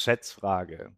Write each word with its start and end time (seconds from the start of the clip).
Schätzfrage. 0.00 0.92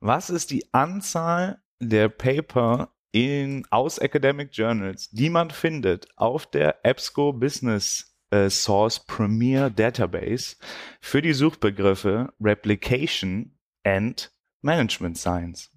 Was 0.00 0.30
ist 0.30 0.50
die 0.50 0.72
Anzahl 0.72 1.62
der 1.80 2.08
Paper 2.08 2.92
in, 3.12 3.66
aus 3.70 3.98
Academic 3.98 4.50
Journals, 4.52 5.10
die 5.10 5.30
man 5.30 5.50
findet 5.50 6.08
auf 6.16 6.46
der 6.46 6.84
EBSCO 6.84 7.32
Business 7.32 8.16
äh, 8.30 8.50
Source 8.50 9.04
Premier 9.04 9.70
Database 9.70 10.56
für 11.00 11.22
die 11.22 11.32
Suchbegriffe 11.32 12.32
Replication 12.40 13.58
and 13.84 14.32
Management 14.62 15.18
Science? 15.18 15.70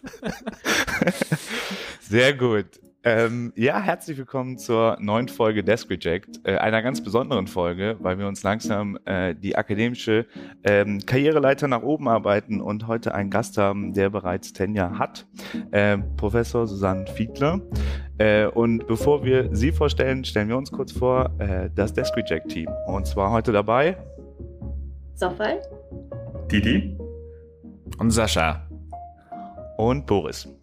Sehr 2.01 2.35
gut. 2.35 2.67
Ähm, 3.07 3.53
ja, 3.55 3.79
herzlich 3.81 4.19
willkommen 4.19 4.59
zur 4.59 4.97
neuen 4.99 5.29
Folge 5.29 5.63
Desk 5.63 5.89
Reject, 5.89 6.41
äh, 6.43 6.57
einer 6.57 6.83
ganz 6.83 7.01
besonderen 7.01 7.47
Folge, 7.47 7.97
weil 8.01 8.19
wir 8.19 8.27
uns 8.27 8.43
langsam 8.43 8.99
äh, 9.05 9.33
die 9.33 9.57
akademische 9.57 10.27
ähm, 10.65 10.99
Karriereleiter 11.07 11.69
nach 11.69 11.83
oben 11.83 12.09
arbeiten 12.09 12.61
und 12.61 12.89
heute 12.89 13.15
einen 13.15 13.31
Gast 13.31 13.59
haben, 13.59 13.93
der 13.93 14.11
bereits 14.11 14.53
Tenja 14.53 14.99
hat, 14.99 15.25
äh, 15.71 15.99
Professor 16.17 16.67
Susanne 16.67 17.07
Fiedler. 17.07 17.61
Äh, 18.19 18.47
und 18.47 18.89
bevor 18.89 19.25
wir 19.25 19.55
sie 19.55 19.71
vorstellen, 19.71 20.25
stellen 20.25 20.49
wir 20.49 20.57
uns 20.57 20.73
kurz 20.73 20.91
vor, 20.91 21.31
äh, 21.39 21.71
das 21.73 21.95
Desk 21.95 22.13
Reject 22.17 22.49
Team. 22.49 22.69
Und 22.89 23.07
zwar 23.07 23.31
heute 23.31 23.53
dabei 23.53 23.97
Sofal, 25.15 25.63
Didi? 26.51 26.99
Und 27.99 28.11
Sascha. 28.11 28.67
und 29.77 30.07
Boris. 30.07 30.56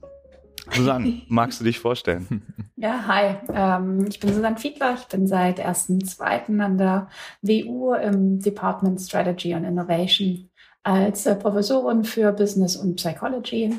Susanne, 0.72 1.22
magst 1.28 1.60
du 1.60 1.64
dich 1.66 1.80
vorstellen? 1.80 2.42
Ja, 2.76 3.08
hi. 3.08 3.38
Ähm, 3.54 4.08
ich 4.10 4.20
bin 4.20 4.34
Susanne 4.34 4.58
Fiedler. 4.58 4.96
Ich 4.96 5.06
bin 5.06 5.26
seit 5.26 5.66
1.2. 5.66 6.60
an 6.60 6.78
der 6.78 7.08
WU 7.42 7.94
im 7.94 8.42
Department 8.42 9.00
Strategy 9.00 9.54
and 9.54 9.66
Innovation 9.66 10.50
als 10.84 11.26
äh, 11.26 11.36
Professorin 11.36 12.04
für 12.04 12.34
Business 12.34 12.76
und 12.76 12.98
Psychology 12.98 13.74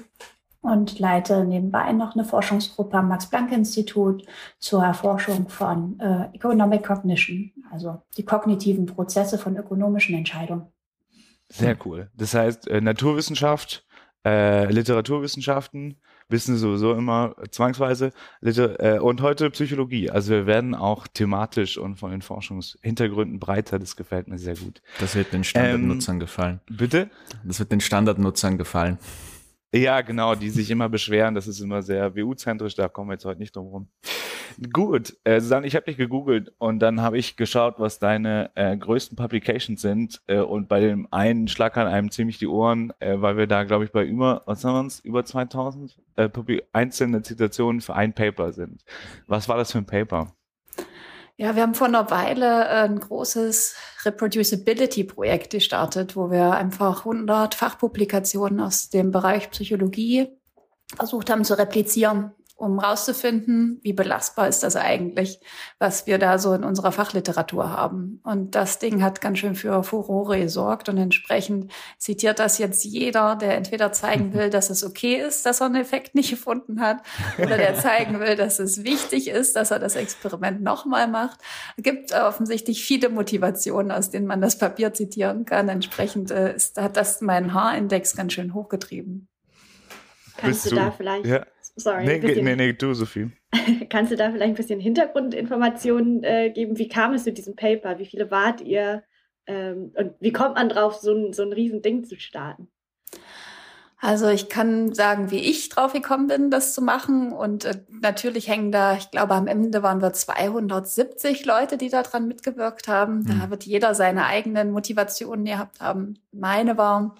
und 0.63 0.99
leite 0.99 1.45
nebenbei 1.45 1.93
noch 1.93 2.15
eine 2.15 2.25
Forschungsgruppe 2.25 2.97
am 2.97 3.09
Max-Planck-Institut 3.09 4.25
zur 4.59 4.83
Erforschung 4.83 5.49
von 5.51 6.01
äh, 6.01 6.35
Economic 6.35 6.85
Cognition, 6.85 7.53
also 7.71 8.01
die 8.17 8.25
kognitiven 8.25 8.87
Prozesse 8.87 9.37
von 9.37 9.57
ökonomischen 9.59 10.17
Entscheidungen. 10.17 10.67
Sehr 11.51 11.77
cool. 11.85 12.11
Das 12.17 12.33
heißt, 12.33 12.69
äh, 12.69 12.81
Naturwissenschaft, 12.81 13.87
äh, 14.25 14.71
Literaturwissenschaften, 14.73 15.97
wissen 16.29 16.57
sowieso 16.57 16.95
immer 16.95 17.35
zwangsweise 17.51 18.13
Liter 18.41 18.97
äh, 18.97 18.99
und 18.99 19.21
heute 19.21 19.51
Psychologie. 19.51 20.11
Also 20.11 20.33
wir 20.33 20.47
werden 20.47 20.75
auch 20.75 21.07
thematisch 21.07 21.77
und 21.79 21.97
von 21.97 22.11
den 22.11 22.23
Forschungshintergründen 22.23 23.39
breiter. 23.39 23.79
Das 23.79 23.97
gefällt 23.97 24.29
mir 24.29 24.39
sehr 24.39 24.57
gut. 24.57 24.83
Das 25.01 25.15
wird 25.15 25.33
den 25.33 25.45
Standardnutzern 25.45 26.19
gefallen. 26.19 26.61
Bitte? 26.67 27.11
Das 27.45 27.59
wird 27.59 27.73
den 27.73 27.81
Standardnutzern 27.81 28.57
gefallen. 28.59 28.99
Ja, 29.75 30.03
genau, 30.03 30.37
die 30.37 30.51
sich 30.51 30.71
immer 30.71 30.89
beschweren, 30.89 31.35
das 31.35 31.49
ist 31.49 31.59
immer 31.59 31.83
sehr 31.83 32.15
WU-zentrisch, 32.15 32.77
da 32.77 32.87
kommen 32.87 33.11
wir 33.11 33.15
jetzt 33.15 33.25
heute 33.25 33.41
nicht 33.41 33.57
drum 33.57 33.67
rum. 33.67 33.89
Gut, 34.73 35.17
äh, 35.25 35.41
Susanne, 35.41 35.67
ich 35.67 35.75
habe 35.75 35.87
dich 35.87 35.97
gegoogelt 35.97 36.53
und 36.59 36.79
dann 36.79 37.01
habe 37.01 37.19
ich 37.19 37.37
geschaut, 37.37 37.75
was 37.79 37.99
deine 37.99 38.53
äh, 38.55 38.77
größten 38.77 39.17
Publications 39.17 39.83
sind 39.83 40.23
äh, 40.29 40.39
und 40.39 40.69
bei 40.69 40.79
dem 40.79 41.09
einen 41.11 41.49
schlackern 41.49 41.89
einem 41.89 42.13
ziemlich 42.13 42.39
die 42.39 42.47
Ohren, 42.47 42.93
äh, 43.01 43.21
weil 43.21 43.37
wir 43.37 43.49
da, 43.49 43.65
glaube 43.65 43.85
ich, 43.85 43.91
bei 43.91 44.05
über, 44.05 44.43
was 44.47 44.65
haben 44.65 44.75
wir 44.75 44.81
uns, 44.81 45.01
über 45.01 45.25
2000 45.25 45.99
äh, 46.15 46.29
einzelne 46.73 47.23
Zitationen 47.23 47.81
für 47.81 47.97
ein 47.97 48.13
Paper 48.13 48.53
sind. 48.53 48.85
Was 49.27 49.49
war 49.49 49.57
das 49.57 49.73
für 49.73 49.79
ein 49.79 49.87
Paper? 49.87 50.33
Ja, 51.37 51.57
wir 51.57 51.63
haben 51.63 51.75
vor 51.75 51.89
einer 51.89 52.11
Weile 52.11 52.69
ein 52.69 53.01
großes 53.01 53.75
Reproducibility-Projekt 54.05 55.51
gestartet, 55.51 56.15
wo 56.15 56.31
wir 56.31 56.53
einfach 56.53 57.01
100 57.01 57.57
Fachpublikationen 57.57 58.61
aus 58.61 58.89
dem 58.89 59.11
Bereich 59.11 59.51
Psychologie 59.51 60.29
versucht 60.95 61.31
haben 61.31 61.45
zu 61.45 61.59
replizieren, 61.59 62.33
um 62.65 62.79
rauszufinden, 62.79 63.79
wie 63.83 63.93
belastbar 63.93 64.49
ist 64.49 64.63
das 64.63 64.77
eigentlich, 64.77 65.41
was 65.79 66.07
wir 66.07 66.19
da 66.19 66.39
so 66.39 66.55
in 66.55 66.65
unserer 66.65 66.93
Fachliteratur 66.93 67.71
haben. 67.71 68.21
Und 68.25 68.55
das 68.55 68.79
Ding 68.79 69.03
hat 69.03 69.21
ganz 69.21 69.39
schön 69.39 69.55
für 69.55 69.83
Furore 69.83 70.39
gesorgt 70.39 70.89
und 70.89 70.99
entsprechend 70.99 71.71
zitiert 71.99 72.39
das 72.39 72.59
jetzt 72.59 72.85
jeder, 72.85 73.37
der 73.37 73.57
entweder 73.57 73.93
zeigen 73.93 74.35
will, 74.35 74.51
dass 74.51 74.71
es 74.71 74.85
okay 74.85 75.17
ist, 75.17 75.47
dass 75.47 75.61
er 75.61 75.67
einen 75.67 75.77
Effekt 75.77 76.15
nicht 76.15 76.31
gefunden 76.31 76.81
hat, 76.81 77.03
oder 77.39 77.57
der 77.57 77.75
zeigen 77.77 78.21
will, 78.21 78.37
dass 78.37 78.59
es 78.59 78.85
wichtig 78.85 79.29
ist, 79.29 79.57
dass 79.57 79.71
er 79.71 79.79
das 79.79 79.97
Experiment 79.97 80.63
nochmal 80.63 81.09
macht. 81.09 81.41
Es 81.77 81.85
gibt 81.85 82.13
offensichtlich 82.13 82.85
viele 82.85 83.09
Motivationen, 83.09 83.93
aus 83.93 84.11
denen 84.11 84.27
man 84.27 84.41
das 84.41 84.59
Papier 84.59 84.93
zitieren 84.93 85.45
kann. 85.45 85.69
Entsprechend 85.69 86.31
äh, 86.31 86.55
ist, 86.55 86.81
hat 86.81 86.97
das 86.97 87.21
meinen 87.21 87.55
Haarindex 87.55 88.17
ganz 88.17 88.33
schön 88.33 88.55
hochgetrieben. 88.55 89.29
Kannst 90.37 90.65
Bist 90.65 90.73
du 90.73 90.77
da 90.77 90.91
vielleicht, 90.91 91.27
Ja. 91.27 91.47
Sorry, 91.77 92.05
Nee, 92.05 92.19
bisschen, 92.19 92.45
nee, 92.45 92.57
nee, 92.57 92.73
du, 92.73 92.95
Sophie. 92.95 93.31
kannst 93.89 94.13
du 94.13 94.17
da 94.17 94.31
vielleicht 94.31 94.53
ein 94.53 94.55
bisschen 94.55 94.81
Hintergrundinformationen 94.81 96.23
äh, 96.25 96.51
geben? 96.51 96.79
Wie 96.79 96.89
kam 96.89 97.15
es 97.15 97.25
zu 97.25 97.33
diesem 97.33 97.57
Paper? 97.57 97.99
Wie 97.99 98.07
viele 98.07 98.31
wart 98.31 98.61
ihr? 98.61 99.03
Ähm, 99.47 99.93
und 99.97 100.15
wie 100.21 100.33
kommt 100.33 100.57
man 100.57 100.69
drauf, 100.69 100.97
so 100.97 101.13
ein, 101.13 101.33
so 101.33 101.43
ein 101.43 101.53
Riesending 101.53 102.05
zu 102.05 102.19
starten? 102.19 102.69
Also 104.05 104.29
ich 104.29 104.51
kann 104.51 104.93
sagen, 104.93 105.31
wie 105.31 105.39
ich 105.39 105.71
drauf 105.71 105.95
gekommen 105.95 106.27
bin, 106.27 106.51
das 106.51 106.75
zu 106.75 106.83
machen. 106.83 107.33
Und 107.33 107.65
äh, 107.65 107.81
natürlich 107.89 108.49
hängen 108.49 108.71
da, 108.71 108.95
ich 108.97 109.11
glaube, 109.11 109.35
am 109.35 109.47
Ende 109.47 109.83
waren 109.83 110.03
wir 110.03 110.13
270 110.13 111.47
Leute, 111.47 111.79
die 111.79 111.89
daran 111.89 112.29
mitgewirkt 112.29 112.87
haben. 112.87 113.25
Da 113.27 113.49
wird 113.49 113.65
jeder 113.65 113.95
seine 113.95 114.27
eigenen 114.27 114.73
Motivationen 114.73 115.47
gehabt 115.47 115.81
haben. 115.81 116.19
Meine 116.33 116.77
war, 116.77 117.15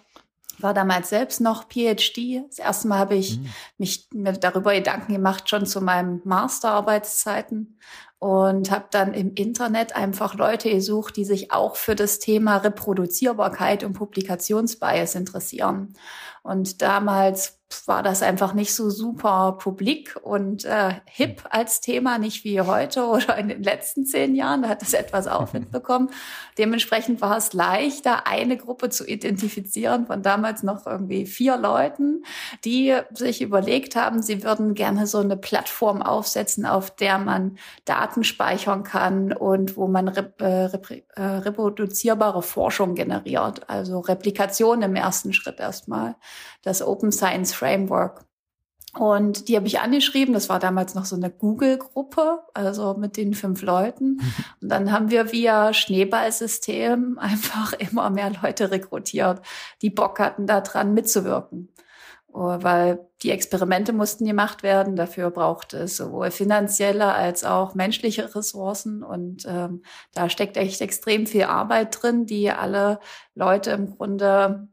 war 0.61 0.75
damals 0.75 1.09
selbst 1.09 1.41
noch 1.41 1.69
PhD. 1.69 2.43
Das 2.49 2.59
erste 2.59 2.89
Mal 2.89 2.99
habe 2.99 3.15
ich 3.17 3.39
mich 3.79 4.09
mir 4.13 4.33
darüber 4.33 4.75
Gedanken 4.75 5.13
gemacht, 5.13 5.49
schon 5.49 5.67
zu 5.67 5.81
meinen 5.81 6.21
Masterarbeitszeiten 6.25 7.79
und 8.19 8.71
habe 8.71 8.87
dann 8.91 9.13
im 9.13 9.35
Internet 9.35 9.97
einfach 9.97 10.35
Leute 10.35 10.71
gesucht, 10.71 11.17
die 11.17 11.25
sich 11.25 11.53
auch 11.53 11.77
für 11.77 11.95
das 11.95 12.19
Thema 12.19 12.57
Reproduzierbarkeit 12.59 13.85
und 13.85 13.93
Publikationsbias 13.95 15.15
interessieren. 15.15 15.95
Und 16.43 16.83
damals 16.83 17.59
war 17.87 18.03
das 18.03 18.23
einfach 18.23 18.55
nicht 18.55 18.75
so 18.75 18.91
super 18.91 19.57
publik 19.59 20.17
und 20.23 20.65
äh, 20.65 20.95
hip 21.07 21.43
als 21.51 21.81
Thema, 21.81 22.19
nicht 22.19 22.45
wie 22.45 22.61
heute 22.61 23.05
oder 23.07 23.37
in 23.37 23.49
den 23.49 23.63
letzten 23.63 24.07
zehn 24.07 24.35
Jahren. 24.35 24.63
Da 24.63 24.69
hat 24.69 24.83
das 24.83 24.95
etwas 24.95 25.27
Aufwind 25.27 25.71
bekommen. 25.73 26.11
Dementsprechend 26.59 27.21
war 27.21 27.37
es 27.37 27.53
leichter, 27.53 28.27
eine 28.27 28.57
Gruppe 28.57 28.91
zu 28.91 29.07
identifizieren 29.07 30.07
von 30.07 30.23
damals 30.23 30.63
noch 30.63 30.87
irgendwie 30.87 31.27
vier 31.27 31.57
Leuten, 31.57 32.25
die 32.65 32.95
sich 33.13 33.43
überlegt 33.43 33.97
haben, 33.97 34.23
sie 34.23 34.45
würden 34.45 34.75
gerne 34.75 35.07
so 35.07 35.19
eine 35.19 35.37
Plattform 35.37 36.03
aufsetzen, 36.03 36.67
auf 36.67 36.95
der 36.95 37.19
man 37.19 37.59
Daten 38.05 38.25
speichern 38.25 38.83
kann 38.83 39.33
und 39.33 39.77
wo 39.77 39.87
man 39.87 40.09
rep 40.09 40.41
äh, 40.43 40.65
rep 40.67 40.91
äh, 41.15 41.23
reproduzierbare 41.23 42.43
Forschung 42.43 42.95
generiert. 42.95 43.69
Also 43.71 44.01
Replikation 44.01 44.83
im 44.83 44.95
ersten 44.95 45.33
Schritt 45.33 45.59
erstmal. 45.59 46.17
Das 46.63 46.83
Open 46.83 47.13
Science 47.13 47.55
Framework. 47.55 48.25
Und 48.97 49.49
die 49.49 49.57
habe 49.57 49.67
ich 49.67 49.81
angeschrieben. 49.81 50.35
Das 50.35 50.49
war 50.49 50.59
damals 50.59 50.95
noch 50.95 51.05
so 51.05 51.17
eine 51.17 51.31
Google-Gruppe, 51.31 52.41
also 52.53 52.95
mit 52.95 53.17
den 53.17 53.35
fünf 53.35 53.63
Leuten. 53.63 54.21
Und 54.61 54.69
dann 54.69 54.93
haben 54.93 55.11
wir 55.11 55.33
via 55.33 55.73
Schneeballsystem 55.73 57.19
einfach 57.21 57.73
immer 57.73 58.11
mehr 58.11 58.33
Leute 58.43 58.71
rekrutiert, 58.71 59.41
die 59.83 59.91
Bock 59.91 60.21
hatten, 60.21 60.47
daran 60.47 60.95
mitzuwirken. 60.95 61.71
Oh, 62.37 62.59
Weil 62.61 63.07
die 63.23 63.31
Experimente 63.31 63.93
mussten 63.93 64.25
gemacht 64.25 64.65
werden. 64.65 64.97
Dafür 64.97 65.31
braucht 65.31 65.73
es 65.73 65.97
sowohl 65.97 66.33
finanzielle 66.33 67.13
als 67.15 67.45
auch 67.45 67.77
menschliche 67.77 68.35
Ressourcen. 68.35 69.05
Und 69.05 69.45
ähm, 69.47 69.85
da 70.15 70.29
steckt 70.29 70.57
echt 70.57 70.81
extrem 70.81 71.29
viel 71.29 71.45
Arbeit 71.45 72.03
drin, 72.03 72.27
die 72.27 72.51
alle 72.51 72.99
Leute 73.37 73.71
im 73.71 73.89
Grunde 73.95 74.69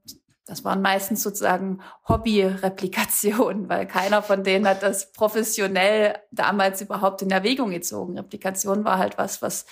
das 0.48 0.66
waren 0.66 0.82
meistens 0.82 1.22
sozusagen 1.24 1.82
Hobby-Replikationen, 2.10 3.70
weil 3.70 3.88
keiner 3.88 4.22
von 4.22 4.44
denen 4.44 4.68
hat 4.68 4.82
das 4.84 5.14
professionell 5.14 6.18
damals 6.32 6.82
überhaupt 6.82 7.22
in 7.22 7.32
Erwägung 7.32 7.70
gezogen. 7.70 8.18
Replikation 8.18 8.84
war 8.84 8.98
halt 8.98 9.18
was, 9.18 9.42
was 9.42 9.66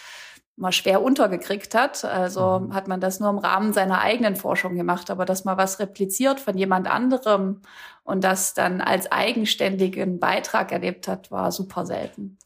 mal 0.60 0.72
schwer 0.72 1.02
untergekriegt 1.02 1.74
hat. 1.74 2.04
Also 2.06 2.60
mhm. 2.60 2.74
hat 2.74 2.88
man 2.88 3.00
das 3.00 3.20
nur 3.20 3.30
im 3.30 3.38
Rahmen 3.38 3.74
seiner 3.74 4.02
eigenen 4.02 4.36
Forschung 4.36 4.76
gemacht, 4.76 5.10
aber 5.10 5.26
dass 5.26 5.46
man 5.46 5.58
was 5.58 5.80
repliziert 5.80 6.40
von 6.40 6.58
jemand 6.58 6.88
anderem 6.88 7.62
und 8.04 8.24
das 8.24 8.54
dann 8.54 8.82
als 8.82 9.12
eigenständigen 9.12 10.20
Beitrag 10.20 10.72
erlebt 10.72 11.08
hat, 11.08 11.32
war 11.32 11.52
super 11.52 11.86
selten. 11.86 12.38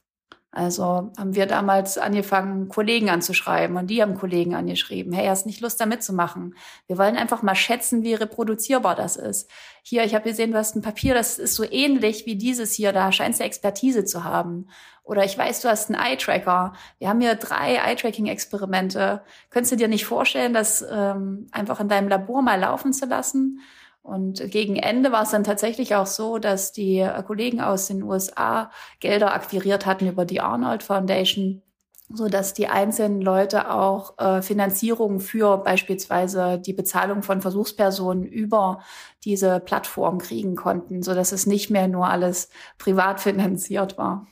Also 0.55 1.11
haben 1.17 1.33
wir 1.33 1.47
damals 1.47 1.97
angefangen, 1.97 2.69
Kollegen 2.69 3.09
anzuschreiben 3.09 3.75
und 3.75 3.87
die 3.87 4.03
haben 4.03 4.13
Kollegen 4.13 4.53
angeschrieben. 4.53 5.11
Hey, 5.11 5.25
hast 5.25 5.47
nicht 5.47 5.61
Lust, 5.61 5.81
da 5.81 5.87
mitzumachen? 5.87 6.53
Wir 6.85 6.99
wollen 6.99 7.17
einfach 7.17 7.41
mal 7.41 7.55
schätzen, 7.55 8.03
wie 8.03 8.13
reproduzierbar 8.13 8.93
das 8.93 9.15
ist. 9.15 9.49
Hier, 9.81 10.03
ich 10.03 10.13
habe 10.13 10.29
gesehen, 10.29 10.51
du 10.51 10.59
hast 10.59 10.75
ein 10.75 10.83
Papier, 10.83 11.15
das 11.15 11.39
ist 11.39 11.55
so 11.55 11.63
ähnlich 11.63 12.27
wie 12.27 12.35
dieses 12.35 12.71
hier, 12.73 12.93
da 12.93 13.11
scheinst 13.11 13.39
du 13.39 13.45
Expertise 13.45 14.05
zu 14.05 14.25
haben. 14.25 14.67
Oder 15.01 15.25
ich 15.25 15.35
weiß, 15.35 15.61
du 15.61 15.69
hast 15.69 15.89
einen 15.89 15.99
Eye-Tracker. 15.99 16.73
Wir 16.99 17.09
haben 17.09 17.19
hier 17.19 17.33
drei 17.33 17.77
Eye-Tracking-Experimente. 17.77 19.23
Könntest 19.49 19.71
du 19.71 19.75
dir 19.75 19.87
nicht 19.87 20.05
vorstellen, 20.05 20.53
das 20.53 20.85
ähm, 20.87 21.47
einfach 21.51 21.79
in 21.79 21.89
deinem 21.89 22.09
Labor 22.09 22.43
mal 22.43 22.59
laufen 22.59 22.93
zu 22.93 23.07
lassen? 23.07 23.59
Und 24.03 24.51
gegen 24.51 24.75
Ende 24.75 25.13
war 25.13 25.23
es 25.23 25.31
dann 25.31 25.45
tatsächlich 25.45 25.95
auch 25.95 26.05
so, 26.05 26.37
dass 26.37 26.73
die 26.73 26.99
äh, 26.99 27.23
Kollegen 27.23 27.61
aus 27.61 27.87
den 27.87 28.03
USA 28.03 28.69
Gelder 28.99 29.33
akquiriert 29.33 29.85
hatten 29.85 30.07
über 30.07 30.25
die 30.25 30.41
Arnold 30.41 30.83
Foundation, 30.83 31.61
so 32.09 32.27
dass 32.27 32.53
die 32.53 32.67
einzelnen 32.67 33.21
Leute 33.21 33.71
auch 33.71 34.19
äh, 34.19 34.41
Finanzierung 34.41 35.21
für 35.21 35.57
beispielsweise 35.57 36.59
die 36.59 36.73
Bezahlung 36.73 37.23
von 37.23 37.41
Versuchspersonen 37.41 38.25
über 38.25 38.83
diese 39.23 39.61
Plattform 39.61 40.17
kriegen 40.17 40.57
konnten, 40.57 41.01
so 41.01 41.13
dass 41.13 41.31
es 41.31 41.45
nicht 41.45 41.69
mehr 41.69 41.87
nur 41.87 42.09
alles 42.09 42.49
privat 42.77 43.19
finanziert 43.21 43.97
war. 43.97 44.27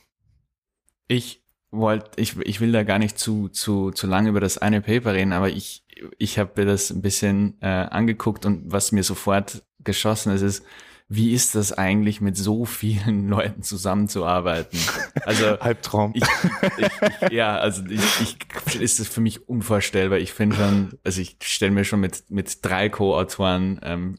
Ich 1.08 1.42
wollte, 1.70 2.20
ich, 2.20 2.36
ich 2.40 2.60
will 2.60 2.72
da 2.72 2.82
gar 2.82 2.98
nicht 2.98 3.18
zu, 3.18 3.48
zu, 3.48 3.90
zu 3.90 4.06
lange 4.06 4.28
über 4.28 4.40
das 4.40 4.58
eine 4.58 4.82
Paper 4.82 5.14
reden, 5.14 5.32
aber 5.32 5.48
ich 5.48 5.82
ich 6.18 6.38
habe 6.38 6.52
mir 6.56 6.66
das 6.66 6.90
ein 6.90 7.02
bisschen 7.02 7.56
äh, 7.60 7.66
angeguckt 7.66 8.46
und 8.46 8.70
was 8.72 8.92
mir 8.92 9.02
sofort 9.02 9.62
geschossen 9.80 10.32
ist, 10.32 10.42
ist, 10.42 10.64
wie 11.08 11.34
ist 11.34 11.54
das 11.54 11.72
eigentlich 11.72 12.20
mit 12.20 12.36
so 12.36 12.64
vielen 12.64 13.28
Leuten 13.30 13.62
zusammenzuarbeiten? 13.62 14.78
Also 15.26 15.58
Halbtraum. 15.60 16.12
Ich, 16.14 16.24
ich, 16.78 16.86
ich, 16.86 17.30
ja, 17.30 17.56
also 17.58 17.84
ich, 17.86 18.20
ich 18.20 18.80
ist 18.80 18.98
es 18.98 19.08
für 19.08 19.20
mich 19.20 19.48
unvorstellbar. 19.48 20.18
Ich 20.18 20.32
finde 20.32 20.56
schon, 20.56 20.98
also 21.04 21.20
ich 21.20 21.36
stelle 21.42 21.72
mir 21.72 21.84
schon 21.84 22.00
mit 22.00 22.30
mit 22.30 22.64
drei 22.64 22.88
Co-Autoren 22.88 23.78
ähm, 23.82 24.18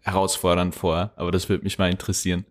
herausfordernd 0.00 0.74
vor, 0.74 1.12
aber 1.16 1.30
das 1.32 1.48
würde 1.48 1.64
mich 1.64 1.78
mal 1.78 1.90
interessieren. 1.90 2.46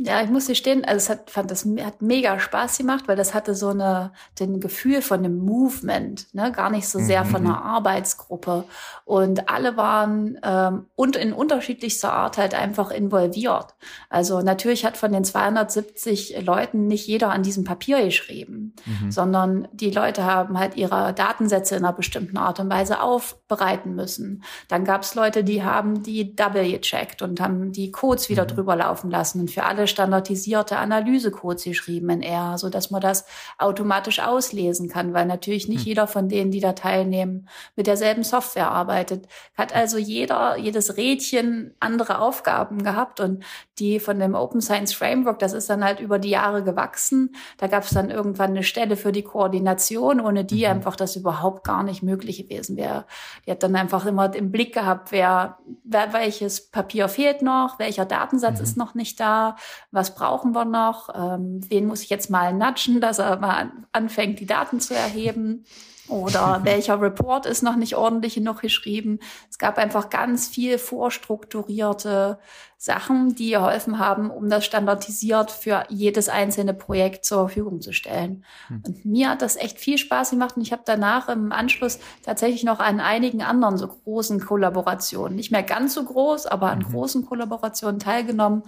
Ja, 0.00 0.22
ich 0.22 0.30
muss 0.30 0.46
gestehen, 0.46 0.84
also 0.84 0.96
es 0.96 1.10
hat, 1.10 1.28
fand 1.28 1.50
das 1.50 1.66
hat 1.80 2.02
mega 2.02 2.38
Spaß 2.38 2.78
gemacht, 2.78 3.08
weil 3.08 3.16
das 3.16 3.34
hatte 3.34 3.56
so 3.56 3.70
eine, 3.70 4.12
den 4.38 4.60
Gefühl 4.60 5.02
von 5.02 5.18
einem 5.18 5.38
Movement, 5.38 6.32
ne, 6.32 6.52
gar 6.52 6.70
nicht 6.70 6.88
so 6.88 7.00
sehr 7.00 7.24
mhm. 7.24 7.28
von 7.28 7.44
einer 7.44 7.64
Arbeitsgruppe. 7.64 8.62
Und 9.04 9.48
alle 9.48 9.76
waren 9.76 10.38
ähm, 10.44 10.86
und 10.94 11.16
in 11.16 11.32
unterschiedlichster 11.32 12.12
Art 12.12 12.38
halt 12.38 12.54
einfach 12.54 12.92
involviert. 12.92 13.74
Also 14.08 14.40
natürlich 14.40 14.84
hat 14.84 14.96
von 14.96 15.10
den 15.10 15.24
270 15.24 16.42
Leuten 16.46 16.86
nicht 16.86 17.08
jeder 17.08 17.30
an 17.30 17.42
diesem 17.42 17.64
Papier 17.64 18.04
geschrieben, 18.04 18.74
mhm. 18.86 19.10
sondern 19.10 19.66
die 19.72 19.90
Leute 19.90 20.22
haben 20.22 20.60
halt 20.60 20.76
ihre 20.76 21.12
Datensätze 21.12 21.74
in 21.74 21.84
einer 21.84 21.92
bestimmten 21.92 22.36
Art 22.36 22.60
und 22.60 22.70
Weise 22.70 23.02
aufbereiten 23.02 23.96
müssen. 23.96 24.44
Dann 24.68 24.84
gab 24.84 25.02
es 25.02 25.16
Leute, 25.16 25.42
die 25.42 25.64
haben 25.64 26.04
die 26.04 26.36
Double 26.36 26.70
gecheckt 26.70 27.20
und 27.20 27.40
haben 27.40 27.72
die 27.72 27.90
Codes 27.90 28.28
wieder 28.28 28.44
mhm. 28.44 28.48
drüber 28.48 28.76
laufen 28.76 29.10
lassen. 29.10 29.40
Und 29.40 29.50
für 29.50 29.64
alle 29.64 29.87
standardisierte 29.88 30.76
Analysecodes 30.76 31.64
geschrieben 31.64 32.10
in 32.10 32.22
R, 32.22 32.58
so 32.58 32.68
dass 32.68 32.90
man 32.90 33.00
das 33.00 33.24
automatisch 33.58 34.20
auslesen 34.20 34.88
kann, 34.88 35.14
weil 35.14 35.26
natürlich 35.26 35.68
nicht 35.68 35.80
hm. 35.80 35.86
jeder 35.86 36.06
von 36.06 36.28
denen, 36.28 36.50
die 36.50 36.60
da 36.60 36.72
teilnehmen, 36.72 37.48
mit 37.74 37.86
derselben 37.86 38.22
Software 38.22 38.70
arbeitet. 38.70 39.26
Hat 39.56 39.74
also 39.74 39.98
jeder, 39.98 40.56
jedes 40.56 40.96
Rädchen 40.96 41.74
andere 41.80 42.20
Aufgaben 42.20 42.82
gehabt 42.82 43.20
und 43.20 43.44
die 43.78 44.00
von 44.00 44.18
dem 44.18 44.34
Open 44.34 44.60
Science 44.60 44.92
Framework, 44.92 45.38
das 45.38 45.52
ist 45.52 45.70
dann 45.70 45.84
halt 45.84 46.00
über 46.00 46.18
die 46.18 46.30
Jahre 46.30 46.62
gewachsen. 46.62 47.34
Da 47.58 47.66
gab 47.66 47.84
es 47.84 47.90
dann 47.90 48.10
irgendwann 48.10 48.50
eine 48.50 48.62
Stelle 48.62 48.96
für 48.96 49.12
die 49.12 49.22
Koordination, 49.22 50.20
ohne 50.20 50.44
die 50.44 50.64
mhm. 50.64 50.72
einfach 50.72 50.96
das 50.96 51.16
überhaupt 51.16 51.64
gar 51.64 51.82
nicht 51.82 52.02
möglich 52.02 52.38
gewesen 52.38 52.76
wäre. 52.76 53.06
Die 53.46 53.50
hat 53.50 53.62
dann 53.62 53.76
einfach 53.76 54.06
immer 54.06 54.34
im 54.34 54.50
Blick 54.50 54.74
gehabt, 54.74 55.12
wer, 55.12 55.58
wer 55.84 56.12
welches 56.12 56.70
Papier 56.70 57.08
fehlt 57.08 57.42
noch, 57.42 57.78
welcher 57.78 58.04
Datensatz 58.04 58.58
mhm. 58.58 58.64
ist 58.64 58.76
noch 58.76 58.94
nicht 58.94 59.20
da, 59.20 59.56
was 59.90 60.14
brauchen 60.14 60.52
wir 60.52 60.64
noch, 60.64 61.10
ähm, 61.14 61.60
wen 61.68 61.86
muss 61.86 62.02
ich 62.02 62.10
jetzt 62.10 62.30
mal 62.30 62.52
natschen, 62.52 63.00
dass 63.00 63.18
er 63.18 63.38
mal 63.38 63.72
anfängt, 63.92 64.40
die 64.40 64.46
Daten 64.46 64.80
zu 64.80 64.94
erheben 64.94 65.64
oder 66.08 66.60
welcher 66.64 67.00
Report 67.00 67.46
ist 67.46 67.62
noch 67.62 67.76
nicht 67.76 67.96
ordentlich 67.96 68.34
genug 68.34 68.60
geschrieben. 68.60 69.18
Es 69.50 69.58
gab 69.58 69.78
einfach 69.78 70.10
ganz 70.10 70.48
viel 70.48 70.78
vorstrukturierte 70.78 72.38
Sachen, 72.80 73.34
die 73.34 73.50
geholfen 73.50 73.98
haben, 73.98 74.30
um 74.30 74.48
das 74.48 74.64
standardisiert 74.64 75.50
für 75.50 75.84
jedes 75.88 76.28
einzelne 76.28 76.74
Projekt 76.74 77.24
zur 77.24 77.48
Verfügung 77.48 77.80
zu 77.80 77.92
stellen. 77.92 78.44
Hm. 78.68 78.82
Und 78.86 79.04
mir 79.04 79.30
hat 79.30 79.42
das 79.42 79.56
echt 79.56 79.80
viel 79.80 79.98
Spaß 79.98 80.30
gemacht 80.30 80.56
und 80.56 80.62
ich 80.62 80.70
habe 80.70 80.82
danach 80.84 81.28
im 81.28 81.50
Anschluss 81.50 81.98
tatsächlich 82.22 82.62
noch 82.62 82.78
an 82.78 83.00
einigen 83.00 83.42
anderen 83.42 83.78
so 83.78 83.88
großen 83.88 84.38
Kollaborationen, 84.38 85.34
nicht 85.34 85.50
mehr 85.50 85.64
ganz 85.64 85.94
so 85.94 86.04
groß, 86.04 86.46
aber 86.46 86.70
an 86.70 86.78
mhm. 86.78 86.92
großen 86.92 87.26
Kollaborationen 87.26 87.98
teilgenommen, 87.98 88.62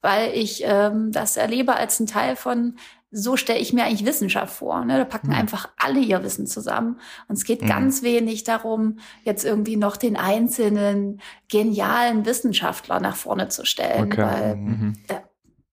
weil 0.00 0.30
ich 0.32 0.62
ähm, 0.64 1.10
das 1.10 1.36
erlebe 1.36 1.74
als 1.74 1.98
ein 1.98 2.06
Teil 2.06 2.36
von 2.36 2.76
so 3.10 3.36
stelle 3.36 3.60
ich 3.60 3.72
mir 3.72 3.84
eigentlich 3.84 4.06
Wissenschaft 4.06 4.54
vor. 4.54 4.84
Ne? 4.84 4.98
Da 4.98 5.04
packen 5.04 5.28
mhm. 5.28 5.34
einfach 5.34 5.68
alle 5.76 6.00
ihr 6.00 6.22
Wissen 6.22 6.46
zusammen. 6.46 7.00
Und 7.28 7.36
es 7.36 7.44
geht 7.44 7.62
mhm. 7.62 7.66
ganz 7.66 8.02
wenig 8.02 8.44
darum, 8.44 8.98
jetzt 9.24 9.44
irgendwie 9.44 9.76
noch 9.76 9.96
den 9.96 10.16
einzelnen 10.16 11.20
genialen 11.48 12.26
Wissenschaftler 12.26 13.00
nach 13.00 13.16
vorne 13.16 13.48
zu 13.48 13.64
stellen, 13.64 14.12
okay. 14.12 14.22
weil 14.22 14.56
mhm. 14.56 14.92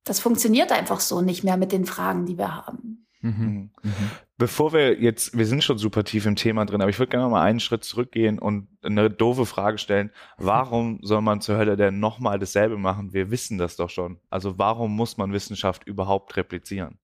das 0.03 0.19
funktioniert 0.19 0.71
einfach 0.71 0.99
so 0.99 1.21
nicht 1.21 1.43
mehr 1.43 1.57
mit 1.57 1.71
den 1.71 1.85
Fragen, 1.85 2.25
die 2.25 2.37
wir 2.37 2.55
haben. 2.55 3.03
Mhm. 3.21 3.31
Mhm. 3.31 3.69
Mhm. 3.83 4.11
Bevor 4.37 4.73
wir 4.73 4.99
jetzt, 5.01 5.37
wir 5.37 5.45
sind 5.45 5.63
schon 5.63 5.77
super 5.77 6.03
tief 6.03 6.25
im 6.25 6.35
Thema 6.35 6.65
drin, 6.65 6.81
aber 6.81 6.89
ich 6.89 6.99
würde 6.99 7.11
gerne 7.11 7.29
mal 7.29 7.41
einen 7.41 7.61
Schritt 7.61 7.83
zurückgehen 7.83 8.39
und 8.39 8.67
eine 8.83 9.09
doofe 9.09 9.45
Frage 9.45 9.77
stellen. 9.77 10.11
Warum 10.37 10.99
soll 11.01 11.21
man 11.21 11.39
zur 11.39 11.57
Hölle 11.57 11.77
denn 11.77 11.99
nochmal 11.99 12.39
dasselbe 12.39 12.77
machen? 12.77 13.13
Wir 13.13 13.31
wissen 13.31 13.57
das 13.57 13.77
doch 13.77 13.89
schon. 13.89 14.19
Also 14.29 14.57
warum 14.57 14.95
muss 14.95 15.17
man 15.17 15.31
Wissenschaft 15.31 15.87
überhaupt 15.87 16.35
replizieren? 16.35 16.99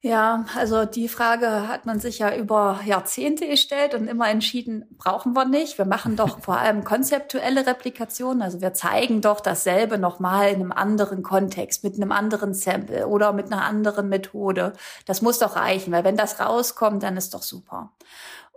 Ja, 0.00 0.44
also 0.56 0.84
die 0.84 1.08
Frage 1.08 1.66
hat 1.66 1.84
man 1.84 1.98
sich 1.98 2.20
ja 2.20 2.32
über 2.36 2.78
Jahrzehnte 2.84 3.48
gestellt 3.48 3.94
und 3.94 4.06
immer 4.06 4.28
entschieden, 4.28 4.84
brauchen 4.96 5.32
wir 5.34 5.44
nicht. 5.44 5.76
Wir 5.76 5.86
machen 5.86 6.14
doch 6.14 6.38
vor 6.42 6.56
allem 6.56 6.84
konzeptuelle 6.84 7.66
Replikationen. 7.66 8.40
Also 8.40 8.60
wir 8.60 8.72
zeigen 8.74 9.20
doch 9.22 9.40
dasselbe 9.40 9.98
nochmal 9.98 10.50
in 10.50 10.60
einem 10.60 10.70
anderen 10.70 11.24
Kontext, 11.24 11.82
mit 11.82 11.96
einem 11.96 12.12
anderen 12.12 12.54
Sample 12.54 13.08
oder 13.08 13.32
mit 13.32 13.46
einer 13.46 13.64
anderen 13.64 14.08
Methode. 14.08 14.74
Das 15.04 15.20
muss 15.20 15.40
doch 15.40 15.56
reichen, 15.56 15.92
weil 15.92 16.04
wenn 16.04 16.16
das 16.16 16.38
rauskommt, 16.38 17.02
dann 17.02 17.16
ist 17.16 17.34
doch 17.34 17.42
super. 17.42 17.90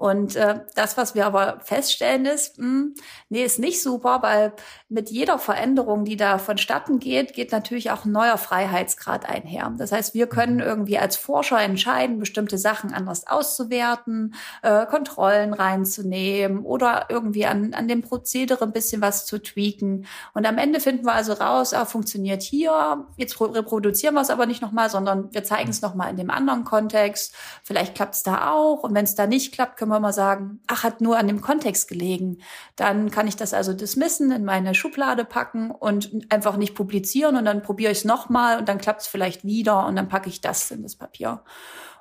Und 0.01 0.35
äh, 0.35 0.61
das, 0.73 0.97
was 0.97 1.13
wir 1.13 1.27
aber 1.27 1.59
feststellen, 1.59 2.25
ist, 2.25 2.57
mh, 2.57 2.65
hm, 2.65 2.93
nee, 3.29 3.43
ist 3.43 3.59
nicht 3.59 3.83
super, 3.83 4.23
weil 4.23 4.53
mit 4.89 5.11
jeder 5.11 5.37
Veränderung, 5.37 6.05
die 6.05 6.17
da 6.17 6.39
vonstatten 6.39 6.97
geht, 6.97 7.33
geht 7.33 7.51
natürlich 7.51 7.91
auch 7.91 8.03
ein 8.03 8.11
neuer 8.11 8.39
Freiheitsgrad 8.39 9.29
einher. 9.29 9.71
Das 9.77 9.91
heißt, 9.91 10.15
wir 10.15 10.25
können 10.25 10.55
mhm. 10.55 10.61
irgendwie 10.61 10.97
als 10.97 11.17
Forscher 11.17 11.61
entscheiden, 11.61 12.17
bestimmte 12.17 12.57
Sachen 12.57 12.95
anders 12.95 13.27
auszuwerten, 13.27 14.33
äh, 14.63 14.87
Kontrollen 14.87 15.53
reinzunehmen 15.53 16.65
oder 16.65 17.05
irgendwie 17.09 17.45
an, 17.45 17.75
an 17.75 17.87
dem 17.87 18.01
Prozedere 18.01 18.63
ein 18.63 18.73
bisschen 18.73 19.03
was 19.03 19.27
zu 19.27 19.37
tweaken. 19.37 20.07
Und 20.33 20.47
am 20.47 20.57
Ende 20.57 20.79
finden 20.79 21.05
wir 21.05 21.13
also 21.13 21.33
raus, 21.33 21.75
ah, 21.75 21.85
funktioniert 21.85 22.41
hier, 22.41 23.05
jetzt 23.17 23.39
reproduzieren 23.39 24.15
wir 24.15 24.21
es 24.21 24.31
aber 24.31 24.47
nicht 24.47 24.63
nochmal, 24.63 24.89
sondern 24.89 25.31
wir 25.31 25.43
zeigen 25.43 25.69
es 25.69 25.83
nochmal 25.83 26.09
in 26.09 26.17
dem 26.17 26.31
anderen 26.31 26.63
Kontext. 26.63 27.35
Vielleicht 27.61 27.93
klappt 27.93 28.15
es 28.15 28.23
da 28.23 28.51
auch. 28.51 28.81
Und 28.81 28.95
wenn 28.95 29.05
es 29.05 29.13
da 29.13 29.27
nicht 29.27 29.53
klappt, 29.53 29.77
können 29.77 29.90
wir 29.91 29.99
mal 29.99 30.13
sagen, 30.13 30.59
ach, 30.67 30.83
hat 30.83 31.01
nur 31.01 31.17
an 31.17 31.27
dem 31.27 31.41
Kontext 31.41 31.87
gelegen. 31.87 32.39
Dann 32.75 33.11
kann 33.11 33.27
ich 33.27 33.35
das 33.35 33.53
also 33.53 33.73
dismissen, 33.73 34.31
in 34.31 34.43
meine 34.45 34.73
Schublade 34.73 35.25
packen 35.25 35.71
und 35.71 36.11
einfach 36.29 36.57
nicht 36.57 36.75
publizieren 36.75 37.35
und 37.35 37.45
dann 37.45 37.61
probiere 37.61 37.91
ich 37.91 37.99
es 37.99 38.05
nochmal 38.05 38.57
und 38.57 38.67
dann 38.67 38.79
klappt 38.79 39.01
es 39.01 39.07
vielleicht 39.07 39.43
wieder 39.43 39.85
und 39.85 39.95
dann 39.95 40.09
packe 40.09 40.29
ich 40.29 40.41
das 40.41 40.71
in 40.71 40.83
das 40.83 40.95
Papier. 40.95 41.43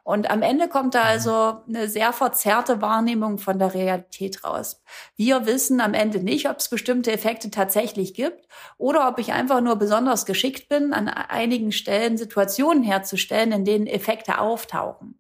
Und 0.02 0.30
am 0.30 0.42
Ende 0.42 0.68
kommt 0.68 0.94
da 0.94 1.02
also 1.02 1.60
eine 1.68 1.88
sehr 1.88 2.12
verzerrte 2.12 2.80
Wahrnehmung 2.80 3.38
von 3.38 3.58
der 3.58 3.74
Realität 3.74 4.44
raus. 4.44 4.82
Wir 5.14 5.46
wissen 5.46 5.80
am 5.80 5.94
Ende 5.94 6.20
nicht, 6.20 6.48
ob 6.48 6.56
es 6.56 6.68
bestimmte 6.68 7.12
Effekte 7.12 7.50
tatsächlich 7.50 8.14
gibt 8.14 8.48
oder 8.78 9.08
ob 9.08 9.18
ich 9.18 9.32
einfach 9.32 9.60
nur 9.60 9.76
besonders 9.76 10.26
geschickt 10.26 10.68
bin, 10.68 10.92
an 10.92 11.08
einigen 11.08 11.70
Stellen 11.70 12.16
Situationen 12.16 12.82
herzustellen, 12.82 13.52
in 13.52 13.64
denen 13.64 13.86
Effekte 13.86 14.38
auftauchen. 14.38 15.19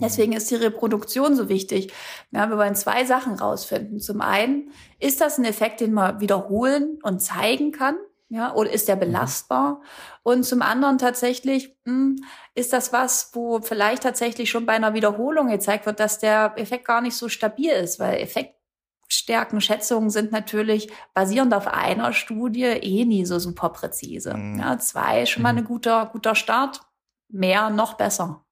Deswegen 0.00 0.32
ist 0.32 0.50
die 0.50 0.56
Reproduktion 0.56 1.34
so 1.36 1.48
wichtig. 1.48 1.92
Ja, 2.30 2.48
wir 2.48 2.58
wollen 2.58 2.74
zwei 2.74 3.04
Sachen 3.04 3.34
rausfinden. 3.34 3.98
Zum 3.98 4.20
einen, 4.20 4.70
ist 4.98 5.20
das 5.20 5.38
ein 5.38 5.44
Effekt, 5.44 5.80
den 5.80 5.92
man 5.92 6.20
wiederholen 6.20 6.98
und 7.02 7.20
zeigen 7.20 7.72
kann? 7.72 7.96
Ja, 8.28 8.54
oder 8.54 8.72
ist 8.72 8.88
der 8.88 8.96
belastbar? 8.96 9.82
Und 10.24 10.44
zum 10.44 10.60
anderen 10.60 10.98
tatsächlich, 10.98 11.76
mh, 11.84 11.92
hm, 11.92 12.16
ist 12.54 12.72
das 12.72 12.92
was, 12.92 13.30
wo 13.34 13.60
vielleicht 13.60 14.02
tatsächlich 14.02 14.50
schon 14.50 14.66
bei 14.66 14.72
einer 14.72 14.94
Wiederholung 14.94 15.48
gezeigt 15.48 15.86
wird, 15.86 16.00
dass 16.00 16.18
der 16.18 16.54
Effekt 16.56 16.86
gar 16.86 17.00
nicht 17.00 17.16
so 17.16 17.28
stabil 17.28 17.70
ist, 17.70 18.00
weil 18.00 18.20
Effektstärkenschätzungen 18.20 20.10
sind 20.10 20.32
natürlich 20.32 20.90
basierend 21.14 21.54
auf 21.54 21.68
einer 21.68 22.12
Studie 22.12 22.64
eh 22.64 23.04
nie 23.04 23.24
so 23.24 23.38
super 23.38 23.68
präzise. 23.68 24.34
Mhm. 24.34 24.58
Ja, 24.58 24.76
zwei 24.78 25.22
ist 25.22 25.30
schon 25.30 25.44
mal 25.44 25.50
ein 25.50 25.62
mhm. 25.62 25.64
guter, 25.64 26.06
guter 26.06 26.34
Start. 26.34 26.80
Mehr 27.28 27.70
noch 27.70 27.94
besser. 27.94 28.45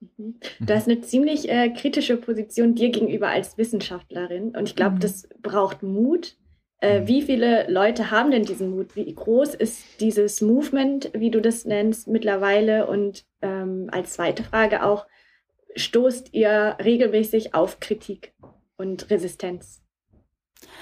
Mhm. 0.00 0.38
Du 0.60 0.74
hast 0.74 0.88
eine 0.88 1.00
ziemlich 1.00 1.48
äh, 1.48 1.70
kritische 1.70 2.16
Position 2.16 2.74
dir 2.74 2.90
gegenüber 2.90 3.28
als 3.28 3.58
Wissenschaftlerin 3.58 4.56
und 4.56 4.68
ich 4.68 4.76
glaube, 4.76 4.96
mhm. 4.96 5.00
das 5.00 5.28
braucht 5.42 5.82
Mut, 5.82 6.36
äh, 6.80 7.00
mhm. 7.00 7.08
wie 7.08 7.22
viele 7.22 7.70
Leute 7.70 8.10
haben 8.10 8.30
denn 8.30 8.44
diesen 8.44 8.70
Mut? 8.70 8.94
Wie 8.94 9.12
groß 9.12 9.54
ist 9.54 10.00
dieses 10.00 10.40
Movement, 10.40 11.10
wie 11.12 11.30
du 11.30 11.40
das 11.40 11.64
nennst, 11.64 12.06
mittlerweile? 12.08 12.86
Und 12.86 13.24
ähm, 13.42 13.88
als 13.90 14.12
zweite 14.14 14.44
Frage 14.44 14.84
auch, 14.84 15.06
stoßt 15.74 16.32
ihr 16.32 16.76
regelmäßig 16.82 17.54
auf 17.54 17.80
Kritik 17.80 18.32
und 18.76 19.10
Resistenz? 19.10 19.82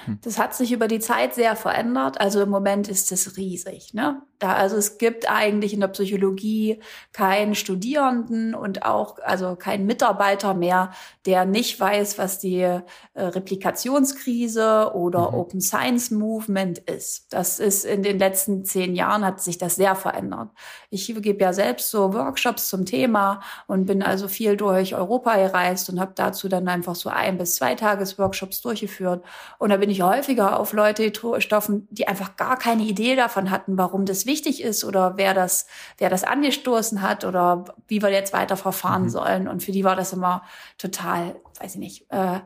Hm. 0.04 0.18
Das 0.23 0.38
hat 0.38 0.54
sich 0.54 0.73
über 0.73 0.88
die 0.88 1.00
Zeit 1.00 1.35
sehr 1.35 1.56
verändert. 1.56 2.20
Also 2.20 2.42
im 2.42 2.50
Moment 2.50 2.88
ist 2.88 3.11
es 3.11 3.37
riesig. 3.37 3.94
Ne? 3.94 4.20
Da, 4.38 4.52
also 4.52 4.76
es 4.76 4.99
gibt 4.99 5.31
eigentlich 5.31 5.73
in 5.73 5.81
der 5.81 5.88
Psychologie 5.88 6.81
keinen 7.12 7.55
Studierenden 7.55 8.55
und 8.55 8.85
auch 8.85 9.19
also 9.23 9.57
keinen 9.57 9.87
Mitarbeiter 9.87 10.52
mehr, 10.52 10.90
der 11.25 11.47
nicht 11.47 11.81
weiß, 11.81 12.19
was 12.19 12.38
die 12.38 12.61
äh, 12.61 12.83
Replikationskrise 13.14 14.93
oder 14.95 15.31
mhm. 15.31 15.38
Open 15.38 15.61
Science 15.61 16.11
Movement 16.11 16.78
ist. 16.78 17.33
Das 17.33 17.59
ist 17.59 17.85
in 17.85 18.02
den 18.02 18.19
letzten 18.19 18.64
zehn 18.64 18.95
Jahren 18.95 19.25
hat 19.25 19.40
sich 19.40 19.57
das 19.57 19.76
sehr 19.76 19.95
verändert. 19.95 20.50
Ich 20.90 21.07
gebe 21.07 21.43
ja 21.43 21.52
selbst 21.52 21.90
so 21.90 22.12
Workshops 22.12 22.69
zum 22.69 22.85
Thema 22.85 23.40
und 23.66 23.87
bin 23.87 24.02
also 24.02 24.28
viel 24.28 24.57
durch 24.57 24.95
Europa 24.95 25.37
gereist 25.37 25.88
und 25.88 25.99
habe 25.99 26.12
dazu 26.14 26.49
dann 26.49 26.69
einfach 26.69 26.95
so 26.95 27.09
ein 27.09 27.38
bis 27.38 27.55
zwei 27.55 27.75
Tages-Workshops 27.75 28.61
durchgeführt. 28.61 29.25
Und 29.59 29.71
da 29.71 29.78
bin 29.78 29.90
ich 29.90 30.02
häufiger 30.02 30.59
auf 30.59 30.73
Leute 30.73 31.11
gestoffen, 31.11 31.88
die 31.90 32.07
einfach 32.07 32.37
gar 32.37 32.59
keine 32.59 32.83
Idee 32.83 33.16
davon 33.16 33.50
hatten, 33.50 33.78
warum 33.78 34.05
das 34.05 34.25
wichtig 34.26 34.62
ist 34.62 34.85
oder 34.85 35.16
wer 35.16 35.35
das, 35.35 35.66
wer 35.99 36.11
das 36.11 36.25
angestoßen 36.25 37.02
hat 37.02 37.25
oder 37.25 37.64
wie 37.88 38.02
wir 38.02 38.11
jetzt 38.11 38.33
weiter 38.33 38.56
verfahren 38.56 39.04
mhm. 39.04 39.09
sollen. 39.09 39.49
Und 39.49 39.62
für 39.62 39.73
die 39.73 39.85
war 39.85 39.97
das 39.97 40.12
immer 40.12 40.42
total, 40.78 41.37
weiß 41.61 41.75
ich 41.75 41.80
nicht, 41.80 42.11
äh, 42.11 42.40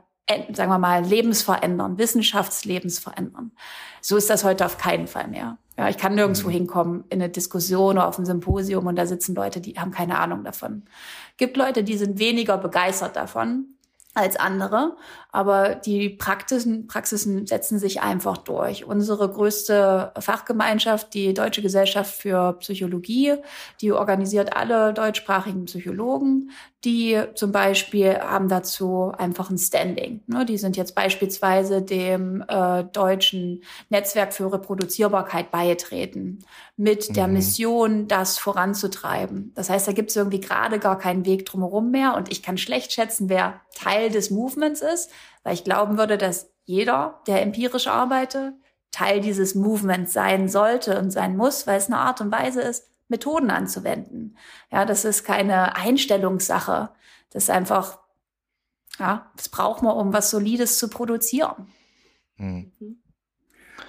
sagen 0.53 0.71
wir 0.71 0.79
mal, 0.79 1.05
lebensverändern, 1.05 1.99
Wissenschaftslebensverändern. 1.99 3.53
So 4.01 4.17
ist 4.17 4.31
das 4.31 4.45
heute 4.45 4.65
auf 4.65 4.79
keinen 4.79 5.07
Fall 5.07 5.29
mehr. 5.29 5.59
Ja, 5.77 5.89
ich 5.89 5.97
kann 5.97 6.15
nirgendwo 6.15 6.49
mhm. 6.49 6.53
hinkommen 6.53 7.05
in 7.09 7.23
eine 7.23 7.31
Diskussion 7.31 7.97
oder 7.97 8.07
auf 8.07 8.19
ein 8.19 8.27
Symposium 8.27 8.87
und 8.87 8.97
da 8.97 9.07
sitzen 9.07 9.35
Leute, 9.35 9.61
die 9.61 9.75
haben 9.79 9.91
keine 9.91 10.19
Ahnung 10.19 10.45
davon. 10.45 10.85
Gibt 11.37 11.57
Leute, 11.57 11.83
die 11.83 11.97
sind 11.97 12.19
weniger 12.19 12.59
begeistert 12.59 13.17
davon 13.17 13.67
als 14.15 14.37
andere, 14.37 14.97
aber 15.33 15.75
die 15.75 16.11
Praxisen, 16.11 16.87
Praxisen 16.87 17.47
setzen 17.47 17.79
sich 17.79 18.03
einfach 18.03 18.39
durch. 18.39 18.85
Unsere 18.85 19.29
größte 19.29 20.13
Fachgemeinschaft, 20.19 21.15
die 21.15 21.35
Deutsche 21.35 21.63
Gesellschaft 21.63 22.15
für 22.15 22.55
Psychologie, 22.55 23.35
die 23.81 23.93
organisiert 23.93 24.57
alle 24.57 24.93
deutschsprachigen 24.93 25.67
Psychologen, 25.67 26.51
die 26.85 27.21
zum 27.35 27.53
Beispiel 27.53 28.19
haben 28.19 28.49
dazu 28.49 29.13
einfach 29.17 29.51
ein 29.51 29.59
Standing. 29.59 30.23
Ne? 30.27 30.47
Die 30.47 30.57
sind 30.57 30.79
jetzt 30.79 30.95
beispielsweise 30.95 31.83
dem 31.83 32.43
äh, 32.49 32.85
deutschen 32.85 33.63
Netzwerk 33.91 34.33
für 34.33 34.51
Reproduzierbarkeit 34.51 35.51
beigetreten, 35.51 36.39
mit 36.77 37.11
mhm. 37.11 37.15
der 37.15 37.29
Mission, 37.29 38.09
das 38.09 38.39
voranzutreiben. 38.39 39.53
Das 39.55 39.69
heißt, 39.69 39.87
da 39.87 39.93
gibt 39.93 40.09
es 40.11 40.17
irgendwie 40.17 40.41
gerade 40.41 40.79
gar 40.79 40.99
keinen 40.99 41.27
Weg 41.27 41.45
drumherum 41.45 41.91
mehr 41.91 42.15
und 42.17 42.33
ich 42.33 42.43
kann 42.43 42.57
schlecht 42.57 42.93
schätzen, 42.93 43.29
wer 43.29 43.61
Teil 43.75 44.11
des 44.11 44.31
Movements 44.31 44.81
ist, 44.81 45.11
weil 45.43 45.55
ich 45.55 45.65
glauben 45.65 45.99
würde, 45.99 46.19
dass 46.19 46.50
jeder, 46.65 47.21
der 47.27 47.43
empirisch 47.43 47.87
arbeitet, 47.87 48.55
Teil 48.91 49.21
dieses 49.21 49.55
Movements 49.55 50.12
sein 50.12 50.49
sollte 50.49 50.99
und 50.99 51.11
sein 51.11 51.37
muss, 51.37 51.67
weil 51.67 51.79
es 51.79 51.87
eine 51.87 51.99
Art 51.99 52.21
und 52.21 52.33
Weise 52.33 52.61
ist, 52.61 52.91
Methoden 53.09 53.50
anzuwenden. 53.50 54.37
Ja, 54.71 54.85
das 54.85 55.05
ist 55.05 55.25
keine 55.25 55.77
Einstellungssache. 55.77 56.91
Das 57.31 57.45
ist 57.45 57.50
einfach, 57.50 57.99
ja, 58.99 59.31
das 59.37 59.49
braucht 59.49 59.83
man, 59.83 59.97
um 59.97 60.12
was 60.12 60.31
Solides 60.31 60.79
zu 60.79 60.89
produzieren. 60.89 61.69
Hm. 62.37 62.73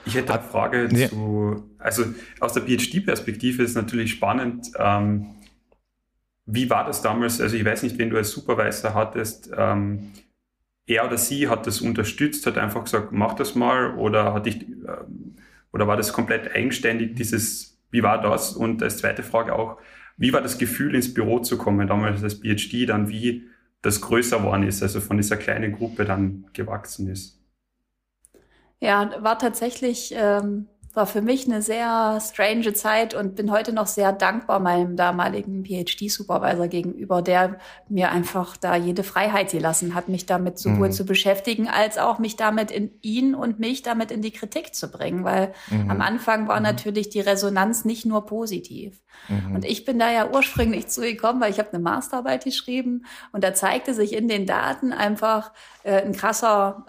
Ich 0.05 0.15
hätte 0.15 0.33
eine 0.33 0.43
Frage 0.43 0.89
ja. 0.91 1.09
zu, 1.09 1.69
also 1.77 2.05
aus 2.39 2.53
der 2.53 2.63
PhD-Perspektive 2.63 3.63
ist 3.63 3.75
natürlich 3.75 4.11
spannend, 4.11 4.71
ähm, 4.77 5.35
wie 6.45 6.69
war 6.69 6.85
das 6.85 7.01
damals? 7.01 7.39
Also 7.39 7.55
ich 7.55 7.63
weiß 7.63 7.83
nicht, 7.83 7.97
wenn 7.97 8.09
du 8.09 8.17
als 8.17 8.31
Supervisor 8.31 8.93
hattest, 8.93 9.51
ähm, 9.55 10.11
er 10.93 11.05
oder 11.05 11.17
sie 11.17 11.47
hat 11.47 11.67
das 11.67 11.81
unterstützt, 11.81 12.45
hat 12.45 12.57
einfach 12.57 12.83
gesagt, 12.83 13.11
mach 13.11 13.33
das 13.33 13.55
mal 13.55 13.95
oder 13.95 14.33
hat 14.33 14.45
dich, 14.45 14.63
ähm, 14.63 15.35
oder 15.73 15.87
war 15.87 15.97
das 15.97 16.13
komplett 16.13 16.53
eigenständig, 16.53 17.15
dieses 17.15 17.71
wie 17.91 18.03
war 18.03 18.21
das? 18.21 18.53
Und 18.53 18.81
als 18.81 18.97
zweite 18.97 19.21
Frage 19.21 19.53
auch, 19.53 19.77
wie 20.17 20.33
war 20.33 20.41
das 20.41 20.57
Gefühl, 20.57 20.95
ins 20.95 21.13
Büro 21.13 21.39
zu 21.39 21.57
kommen, 21.57 21.87
damals 21.87 22.23
als 22.23 22.35
PhD, 22.35 22.87
dann 22.87 23.09
wie 23.09 23.43
das 23.81 24.01
größer 24.01 24.39
geworden 24.39 24.63
ist, 24.63 24.81
also 24.81 25.01
von 25.01 25.17
dieser 25.17 25.37
kleinen 25.37 25.73
Gruppe 25.73 26.05
dann 26.05 26.45
gewachsen 26.53 27.09
ist? 27.09 27.39
Ja, 28.79 29.11
war 29.21 29.37
tatsächlich 29.37 30.13
ähm, 30.15 30.67
war 30.95 31.05
für 31.05 31.21
mich 31.21 31.45
eine 31.45 31.61
sehr 31.61 32.19
strange 32.21 32.73
Zeit 32.73 33.13
und 33.13 33.35
bin 33.35 33.51
heute 33.51 33.73
noch 33.73 33.87
sehr 33.87 34.11
dankbar 34.11 34.59
meinem 34.59 34.95
damaligen 34.95 35.63
PhD-Supervisor 35.65 36.67
gegenüber, 36.67 37.21
der 37.21 37.59
mir 37.87 38.11
einfach 38.11 38.57
da 38.57 38.75
jede 38.75 39.03
Freiheit 39.03 39.51
gelassen 39.51 39.95
hat, 39.95 40.09
mich 40.09 40.25
damit 40.25 40.59
sowohl 40.59 40.87
mhm. 40.87 40.93
zu 40.93 41.05
beschäftigen, 41.05 41.67
als 41.69 41.97
auch 41.97 42.19
mich 42.19 42.35
damit 42.35 42.71
in 42.71 42.91
ihn 43.01 43.35
und 43.35 43.59
mich 43.59 43.81
damit 43.81 44.11
in 44.11 44.21
die 44.21 44.31
Kritik 44.31 44.75
zu 44.75 44.89
bringen, 44.89 45.23
weil 45.23 45.53
mhm. 45.69 45.89
am 45.89 46.01
Anfang 46.01 46.47
war 46.47 46.57
mhm. 46.57 46.63
natürlich 46.63 47.09
die 47.09 47.21
Resonanz 47.21 47.85
nicht 47.85 48.05
nur 48.05 48.25
positiv. 48.25 49.01
Mhm. 49.29 49.55
Und 49.55 49.65
ich 49.65 49.85
bin 49.85 49.99
da 49.99 50.11
ja 50.11 50.29
ursprünglich 50.29 50.87
zugekommen, 50.87 51.41
weil 51.41 51.51
ich 51.51 51.59
habe 51.59 51.73
eine 51.73 51.81
Masterarbeit 51.81 52.43
geschrieben 52.43 53.05
und 53.31 53.43
da 53.43 53.53
zeigte 53.53 53.93
sich 53.93 54.13
in 54.13 54.27
den 54.27 54.45
Daten 54.45 54.93
einfach 54.93 55.51
äh, 55.83 56.01
ein 56.01 56.13
krasser 56.13 56.85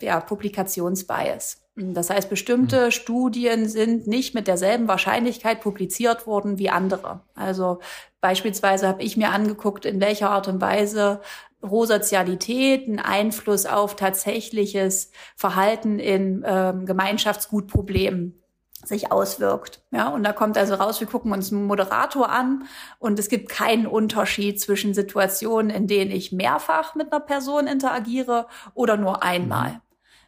äh, 0.00 0.04
ja, 0.04 0.20
Publikationsbias. 0.20 1.61
Das 1.74 2.10
heißt, 2.10 2.28
bestimmte 2.28 2.86
mhm. 2.86 2.90
Studien 2.90 3.68
sind 3.68 4.06
nicht 4.06 4.34
mit 4.34 4.46
derselben 4.46 4.88
Wahrscheinlichkeit 4.88 5.60
publiziert 5.60 6.26
worden 6.26 6.58
wie 6.58 6.68
andere. 6.68 7.20
Also 7.34 7.78
beispielsweise 8.20 8.86
habe 8.86 9.02
ich 9.02 9.16
mir 9.16 9.30
angeguckt, 9.30 9.86
in 9.86 10.00
welcher 10.00 10.30
Art 10.30 10.48
und 10.48 10.60
Weise 10.60 11.20
Rosozialität 11.62 12.88
einen 12.88 12.98
Einfluss 12.98 13.66
auf 13.66 13.96
tatsächliches 13.96 15.12
Verhalten 15.36 15.98
in 15.98 16.44
ähm, 16.46 16.86
Gemeinschaftsgutproblemen 16.86 18.42
sich 18.84 19.12
auswirkt. 19.12 19.80
Ja, 19.92 20.08
und 20.08 20.24
da 20.24 20.32
kommt 20.32 20.58
also 20.58 20.74
raus, 20.74 21.00
wir 21.00 21.06
gucken 21.06 21.32
uns 21.32 21.52
einen 21.52 21.66
Moderator 21.66 22.28
an 22.28 22.64
und 22.98 23.18
es 23.18 23.28
gibt 23.28 23.48
keinen 23.48 23.86
Unterschied 23.86 24.60
zwischen 24.60 24.92
Situationen, 24.92 25.70
in 25.70 25.86
denen 25.86 26.10
ich 26.10 26.32
mehrfach 26.32 26.96
mit 26.96 27.12
einer 27.12 27.20
Person 27.20 27.68
interagiere 27.68 28.48
oder 28.74 28.96
nur 28.96 29.22
einmal. 29.22 29.80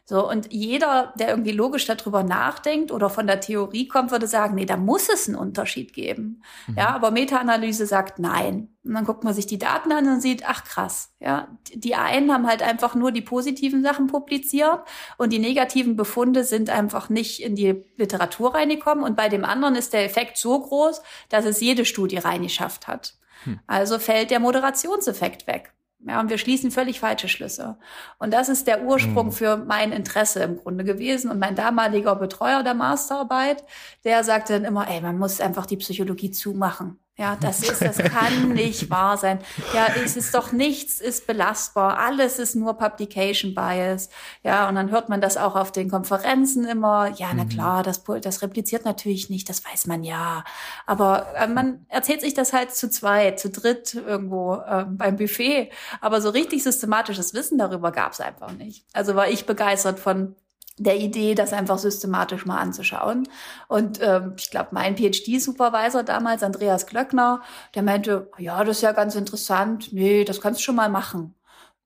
So, 0.07 0.29
und 0.29 0.53
jeder, 0.53 1.13
der 1.17 1.29
irgendwie 1.29 1.51
logisch 1.51 1.85
darüber 1.85 2.21
nachdenkt 2.21 2.91
oder 2.91 3.09
von 3.09 3.25
der 3.25 3.39
Theorie 3.39 3.87
kommt, 3.87 4.11
würde 4.11 4.27
sagen, 4.27 4.53
nee, 4.53 4.67
da 4.67 4.77
muss 4.77 5.09
es 5.09 5.27
einen 5.27 5.35
Unterschied 5.35 5.93
geben. 5.93 6.43
Mhm. 6.67 6.75
Ja, 6.77 6.89
aber 6.89 7.09
Meta-Analyse 7.09 7.87
sagt 7.87 8.19
nein. 8.19 8.69
Und 8.83 8.93
dann 8.93 9.05
guckt 9.05 9.23
man 9.23 9.33
sich 9.33 9.47
die 9.47 9.57
Daten 9.57 9.91
an 9.91 10.07
und 10.07 10.21
sieht, 10.21 10.47
ach 10.47 10.63
krass, 10.63 11.11
ja, 11.19 11.47
die 11.73 11.95
einen 11.95 12.31
haben 12.31 12.45
halt 12.45 12.61
einfach 12.61 12.93
nur 12.93 13.11
die 13.11 13.23
positiven 13.23 13.81
Sachen 13.81 14.05
publiziert 14.05 14.81
und 15.17 15.33
die 15.33 15.39
negativen 15.39 15.95
Befunde 15.95 16.43
sind 16.43 16.69
einfach 16.69 17.09
nicht 17.09 17.41
in 17.41 17.55
die 17.55 17.83
Literatur 17.97 18.53
reingekommen 18.53 19.03
und 19.03 19.17
bei 19.17 19.27
dem 19.27 19.43
anderen 19.43 19.75
ist 19.75 19.93
der 19.93 20.05
Effekt 20.05 20.37
so 20.37 20.59
groß, 20.59 21.01
dass 21.29 21.45
es 21.45 21.61
jede 21.61 21.83
Studie 21.83 22.17
reingeschafft 22.17 22.87
hat. 22.87 23.15
Hm. 23.45 23.59
Also 23.65 23.97
fällt 23.97 24.29
der 24.29 24.39
Moderationseffekt 24.39 25.47
weg. 25.47 25.74
Ja, 25.99 26.19
und 26.19 26.29
wir 26.29 26.37
schließen 26.37 26.71
völlig 26.71 26.99
falsche 26.99 27.27
Schlüsse. 27.27 27.77
Und 28.19 28.31
das 28.33 28.49
ist 28.49 28.67
der 28.67 28.83
Ursprung 28.83 29.27
mhm. 29.27 29.31
für 29.31 29.57
mein 29.57 29.91
Interesse 29.91 30.43
im 30.43 30.57
Grunde 30.57 30.83
gewesen. 30.83 31.31
Und 31.31 31.39
mein 31.39 31.55
damaliger 31.55 32.15
Betreuer 32.15 32.63
der 32.63 32.75
Masterarbeit, 32.75 33.63
der 34.03 34.23
sagte 34.23 34.53
dann 34.53 34.65
immer, 34.65 34.87
ey, 34.89 35.01
man 35.01 35.17
muss 35.17 35.41
einfach 35.41 35.65
die 35.65 35.77
Psychologie 35.77 36.31
zumachen. 36.31 36.99
Ja, 37.17 37.35
das 37.41 37.63
ist, 37.63 37.81
das 37.81 37.97
kann 37.97 38.49
nicht 38.49 38.89
wahr 38.89 39.17
sein. 39.17 39.39
Ja, 39.73 39.87
es 40.03 40.17
ist 40.17 40.33
doch 40.33 40.51
nichts 40.51 40.99
ist 40.99 41.27
belastbar. 41.27 41.97
Alles 41.97 42.39
ist 42.39 42.55
nur 42.55 42.77
Publication 42.77 43.55
Bias. 43.55 44.09
Ja, 44.43 44.67
und 44.67 44.75
dann 44.75 44.91
hört 44.91 45.07
man 45.07 45.21
das 45.21 45.37
auch 45.37 45.55
auf 45.55 45.71
den 45.71 45.89
Konferenzen 45.89 46.65
immer. 46.65 47.11
Ja, 47.15 47.27
na 47.33 47.45
mhm. 47.45 47.49
klar, 47.49 47.83
das, 47.83 48.03
das 48.21 48.41
repliziert 48.41 48.85
natürlich 48.85 49.29
nicht. 49.29 49.47
Das 49.47 49.63
weiß 49.63 49.87
man 49.87 50.03
ja. 50.03 50.43
Aber 50.85 51.27
äh, 51.35 51.47
man 51.47 51.85
erzählt 51.87 52.21
sich 52.21 52.33
das 52.33 52.51
halt 52.51 52.75
zu 52.75 52.89
zweit, 52.89 53.39
zu 53.39 53.49
dritt 53.49 53.93
irgendwo 53.93 54.55
äh, 54.55 54.85
beim 54.87 55.15
Buffet. 55.15 55.71
Aber 56.01 56.19
so 56.21 56.29
richtig 56.29 56.63
systematisches 56.63 57.33
Wissen 57.33 57.57
darüber 57.57 57.91
gab 57.91 58.11
es 58.11 58.19
einfach 58.19 58.51
nicht. 58.51 58.85
Also 58.93 59.15
war 59.15 59.29
ich 59.29 59.45
begeistert 59.45 59.99
von 59.99 60.35
der 60.77 60.97
Idee, 60.97 61.35
das 61.35 61.53
einfach 61.53 61.77
systematisch 61.77 62.45
mal 62.45 62.59
anzuschauen. 62.59 63.27
Und 63.67 63.99
ähm, 64.01 64.33
ich 64.37 64.49
glaube, 64.51 64.69
mein 64.71 64.97
PhD-Supervisor 64.97 66.03
damals, 66.03 66.43
Andreas 66.43 66.85
Glöckner, 66.87 67.41
der 67.75 67.83
meinte, 67.83 68.29
ja, 68.37 68.63
das 68.63 68.77
ist 68.77 68.83
ja 68.83 68.91
ganz 68.91 69.15
interessant. 69.15 69.93
Nee, 69.93 70.25
das 70.25 70.41
kannst 70.41 70.59
du 70.61 70.63
schon 70.63 70.75
mal 70.75 70.89
machen 70.89 71.34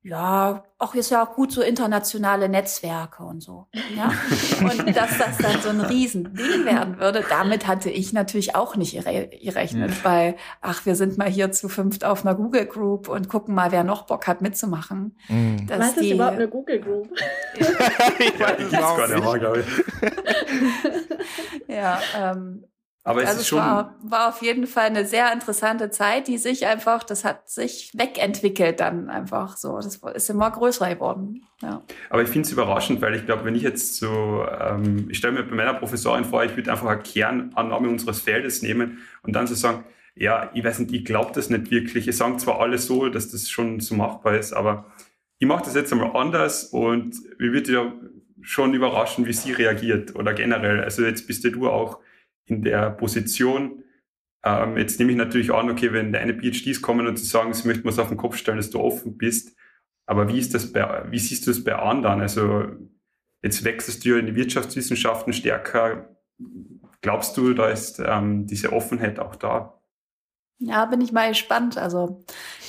ja, 0.01 0.63
auch 0.77 0.95
ist 0.95 1.09
ja 1.09 1.23
auch 1.23 1.35
gut 1.35 1.51
so 1.51 1.61
internationale 1.61 2.47
Netzwerke 2.47 3.23
und 3.23 3.41
so. 3.41 3.67
Ja? 3.95 4.13
Und 4.61 4.95
dass 4.95 5.17
das 5.17 5.37
dann 5.37 5.61
so 5.61 5.69
ein 5.69 5.81
Riesending 5.81 6.63
werden 6.63 6.99
würde, 6.99 7.23
damit 7.29 7.67
hatte 7.67 7.89
ich 7.89 8.13
natürlich 8.13 8.55
auch 8.55 8.77
nicht 8.77 8.93
gerechnet, 8.93 9.89
mhm. 9.89 10.03
weil, 10.03 10.35
ach, 10.61 10.85
wir 10.85 10.95
sind 10.95 11.17
mal 11.17 11.29
hier 11.29 11.51
zu 11.51 11.67
fünft 11.67 12.05
auf 12.05 12.25
einer 12.25 12.33
Google 12.33 12.65
Group 12.65 13.09
und 13.09 13.27
gucken 13.27 13.53
mal, 13.53 13.73
wer 13.73 13.83
noch 13.83 14.03
Bock 14.03 14.25
hat 14.25 14.41
mitzumachen. 14.41 15.17
Mhm. 15.27 15.67
Was 15.67 15.97
ist 15.97 16.11
überhaupt 16.11 16.37
eine 16.37 16.47
Google 16.47 16.79
Group? 16.79 17.09
ich 17.55 18.39
weiß 18.39 18.61
es 18.71 18.73
auch 18.75 19.55
nicht. 19.57 19.67
Ja, 21.67 21.99
ähm, 22.17 22.63
aber 23.03 23.23
es 23.23 23.29
also 23.29 23.41
ist 23.41 23.47
schon. 23.47 23.59
War, 23.59 23.95
war 24.03 24.29
auf 24.29 24.41
jeden 24.41 24.67
Fall 24.67 24.87
eine 24.87 25.05
sehr 25.05 25.31
interessante 25.31 25.89
Zeit, 25.89 26.27
die 26.27 26.37
sich 26.37 26.65
einfach, 26.65 27.03
das 27.03 27.23
hat 27.23 27.49
sich 27.49 27.91
wegentwickelt 27.93 28.79
dann 28.79 29.09
einfach 29.09 29.57
so. 29.57 29.77
Das 29.77 29.95
ist 29.95 30.29
immer 30.29 30.51
größer 30.51 30.93
geworden. 30.93 31.43
Ja. 31.61 31.81
Aber 32.09 32.21
ich 32.21 32.29
finde 32.29 32.45
es 32.45 32.51
überraschend, 32.51 33.01
weil 33.01 33.15
ich 33.15 33.25
glaube, 33.25 33.45
wenn 33.45 33.55
ich 33.55 33.63
jetzt 33.63 33.95
so, 33.95 34.45
ähm, 34.59 35.07
ich 35.09 35.17
stelle 35.17 35.33
mir 35.33 35.43
bei 35.43 35.55
meiner 35.55 35.73
Professorin 35.73 36.25
vor, 36.25 36.43
ich 36.43 36.55
würde 36.55 36.71
einfach 36.71 36.87
eine 36.87 37.01
Kernannahme 37.01 37.87
unseres 37.87 38.21
Feldes 38.21 38.61
nehmen 38.61 38.99
und 39.23 39.33
dann 39.33 39.47
so 39.47 39.55
sagen, 39.55 39.85
ja, 40.15 40.51
ich 40.53 40.63
weiß 40.63 40.79
nicht, 40.79 40.91
ich 40.93 41.05
glaube 41.05 41.31
das 41.33 41.49
nicht 41.49 41.71
wirklich. 41.71 42.07
Ich 42.07 42.17
sagen 42.17 42.37
zwar 42.39 42.59
alle 42.59 42.77
so, 42.77 43.07
dass 43.07 43.31
das 43.31 43.49
schon 43.49 43.79
so 43.79 43.95
machbar 43.95 44.37
ist, 44.37 44.51
aber 44.51 44.91
ich 45.37 45.47
mache 45.47 45.63
das 45.63 45.75
jetzt 45.75 45.93
einmal 45.93 46.15
anders 46.15 46.65
und 46.65 47.15
wir 47.37 47.53
wird 47.53 47.69
ja 47.69 47.93
schon 48.41 48.73
überraschen, 48.73 49.25
wie 49.25 49.33
sie 49.33 49.53
reagiert 49.53 50.15
oder 50.15 50.33
generell. 50.33 50.83
Also 50.83 51.03
jetzt 51.03 51.27
bist 51.27 51.45
ja 51.45 51.49
du 51.49 51.69
auch 51.69 51.99
in 52.49 52.63
der 52.63 52.91
Position. 52.91 53.83
Ähm, 54.43 54.77
jetzt 54.77 54.99
nehme 54.99 55.11
ich 55.11 55.17
natürlich 55.17 55.53
an, 55.53 55.69
okay, 55.69 55.91
wenn 55.93 56.13
deine 56.13 56.33
PhDs 56.33 56.81
kommen 56.81 57.07
und 57.07 57.17
sie 57.17 57.25
sagen, 57.25 57.53
sie 57.53 57.67
möchten 57.67 57.85
was 57.85 57.99
auf 57.99 58.07
den 58.07 58.17
Kopf 58.17 58.37
stellen, 58.37 58.57
dass 58.57 58.69
du 58.69 58.79
offen 58.79 59.17
bist. 59.17 59.55
Aber 60.05 60.27
wie 60.27 60.39
ist 60.39 60.53
das 60.53 60.71
bei, 60.71 61.05
wie 61.11 61.19
siehst 61.19 61.45
du 61.45 61.51
es 61.51 61.63
bei 61.63 61.75
anderen? 61.75 62.21
Also 62.21 62.65
jetzt 63.43 63.63
wechselst 63.63 64.03
du 64.03 64.09
ja 64.09 64.17
in 64.17 64.25
die 64.25 64.35
Wirtschaftswissenschaften 64.35 65.33
stärker. 65.33 66.15
Glaubst 67.01 67.37
du, 67.37 67.53
da 67.53 67.69
ist 67.69 68.01
ähm, 68.03 68.47
diese 68.47 68.73
Offenheit 68.73 69.19
auch 69.19 69.35
da? 69.35 69.78
Ja, 70.61 70.83
bin 70.83 70.99
ich 70.99 71.13
mal 71.13 71.29
gespannt. 71.29 71.77
Also 71.77 72.21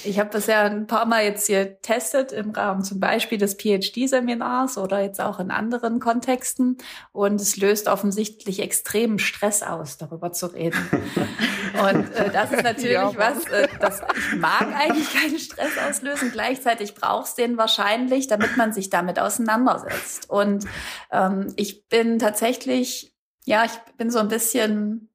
ich 0.05 0.21
habe 0.21 0.31
das 0.31 0.47
ja 0.47 0.63
ein 0.63 0.87
paar 0.87 1.07
Mal 1.07 1.25
jetzt 1.25 1.49
hier 1.49 1.81
testet 1.83 2.31
im 2.31 2.53
Rahmen 2.53 2.85
zum 2.85 3.01
Beispiel 3.01 3.37
des 3.37 3.55
PhD-Seminars 3.55 4.79
oder 4.79 5.01
jetzt 5.01 5.21
auch 5.21 5.41
in 5.41 5.51
anderen 5.51 5.99
Kontexten. 5.99 6.79
Und 7.11 7.41
es 7.41 7.57
löst 7.57 7.89
offensichtlich 7.89 8.61
extremen 8.61 9.19
Stress 9.19 9.65
aus, 9.65 9.99
darüber 9.99 10.31
zu 10.31 10.47
reden. 10.47 10.79
Und 11.83 12.15
äh, 12.15 12.31
das 12.31 12.53
ist 12.53 12.63
natürlich 12.63 12.93
ja. 12.93 13.13
was, 13.17 13.45
äh, 13.47 13.67
das 13.81 14.03
ich 14.17 14.39
mag 14.39 14.69
eigentlich 14.73 15.13
keinen 15.13 15.41
Stress 15.41 15.77
auslösen. 15.89 16.31
Gleichzeitig 16.31 16.95
brauchst 16.95 17.39
den 17.39 17.57
wahrscheinlich, 17.57 18.29
damit 18.29 18.57
man 18.57 18.73
sich 18.73 18.91
damit 18.91 19.19
auseinandersetzt. 19.19 20.31
Und 20.31 20.65
ähm, 21.11 21.53
ich 21.57 21.89
bin 21.89 22.21
tatsächlich, 22.21 23.13
ja, 23.47 23.65
ich 23.65 23.77
bin 23.97 24.13
so 24.13 24.21
ein 24.21 24.29
bisschen 24.29 25.10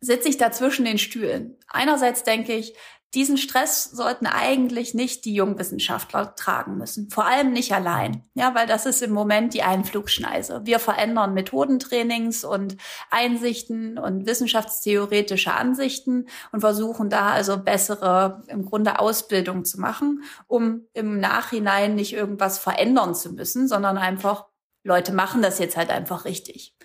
sitze 0.00 0.28
ich 0.28 0.38
da 0.38 0.50
zwischen 0.50 0.84
den 0.84 0.98
Stühlen. 0.98 1.56
Einerseits 1.68 2.24
denke 2.24 2.54
ich, 2.54 2.74
diesen 3.14 3.38
Stress 3.38 3.84
sollten 3.84 4.26
eigentlich 4.26 4.94
nicht 4.94 5.24
die 5.24 5.34
Jungwissenschaftler 5.34 6.36
tragen 6.36 6.78
müssen. 6.78 7.10
Vor 7.10 7.26
allem 7.26 7.52
nicht 7.52 7.72
allein. 7.74 8.22
Ja, 8.34 8.54
weil 8.54 8.68
das 8.68 8.86
ist 8.86 9.02
im 9.02 9.10
Moment 9.10 9.52
die 9.52 9.64
Einflugschneise. 9.64 10.60
Wir 10.64 10.78
verändern 10.78 11.34
Methodentrainings 11.34 12.44
und 12.44 12.76
Einsichten 13.10 13.98
und 13.98 14.26
wissenschaftstheoretische 14.26 15.52
Ansichten 15.52 16.28
und 16.52 16.60
versuchen 16.60 17.10
da 17.10 17.30
also 17.30 17.58
bessere, 17.58 18.44
im 18.46 18.64
Grunde 18.64 19.00
Ausbildung 19.00 19.64
zu 19.64 19.80
machen, 19.80 20.22
um 20.46 20.86
im 20.92 21.18
Nachhinein 21.18 21.96
nicht 21.96 22.12
irgendwas 22.12 22.60
verändern 22.60 23.16
zu 23.16 23.32
müssen, 23.32 23.66
sondern 23.66 23.98
einfach 23.98 24.46
Leute 24.84 25.12
machen 25.12 25.42
das 25.42 25.58
jetzt 25.58 25.76
halt 25.76 25.90
einfach 25.90 26.24
richtig. 26.24 26.76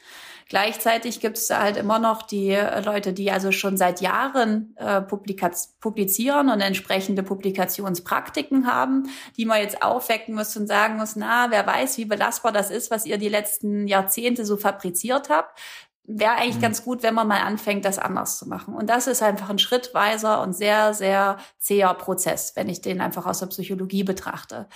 Gleichzeitig 0.47 1.21
gibt 1.21 1.37
es 1.37 1.49
halt 1.49 1.75
immer 1.75 1.97
noch 1.97 2.21
die 2.21 2.49
äh, 2.49 2.81
Leute, 2.81 3.13
die 3.13 3.31
also 3.31 3.51
schon 3.51 3.77
seit 3.77 3.99
Jahren 3.99 4.75
äh, 4.77 5.01
publizieren 5.01 6.49
und 6.49 6.61
entsprechende 6.61 7.23
Publikationspraktiken 7.23 8.67
haben, 8.67 9.09
die 9.37 9.45
man 9.45 9.61
jetzt 9.61 9.81
aufwecken 9.81 10.35
muss 10.35 10.55
und 10.55 10.67
sagen 10.67 10.97
muss, 10.97 11.15
na, 11.15 11.47
wer 11.49 11.65
weiß, 11.65 11.97
wie 11.97 12.05
belastbar 12.05 12.51
das 12.51 12.69
ist, 12.69 12.91
was 12.91 13.07
ihr 13.07 13.17
die 13.17 13.29
letzten 13.29 13.87
Jahrzehnte 13.87 14.45
so 14.45 14.57
fabriziert 14.57 15.29
habt 15.29 15.59
wäre 16.07 16.33
eigentlich 16.33 16.57
mhm. 16.57 16.61
ganz 16.61 16.83
gut, 16.83 17.01
wenn 17.01 17.15
man 17.15 17.27
mal 17.27 17.41
anfängt, 17.41 17.83
das 17.83 17.97
anders 17.97 18.37
zu 18.37 18.47
machen. 18.47 18.75
Und 18.75 18.91
das 18.91 19.07
ist 19.07 19.23
einfach 19.23 19.49
ein 19.49 19.57
schrittweiser 19.57 20.41
und 20.43 20.53
sehr, 20.53 20.93
sehr 20.93 21.37
zäher 21.57 21.93
Prozess, 21.95 22.55
wenn 22.55 22.69
ich 22.69 22.81
den 22.81 23.01
einfach 23.01 23.25
aus 23.25 23.39
der 23.39 23.47
Psychologie 23.47 24.03
betrachte 24.03 24.67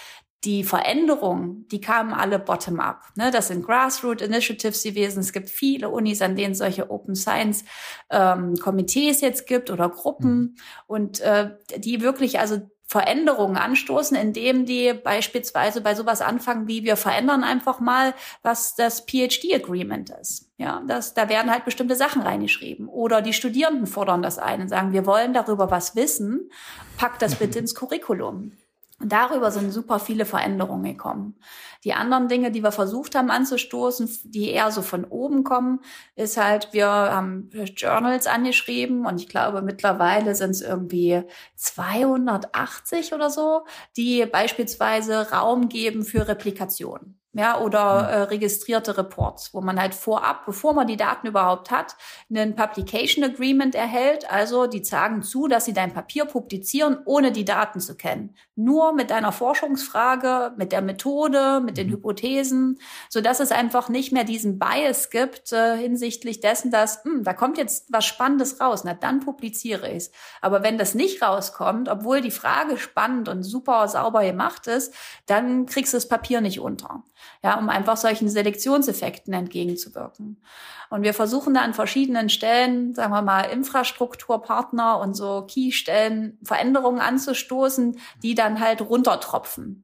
die 0.45 0.63
Veränderungen, 0.63 1.67
die 1.67 1.81
kamen 1.81 2.13
alle 2.13 2.39
bottom-up. 2.39 3.03
Ne? 3.15 3.29
Das 3.31 3.49
sind 3.49 3.65
Grassroot 3.65 4.21
Initiatives 4.21 4.83
gewesen. 4.83 5.19
Es 5.19 5.33
gibt 5.33 5.49
viele 5.49 5.89
Unis, 5.89 6.21
an 6.21 6.35
denen 6.35 6.55
solche 6.55 6.89
Open 6.89 7.15
Science 7.15 7.65
ähm, 8.09 8.55
Komitees 8.55 9.21
jetzt 9.21 9.47
gibt 9.47 9.69
oder 9.69 9.89
Gruppen 9.89 10.39
mhm. 10.39 10.55
und 10.87 11.19
äh, 11.19 11.51
die 11.77 12.01
wirklich 12.01 12.39
also 12.39 12.61
Veränderungen 12.89 13.55
anstoßen, 13.55 14.17
indem 14.17 14.65
die 14.65 14.93
beispielsweise 14.93 15.81
bei 15.81 15.93
sowas 15.93 16.21
anfangen, 16.21 16.67
wie 16.67 16.83
wir 16.83 16.95
verändern 16.95 17.43
einfach 17.43 17.79
mal, 17.79 18.15
was 18.41 18.75
das 18.75 19.01
PhD-Agreement 19.01 20.09
ist. 20.09 20.49
Ja, 20.57 20.81
das, 20.87 21.13
da 21.13 21.29
werden 21.29 21.51
halt 21.51 21.65
bestimmte 21.65 21.95
Sachen 21.95 22.23
reingeschrieben. 22.23 22.87
Oder 22.87 23.21
die 23.21 23.33
Studierenden 23.33 23.85
fordern 23.85 24.23
das 24.23 24.39
ein 24.39 24.61
und 24.61 24.69
sagen, 24.69 24.91
wir 24.91 25.05
wollen 25.05 25.33
darüber 25.33 25.69
was 25.69 25.95
wissen, 25.95 26.49
packt 26.97 27.21
das 27.21 27.35
bitte 27.35 27.59
ins 27.59 27.75
Curriculum. 27.75 28.53
Und 28.99 29.11
darüber 29.11 29.49
sind 29.51 29.71
super 29.71 29.99
viele 29.99 30.25
Veränderungen 30.25 30.83
gekommen. 30.83 31.39
Die 31.85 31.93
anderen 31.93 32.27
Dinge, 32.27 32.51
die 32.51 32.63
wir 32.63 32.73
versucht 32.73 33.15
haben 33.15 33.31
anzustoßen, 33.31 34.09
die 34.25 34.51
eher 34.51 34.71
so 34.71 34.81
von 34.81 35.05
oben 35.05 35.43
kommen, 35.45 35.79
ist 36.15 36.37
halt, 36.37 36.73
wir 36.73 36.87
haben 36.87 37.49
Journals 37.77 38.27
angeschrieben 38.27 39.05
und 39.05 39.21
ich 39.21 39.29
glaube, 39.29 39.61
mittlerweile 39.61 40.35
sind 40.35 40.51
es 40.51 40.61
irgendwie 40.61 41.23
280 41.55 43.13
oder 43.13 43.29
so, 43.29 43.65
die 43.95 44.25
beispielsweise 44.25 45.31
Raum 45.31 45.69
geben 45.69 46.03
für 46.03 46.27
Replikation 46.27 47.18
ja, 47.33 47.59
oder 47.59 48.07
hm. 48.07 48.07
äh, 48.07 48.17
registrierte 48.23 48.97
Reports, 48.97 49.53
wo 49.53 49.61
man 49.61 49.79
halt 49.79 49.93
vorab, 49.93 50.47
bevor 50.47 50.73
man 50.73 50.87
die 50.87 50.97
Daten 50.97 51.27
überhaupt 51.27 51.69
hat, 51.69 51.95
einen 52.29 52.55
Publication 52.55 53.23
Agreement 53.23 53.75
erhält. 53.75 54.29
Also 54.31 54.65
die 54.65 54.83
sagen 54.83 55.21
zu, 55.21 55.47
dass 55.47 55.65
sie 55.65 55.73
dein 55.73 55.93
Papier 55.93 56.25
publizieren, 56.25 56.97
ohne 57.05 57.31
die 57.31 57.45
Daten 57.45 57.81
zu 57.81 57.95
kennen. 57.95 58.35
Nur 58.55 58.93
mit 58.93 59.11
deiner 59.11 59.31
Forschungsfrage, 59.31 60.53
mit 60.57 60.71
der 60.71 60.81
Methode, 60.81 61.61
mit 61.63 61.77
den 61.77 61.87
mhm. 61.87 61.93
Hypothesen, 61.93 62.79
so 63.09 63.21
dass 63.21 63.39
es 63.39 63.51
einfach 63.51 63.89
nicht 63.89 64.11
mehr 64.11 64.23
diesen 64.23 64.57
Bias 64.57 65.11
gibt 65.11 65.53
äh, 65.53 65.77
hinsichtlich 65.77 66.39
dessen, 66.39 66.71
dass 66.71 67.03
hm, 67.03 67.23
da 67.23 67.33
kommt 67.33 67.59
jetzt 67.59 67.85
was 67.91 68.05
Spannendes 68.05 68.59
raus. 68.59 68.83
Na, 68.83 68.95
dann 68.95 69.19
publiziere 69.19 69.87
ich 69.87 69.97
es. 69.97 70.11
Aber 70.41 70.63
wenn 70.63 70.79
das 70.79 70.95
nicht 70.95 71.21
rauskommt, 71.21 71.89
obwohl 71.89 72.21
die 72.21 72.31
Frage 72.31 72.77
spannend 72.79 73.29
und 73.29 73.43
super 73.43 73.87
sauber 73.87 74.23
gemacht 74.23 74.65
ist, 74.65 74.95
dann 75.27 75.67
kriegst 75.67 75.93
du 75.93 75.97
das 75.97 76.07
Papier 76.07 76.41
nicht 76.41 76.59
unter 76.59 77.03
ja, 77.43 77.57
um 77.57 77.69
einfach 77.69 77.97
solchen 77.97 78.29
Selektionseffekten 78.29 79.33
entgegenzuwirken. 79.33 80.41
Und 80.89 81.03
wir 81.03 81.13
versuchen 81.13 81.53
da 81.53 81.61
an 81.61 81.73
verschiedenen 81.73 82.29
Stellen, 82.29 82.93
sagen 82.93 83.13
wir 83.13 83.21
mal, 83.21 83.43
Infrastrukturpartner 83.43 84.99
und 84.99 85.13
so 85.13 85.45
Key-Stellen 85.47 86.37
Veränderungen 86.43 86.99
anzustoßen, 86.99 87.99
die 88.23 88.35
dann 88.35 88.59
halt 88.59 88.81
runtertropfen 88.81 89.83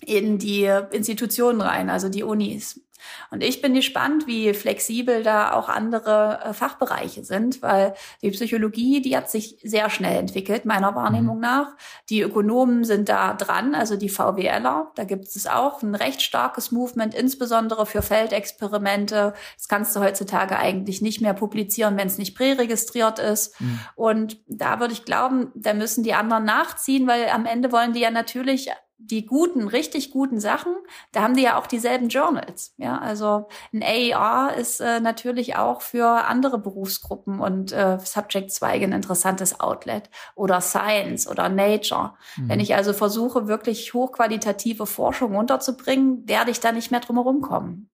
in 0.00 0.38
die 0.38 0.64
Institutionen 0.92 1.60
rein, 1.60 1.90
also 1.90 2.08
die 2.08 2.22
Unis. 2.22 2.83
Und 3.30 3.42
ich 3.42 3.60
bin 3.60 3.74
gespannt, 3.74 4.26
wie 4.26 4.54
flexibel 4.54 5.22
da 5.22 5.52
auch 5.52 5.68
andere 5.68 6.40
äh, 6.44 6.52
Fachbereiche 6.52 7.24
sind, 7.24 7.62
weil 7.62 7.94
die 8.22 8.30
Psychologie, 8.30 9.02
die 9.02 9.16
hat 9.16 9.30
sich 9.30 9.58
sehr 9.62 9.90
schnell 9.90 10.18
entwickelt, 10.18 10.64
meiner 10.64 10.94
Wahrnehmung 10.94 11.36
mhm. 11.36 11.42
nach. 11.42 11.76
Die 12.10 12.20
Ökonomen 12.20 12.84
sind 12.84 13.08
da 13.08 13.34
dran, 13.34 13.74
also 13.74 13.96
die 13.96 14.08
VWLer. 14.08 14.92
Da 14.94 15.04
gibt 15.04 15.24
es 15.24 15.46
auch 15.46 15.82
ein 15.82 15.94
recht 15.94 16.22
starkes 16.22 16.72
Movement, 16.72 17.14
insbesondere 17.14 17.86
für 17.86 18.02
Feldexperimente. 18.02 19.34
Das 19.56 19.68
kannst 19.68 19.94
du 19.96 20.00
heutzutage 20.00 20.58
eigentlich 20.58 21.02
nicht 21.02 21.20
mehr 21.20 21.34
publizieren, 21.34 21.96
wenn 21.96 22.06
es 22.06 22.18
nicht 22.18 22.36
präregistriert 22.36 23.18
ist. 23.18 23.60
Mhm. 23.60 23.80
Und 23.94 24.38
da 24.46 24.80
würde 24.80 24.92
ich 24.92 25.04
glauben, 25.04 25.50
da 25.54 25.74
müssen 25.74 26.04
die 26.04 26.14
anderen 26.14 26.44
nachziehen, 26.44 27.06
weil 27.06 27.28
am 27.28 27.46
Ende 27.46 27.72
wollen 27.72 27.92
die 27.92 28.00
ja 28.00 28.10
natürlich 28.10 28.70
die 29.10 29.26
guten, 29.26 29.68
richtig 29.68 30.10
guten 30.10 30.40
Sachen, 30.40 30.74
da 31.12 31.22
haben 31.22 31.34
die 31.34 31.42
ja 31.42 31.58
auch 31.58 31.66
dieselben 31.66 32.08
Journals. 32.08 32.74
Ja, 32.78 32.98
also 32.98 33.48
ein 33.72 33.82
AER 33.82 34.54
ist 34.56 34.80
äh, 34.80 35.00
natürlich 35.00 35.56
auch 35.56 35.82
für 35.82 36.26
andere 36.26 36.58
Berufsgruppen 36.58 37.40
und 37.40 37.72
äh, 37.72 37.98
Subject-Zweige 37.98 38.86
ein 38.86 38.92
interessantes 38.92 39.60
Outlet 39.60 40.10
oder 40.34 40.60
Science 40.60 41.28
oder 41.28 41.48
Nature. 41.48 42.14
Mhm. 42.36 42.48
Wenn 42.48 42.60
ich 42.60 42.74
also 42.74 42.92
versuche, 42.92 43.46
wirklich 43.46 43.92
hochqualitative 43.92 44.86
Forschung 44.86 45.36
unterzubringen, 45.36 46.26
werde 46.28 46.50
ich 46.50 46.60
da 46.60 46.72
nicht 46.72 46.90
mehr 46.90 47.00
drum 47.00 47.16
herum 47.16 47.40
kommen. 47.40 47.90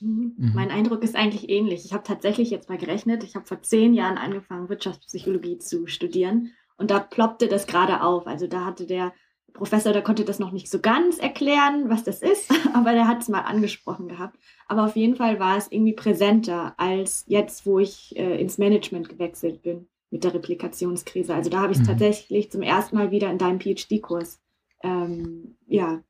Mhm. 0.00 0.34
mhm. 0.36 0.52
Mein 0.54 0.70
Eindruck 0.70 1.02
ist 1.02 1.16
eigentlich 1.16 1.48
ähnlich. 1.48 1.84
Ich 1.84 1.92
habe 1.92 2.04
tatsächlich 2.04 2.50
jetzt 2.50 2.68
mal 2.68 2.78
gerechnet. 2.78 3.24
Ich 3.24 3.34
habe 3.36 3.46
vor 3.46 3.62
zehn 3.62 3.94
Jahren 3.94 4.18
angefangen, 4.18 4.68
Wirtschaftspsychologie 4.68 5.58
zu 5.58 5.86
studieren. 5.86 6.52
Und 6.76 6.90
da 6.90 6.98
ploppte 6.98 7.48
das 7.48 7.66
gerade 7.66 8.02
auf. 8.02 8.26
Also 8.26 8.46
da 8.46 8.66
hatte 8.66 8.86
der 8.86 9.12
Professor, 9.56 9.92
der 9.92 10.02
konnte 10.02 10.24
das 10.24 10.38
noch 10.38 10.52
nicht 10.52 10.70
so 10.70 10.80
ganz 10.80 11.18
erklären, 11.18 11.88
was 11.88 12.04
das 12.04 12.22
ist, 12.22 12.52
aber 12.74 12.92
der 12.92 13.08
hat 13.08 13.22
es 13.22 13.28
mal 13.28 13.40
angesprochen 13.40 14.08
gehabt. 14.08 14.38
Aber 14.68 14.84
auf 14.84 14.96
jeden 14.96 15.16
Fall 15.16 15.40
war 15.40 15.56
es 15.56 15.70
irgendwie 15.70 15.94
präsenter 15.94 16.74
als 16.76 17.24
jetzt, 17.26 17.66
wo 17.66 17.78
ich 17.78 18.16
äh, 18.16 18.40
ins 18.40 18.58
Management 18.58 19.08
gewechselt 19.08 19.62
bin 19.62 19.88
mit 20.10 20.24
der 20.24 20.34
Replikationskrise. 20.34 21.34
Also 21.34 21.50
da 21.50 21.60
habe 21.60 21.72
ich 21.72 21.78
es 21.78 21.84
mhm. 21.84 21.88
tatsächlich 21.88 22.50
zum 22.50 22.62
ersten 22.62 22.96
Mal 22.96 23.10
wieder 23.10 23.30
in 23.30 23.38
deinem 23.38 23.60
PhD-Kurs 23.60 24.40
ähm, 24.82 25.56
ja, 25.66 26.02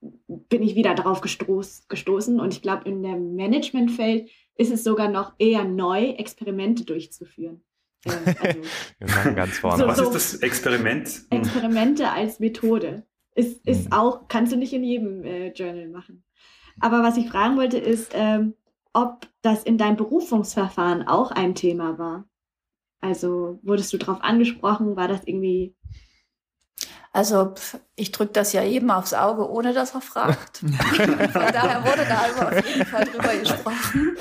bin 0.00 0.62
ich 0.62 0.74
wieder 0.74 0.94
darauf 0.94 1.20
gestoß, 1.20 1.88
gestoßen. 1.88 2.40
Und 2.40 2.52
ich 2.52 2.62
glaube, 2.62 2.88
in 2.88 3.02
dem 3.02 3.36
Managementfeld 3.36 4.28
ist 4.56 4.72
es 4.72 4.84
sogar 4.84 5.08
noch 5.08 5.34
eher 5.38 5.64
neu, 5.64 6.10
Experimente 6.10 6.84
durchzuführen. 6.84 7.62
Also, 8.04 8.24
Wir 8.98 9.32
ganz 9.32 9.58
vorne. 9.58 9.82
So, 9.82 9.86
Was 9.88 9.98
ist 9.98 10.14
das 10.14 10.34
Experiment? 10.36 11.08
Hm. 11.30 11.42
Experimente 11.42 12.10
als 12.10 12.40
Methode. 12.40 13.04
Ist, 13.34 13.66
ist 13.66 13.86
mhm. 13.86 13.92
auch, 13.92 14.28
kannst 14.28 14.52
du 14.52 14.56
nicht 14.56 14.74
in 14.74 14.84
jedem 14.84 15.24
äh, 15.24 15.48
Journal 15.52 15.88
machen. 15.88 16.22
Aber 16.80 17.02
was 17.02 17.16
ich 17.16 17.30
fragen 17.30 17.56
wollte, 17.56 17.78
ist, 17.78 18.12
ähm, 18.14 18.54
ob 18.92 19.26
das 19.40 19.62
in 19.62 19.78
deinem 19.78 19.96
Berufungsverfahren 19.96 21.06
auch 21.06 21.30
ein 21.30 21.54
Thema 21.54 21.98
war. 21.98 22.28
Also 23.00 23.58
wurdest 23.62 23.90
du 23.92 23.96
darauf 23.96 24.22
angesprochen? 24.22 24.96
War 24.96 25.08
das 25.08 25.22
irgendwie 25.24 25.74
also 27.12 27.52
ich 27.94 28.10
drücke 28.10 28.32
das 28.32 28.54
ja 28.54 28.64
eben 28.64 28.90
aufs 28.90 29.12
Auge, 29.12 29.50
ohne 29.50 29.74
dass 29.74 29.94
er 29.94 30.00
fragt. 30.00 30.58
Von 30.58 30.72
daher 30.72 31.84
wurde 31.84 32.06
da 32.08 32.48
auf 32.48 32.66
jeden 32.66 32.86
Fall 32.86 33.04
drüber 33.04 33.36
gesprochen. 33.36 34.16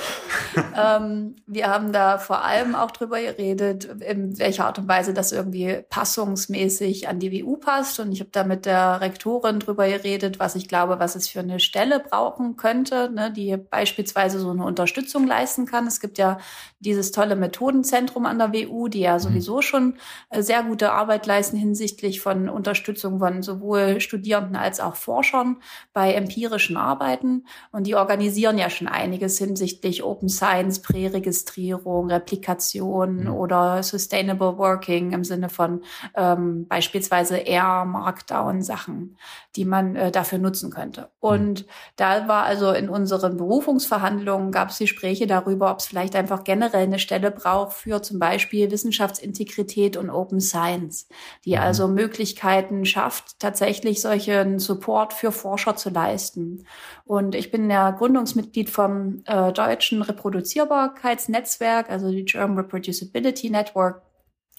ähm, 0.77 1.35
wir 1.47 1.67
haben 1.67 1.93
da 1.93 2.17
vor 2.17 2.43
allem 2.43 2.75
auch 2.75 2.91
drüber 2.91 3.21
geredet, 3.21 3.85
in 4.01 4.37
welcher 4.39 4.65
Art 4.65 4.77
und 4.77 4.89
Weise 4.89 5.13
das 5.13 5.31
irgendwie 5.31 5.83
passungsmäßig 5.89 7.07
an 7.07 7.19
die 7.19 7.31
WU 7.31 7.55
passt. 7.55 8.01
Und 8.01 8.11
ich 8.11 8.19
habe 8.19 8.29
da 8.33 8.43
mit 8.43 8.65
der 8.65 8.99
Rektorin 8.99 9.59
drüber 9.59 9.87
geredet, 9.87 10.37
was 10.37 10.55
ich 10.55 10.67
glaube, 10.67 10.99
was 10.99 11.15
es 11.15 11.29
für 11.29 11.39
eine 11.39 11.61
Stelle 11.61 12.01
brauchen 12.01 12.57
könnte, 12.57 13.09
ne, 13.09 13.31
die 13.31 13.55
beispielsweise 13.55 14.39
so 14.39 14.49
eine 14.49 14.65
Unterstützung 14.65 15.25
leisten 15.25 15.65
kann. 15.65 15.87
Es 15.87 16.01
gibt 16.01 16.17
ja 16.17 16.39
dieses 16.81 17.13
tolle 17.13 17.37
Methodenzentrum 17.37 18.25
an 18.25 18.39
der 18.39 18.51
WU, 18.51 18.89
die 18.89 19.01
ja 19.01 19.13
mhm. 19.13 19.19
sowieso 19.19 19.61
schon 19.61 19.95
äh, 20.29 20.41
sehr 20.41 20.63
gute 20.63 20.91
Arbeit 20.91 21.25
leisten 21.25 21.55
hinsichtlich 21.55 22.19
von 22.19 22.49
Unterstützung 22.49 23.19
von 23.19 23.41
sowohl 23.61 24.01
Studierenden 24.01 24.55
als 24.55 24.79
auch 24.79 24.95
Forschern 24.95 25.57
bei 25.93 26.13
empirischen 26.13 26.77
Arbeiten. 26.77 27.45
Und 27.71 27.87
die 27.87 27.95
organisieren 27.95 28.57
ja 28.57 28.69
schon 28.69 28.87
einiges 28.87 29.37
hinsichtlich 29.37 30.03
Open 30.03 30.29
Science, 30.29 30.81
Präregistrierung, 30.81 32.09
Replikation 32.09 33.25
mhm. 33.25 33.33
oder 33.33 33.83
Sustainable 33.83 34.57
Working 34.57 35.11
im 35.11 35.23
Sinne 35.23 35.49
von 35.49 35.83
ähm, 36.15 36.67
beispielsweise 36.67 37.37
Air, 37.37 37.85
Markdown 37.85 38.61
Sachen, 38.61 39.17
die 39.55 39.65
man 39.65 39.95
äh, 39.95 40.11
dafür 40.11 40.39
nutzen 40.39 40.71
könnte. 40.71 41.09
Und 41.19 41.61
mhm. 41.61 41.65
da 41.95 42.27
war 42.27 42.43
also 42.43 42.71
in 42.71 42.89
unseren 42.89 43.37
Berufungsverhandlungen 43.37 44.51
gab 44.51 44.69
es 44.69 44.79
Gespräche 44.79 45.27
darüber, 45.27 45.71
ob 45.71 45.79
es 45.79 45.85
vielleicht 45.85 46.15
einfach 46.15 46.43
generell 46.43 46.83
eine 46.83 46.99
Stelle 46.99 47.31
braucht 47.31 47.73
für 47.73 48.01
zum 48.01 48.19
Beispiel 48.19 48.71
Wissenschaftsintegrität 48.71 49.97
und 49.97 50.09
Open 50.09 50.41
Science, 50.41 51.07
die 51.45 51.55
mhm. 51.55 51.61
also 51.61 51.87
Möglichkeiten 51.87 52.85
schafft, 52.85 53.43
tatsächlich 53.51 53.99
solchen 53.99 54.59
Support 54.59 55.11
für 55.11 55.33
Forscher 55.33 55.75
zu 55.75 55.89
leisten. 55.89 56.65
Und 57.03 57.35
ich 57.35 57.51
bin 57.51 57.69
ja 57.69 57.91
Gründungsmitglied 57.91 58.69
vom 58.69 59.23
äh, 59.25 59.51
deutschen 59.51 60.01
Reproduzierbarkeitsnetzwerk, 60.01 61.89
also 61.89 62.09
die 62.09 62.23
German 62.23 62.57
Reproducibility 62.57 63.49
Network. 63.49 64.03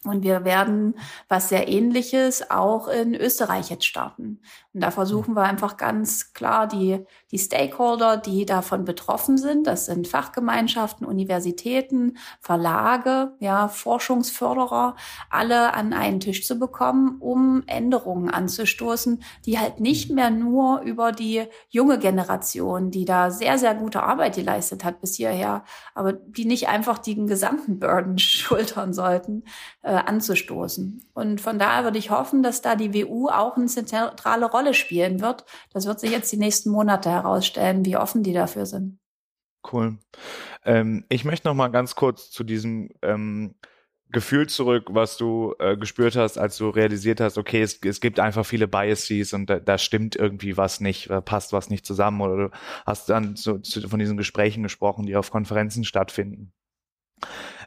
Und 0.05 0.25
wir 0.25 0.45
werden 0.45 0.95
was 1.29 1.49
sehr 1.49 1.69
ähnliches 1.69 2.51
auch 2.51 2.89
in 2.89 3.15
Österreich 3.15 3.71
jetzt 3.71 3.87
starten. 3.87 4.41
Und 4.75 4.81
da 4.81 4.91
versuchen 4.91 5.35
wir 5.35 5.43
einfach 5.43 5.77
ganz 5.77 6.33
klar 6.33 6.67
die, 6.67 7.05
die 7.31 7.39
Stakeholder, 7.39 8.17
die 8.17 8.47
davon 8.47 8.87
betroffen 8.87 9.37
sind, 9.37 9.67
das 9.67 9.85
sind 9.85 10.09
Fachgemeinschaften, 10.09 11.07
Universitäten, 11.07 12.17
Verlage, 12.41 13.33
ja, 13.39 13.69
Forschungsförderer, 13.69 14.97
alle 15.29 15.75
an 15.75 15.93
einen 15.93 16.21
Tisch 16.21 16.47
zu 16.47 16.59
bekommen, 16.59 17.17
um 17.21 17.63
Änderungen 17.67 18.31
anzustoßen, 18.31 19.23
die 19.45 19.59
halt 19.59 19.81
nicht 19.81 20.11
mehr 20.11 20.31
nur 20.31 20.81
über 20.81 21.13
die 21.13 21.45
junge 21.69 21.99
Generation, 21.99 22.91
die 22.91 23.05
da 23.05 23.31
sehr, 23.31 23.59
sehr 23.59 23.75
gute 23.75 24.03
Arbeit 24.03 24.37
geleistet 24.37 24.85
hat 24.85 25.03
bis 25.03 25.17
hierher, 25.17 25.65
aber 25.95 26.15
die 26.15 26.47
nicht 26.47 26.69
einfach 26.69 26.99
den 26.99 27.27
gesamten 27.27 27.79
Burden 27.79 28.19
schultern 28.19 28.95
sollten, 28.95 29.45
äh, 29.83 29.91
anzustoßen. 29.91 31.03
Und 31.13 31.43
von 31.43 31.59
daher 31.59 31.85
würde 31.85 31.99
ich 31.99 32.11
hoffen, 32.11 32.43
dass 32.43 32.63
da 32.63 32.75
die 32.75 32.95
WU 32.95 33.29
auch 33.29 33.57
eine 33.59 33.67
zentrale 33.67 34.47
Rolle 34.47 34.62
Rolle 34.63 34.75
spielen 34.75 35.21
wird. 35.21 35.45
Das 35.73 35.87
wird 35.87 36.01
sich 36.01 36.11
jetzt 36.11 36.31
die 36.33 36.37
nächsten 36.37 36.71
Monate 36.71 37.11
herausstellen, 37.11 37.85
wie 37.85 37.97
offen 37.97 38.23
die 38.23 38.33
dafür 38.33 38.67
sind. 38.67 38.99
Cool. 39.71 39.99
Ähm, 40.65 41.05
ich 41.09 41.25
möchte 41.25 41.47
noch 41.49 41.55
mal 41.55 41.69
ganz 41.69 41.95
kurz 41.95 42.31
zu 42.31 42.43
diesem 42.43 42.91
ähm, 43.03 43.55
Gefühl 44.11 44.49
zurück, 44.49 44.89
was 44.91 45.17
du 45.17 45.55
äh, 45.59 45.77
gespürt 45.77 46.17
hast, 46.17 46.37
als 46.37 46.59
du 46.59 46.69
realisiert 46.69 47.21
hast, 47.21 47.39
okay, 47.39 47.63
es, 47.63 47.81
es 47.83 48.01
gibt 48.01 48.21
einfach 48.21 48.45
viele 48.45 48.69
Biases 48.69 49.33
und 49.33 49.49
da, 49.49 49.59
da 49.59 49.79
stimmt 49.79 50.17
irgendwie 50.17 50.57
was 50.57 50.81
nicht, 50.81 51.09
passt 51.25 51.53
was 51.53 51.71
nicht 51.71 51.87
zusammen 51.87 52.21
oder 52.21 52.37
du 52.37 52.51
hast 52.85 53.09
dann 53.09 53.37
so, 53.37 53.59
zu, 53.59 53.89
von 53.89 53.99
diesen 53.99 54.17
Gesprächen 54.17 54.63
gesprochen, 54.63 55.07
die 55.07 55.17
auf 55.17 55.31
Konferenzen 55.31 55.85
stattfinden. 55.85 56.53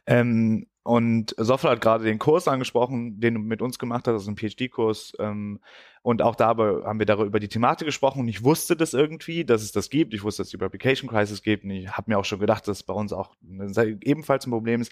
Ähm, 0.05 0.67
und 0.83 1.33
Sofla 1.39 1.71
hat 1.71 1.81
gerade 1.81 2.03
den 2.03 2.19
Kurs 2.19 2.47
angesprochen, 2.47 3.19
den 3.19 3.33
du 3.33 3.39
mit 3.39 3.63
uns 3.63 3.79
gemacht 3.79 4.07
hast, 4.07 4.13
also 4.13 4.27
einen 4.27 4.37
PhD-Kurs. 4.37 5.13
Ähm, 5.17 5.59
und 6.05 6.21
auch 6.21 6.35
dabei 6.35 6.83
haben 6.85 6.99
wir 6.99 7.07
darüber 7.07 7.25
über 7.25 7.39
die 7.39 7.47
Thematik 7.47 7.87
gesprochen 7.87 8.19
und 8.19 8.27
ich 8.27 8.43
wusste 8.43 8.75
das 8.75 8.93
irgendwie, 8.93 9.43
dass 9.43 9.63
es 9.63 9.71
das 9.71 9.89
gibt. 9.89 10.13
Ich 10.13 10.21
wusste, 10.21 10.43
dass 10.43 10.49
es 10.49 10.51
die 10.51 10.63
Replication 10.63 11.09
Crisis 11.09 11.41
gibt 11.41 11.63
und 11.63 11.71
ich 11.71 11.89
habe 11.89 12.11
mir 12.11 12.19
auch 12.19 12.25
schon 12.25 12.37
gedacht, 12.37 12.67
dass 12.67 12.77
es 12.77 12.83
bei 12.83 12.93
uns 12.93 13.11
auch 13.11 13.33
ebenfalls 13.41 14.45
ein 14.45 14.51
Problem 14.51 14.81
ist. 14.81 14.91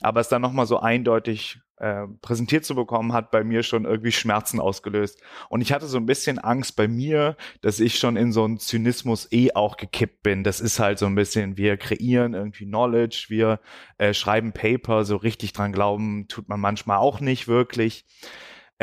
Aber 0.00 0.20
es 0.20 0.30
dann 0.30 0.40
nochmal 0.40 0.64
so 0.64 0.80
eindeutig 0.80 1.58
äh, 1.76 2.06
präsentiert 2.22 2.64
zu 2.64 2.74
bekommen, 2.74 3.12
hat 3.12 3.30
bei 3.30 3.44
mir 3.44 3.62
schon 3.62 3.84
irgendwie 3.84 4.10
Schmerzen 4.10 4.58
ausgelöst. 4.58 5.20
Und 5.50 5.60
ich 5.60 5.70
hatte 5.70 5.84
so 5.84 5.98
ein 5.98 6.06
bisschen 6.06 6.38
Angst 6.38 6.76
bei 6.76 6.88
mir, 6.88 7.36
dass 7.60 7.78
ich 7.78 7.98
schon 7.98 8.16
in 8.16 8.32
so 8.32 8.44
einen 8.44 8.58
Zynismus 8.58 9.30
eh 9.32 9.52
auch 9.52 9.76
gekippt 9.76 10.22
bin. 10.22 10.44
Das 10.44 10.62
ist 10.62 10.78
halt 10.78 10.98
so 10.98 11.04
ein 11.04 11.14
bisschen, 11.14 11.58
wir 11.58 11.76
kreieren 11.76 12.32
irgendwie 12.32 12.64
Knowledge, 12.64 13.26
wir 13.28 13.60
äh, 13.98 14.14
schreiben 14.14 14.52
Paper, 14.52 15.04
so 15.04 15.16
richtig 15.16 15.52
dran 15.52 15.72
glauben, 15.72 16.26
tut 16.26 16.48
man 16.48 16.58
manchmal 16.58 16.96
auch 16.96 17.20
nicht 17.20 17.48
wirklich. 17.48 18.06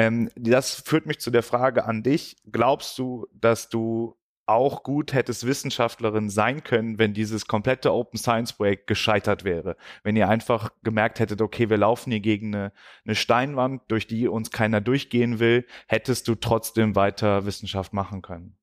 Ähm, 0.02 0.30
das 0.36 0.82
führt 0.82 1.06
mich 1.06 1.20
zu 1.20 1.30
der 1.30 1.44
Frage 1.44 1.86
an 1.86 2.02
dich. 2.02 2.38
Glaubst 2.52 2.98
du, 2.98 3.28
dass 3.34 3.70
du 3.70 4.18
auch 4.48 4.82
gut 4.84 5.14
hättest 5.14 5.46
Wissenschaftlerin 5.46 6.30
sein 6.30 6.64
können, 6.64 6.98
wenn 6.98 7.14
dieses 7.14 7.46
komplette 7.46 7.94
Open 7.94 8.18
Science 8.18 8.54
Projekt 8.54 8.88
gescheitert 8.88 9.44
wäre. 9.44 9.78
Wenn 10.04 10.16
ihr 10.16 10.28
einfach 10.28 10.72
gemerkt 10.84 11.20
hättet, 11.20 11.42
okay, 11.42 11.70
wir 11.70 11.78
laufen 11.78 12.12
hier 12.12 12.20
gegen 12.20 12.54
eine, 12.54 12.74
eine 13.06 13.16
Steinwand, 13.16 13.84
durch 13.88 14.08
die 14.08 14.28
uns 14.28 14.52
keiner 14.52 14.82
durchgehen 14.82 15.40
will, 15.40 15.66
hättest 15.88 16.28
du 16.28 16.36
trotzdem 16.36 16.96
weiter 16.96 17.46
Wissenschaft 17.46 17.94
machen 17.94 18.22
können. 18.22 18.58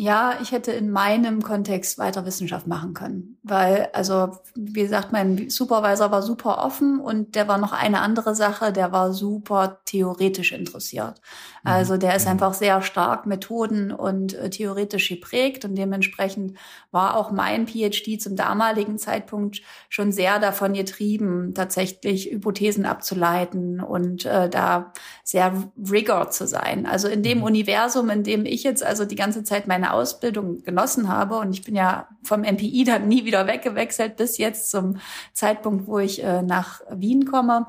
Ja, 0.00 0.38
ich 0.40 0.52
hätte 0.52 0.70
in 0.70 0.92
meinem 0.92 1.42
Kontext 1.42 1.98
weiter 1.98 2.24
Wissenschaft 2.24 2.68
machen 2.68 2.94
können, 2.94 3.36
weil, 3.42 3.88
also, 3.92 4.38
wie 4.54 4.82
gesagt, 4.82 5.10
mein 5.10 5.50
Supervisor 5.50 6.12
war 6.12 6.22
super 6.22 6.64
offen 6.64 7.00
und 7.00 7.34
der 7.34 7.48
war 7.48 7.58
noch 7.58 7.72
eine 7.72 8.00
andere 8.00 8.36
Sache, 8.36 8.72
der 8.72 8.92
war 8.92 9.12
super 9.12 9.80
theoretisch 9.86 10.52
interessiert. 10.52 11.20
Mhm. 11.64 11.70
Also 11.70 11.96
der 11.96 12.14
ist 12.14 12.26
mhm. 12.26 12.30
einfach 12.30 12.54
sehr 12.54 12.80
stark 12.82 13.26
Methoden 13.26 13.90
und 13.90 14.34
äh, 14.34 14.50
theoretisch 14.50 15.08
geprägt 15.08 15.64
und 15.64 15.74
dementsprechend 15.74 16.56
war 16.92 17.16
auch 17.16 17.32
mein 17.32 17.66
PhD 17.66 18.22
zum 18.22 18.36
damaligen 18.36 18.98
Zeitpunkt 18.98 19.62
schon 19.88 20.12
sehr 20.12 20.38
davon 20.38 20.74
getrieben, 20.74 21.54
tatsächlich 21.56 22.30
Hypothesen 22.30 22.86
abzuleiten 22.86 23.80
und 23.80 24.26
äh, 24.26 24.48
da 24.48 24.92
sehr 25.24 25.70
rigor 25.90 26.30
zu 26.30 26.46
sein. 26.46 26.86
Also 26.86 27.08
in 27.08 27.24
dem 27.24 27.38
mhm. 27.38 27.44
Universum, 27.44 28.10
in 28.10 28.22
dem 28.22 28.46
ich 28.46 28.62
jetzt 28.62 28.84
also 28.84 29.04
die 29.04 29.16
ganze 29.16 29.42
Zeit 29.42 29.66
meine 29.66 29.87
Ausbildung 29.92 30.62
genossen 30.62 31.08
habe. 31.08 31.38
Und 31.38 31.52
ich 31.52 31.64
bin 31.64 31.74
ja 31.74 32.08
vom 32.22 32.40
MPI 32.42 32.84
dann 32.84 33.08
nie 33.08 33.24
wieder 33.24 33.46
weggewechselt 33.46 34.16
bis 34.16 34.38
jetzt 34.38 34.70
zum 34.70 34.98
Zeitpunkt, 35.32 35.86
wo 35.86 35.98
ich 35.98 36.22
äh, 36.22 36.42
nach 36.42 36.80
Wien 36.90 37.24
komme. 37.24 37.66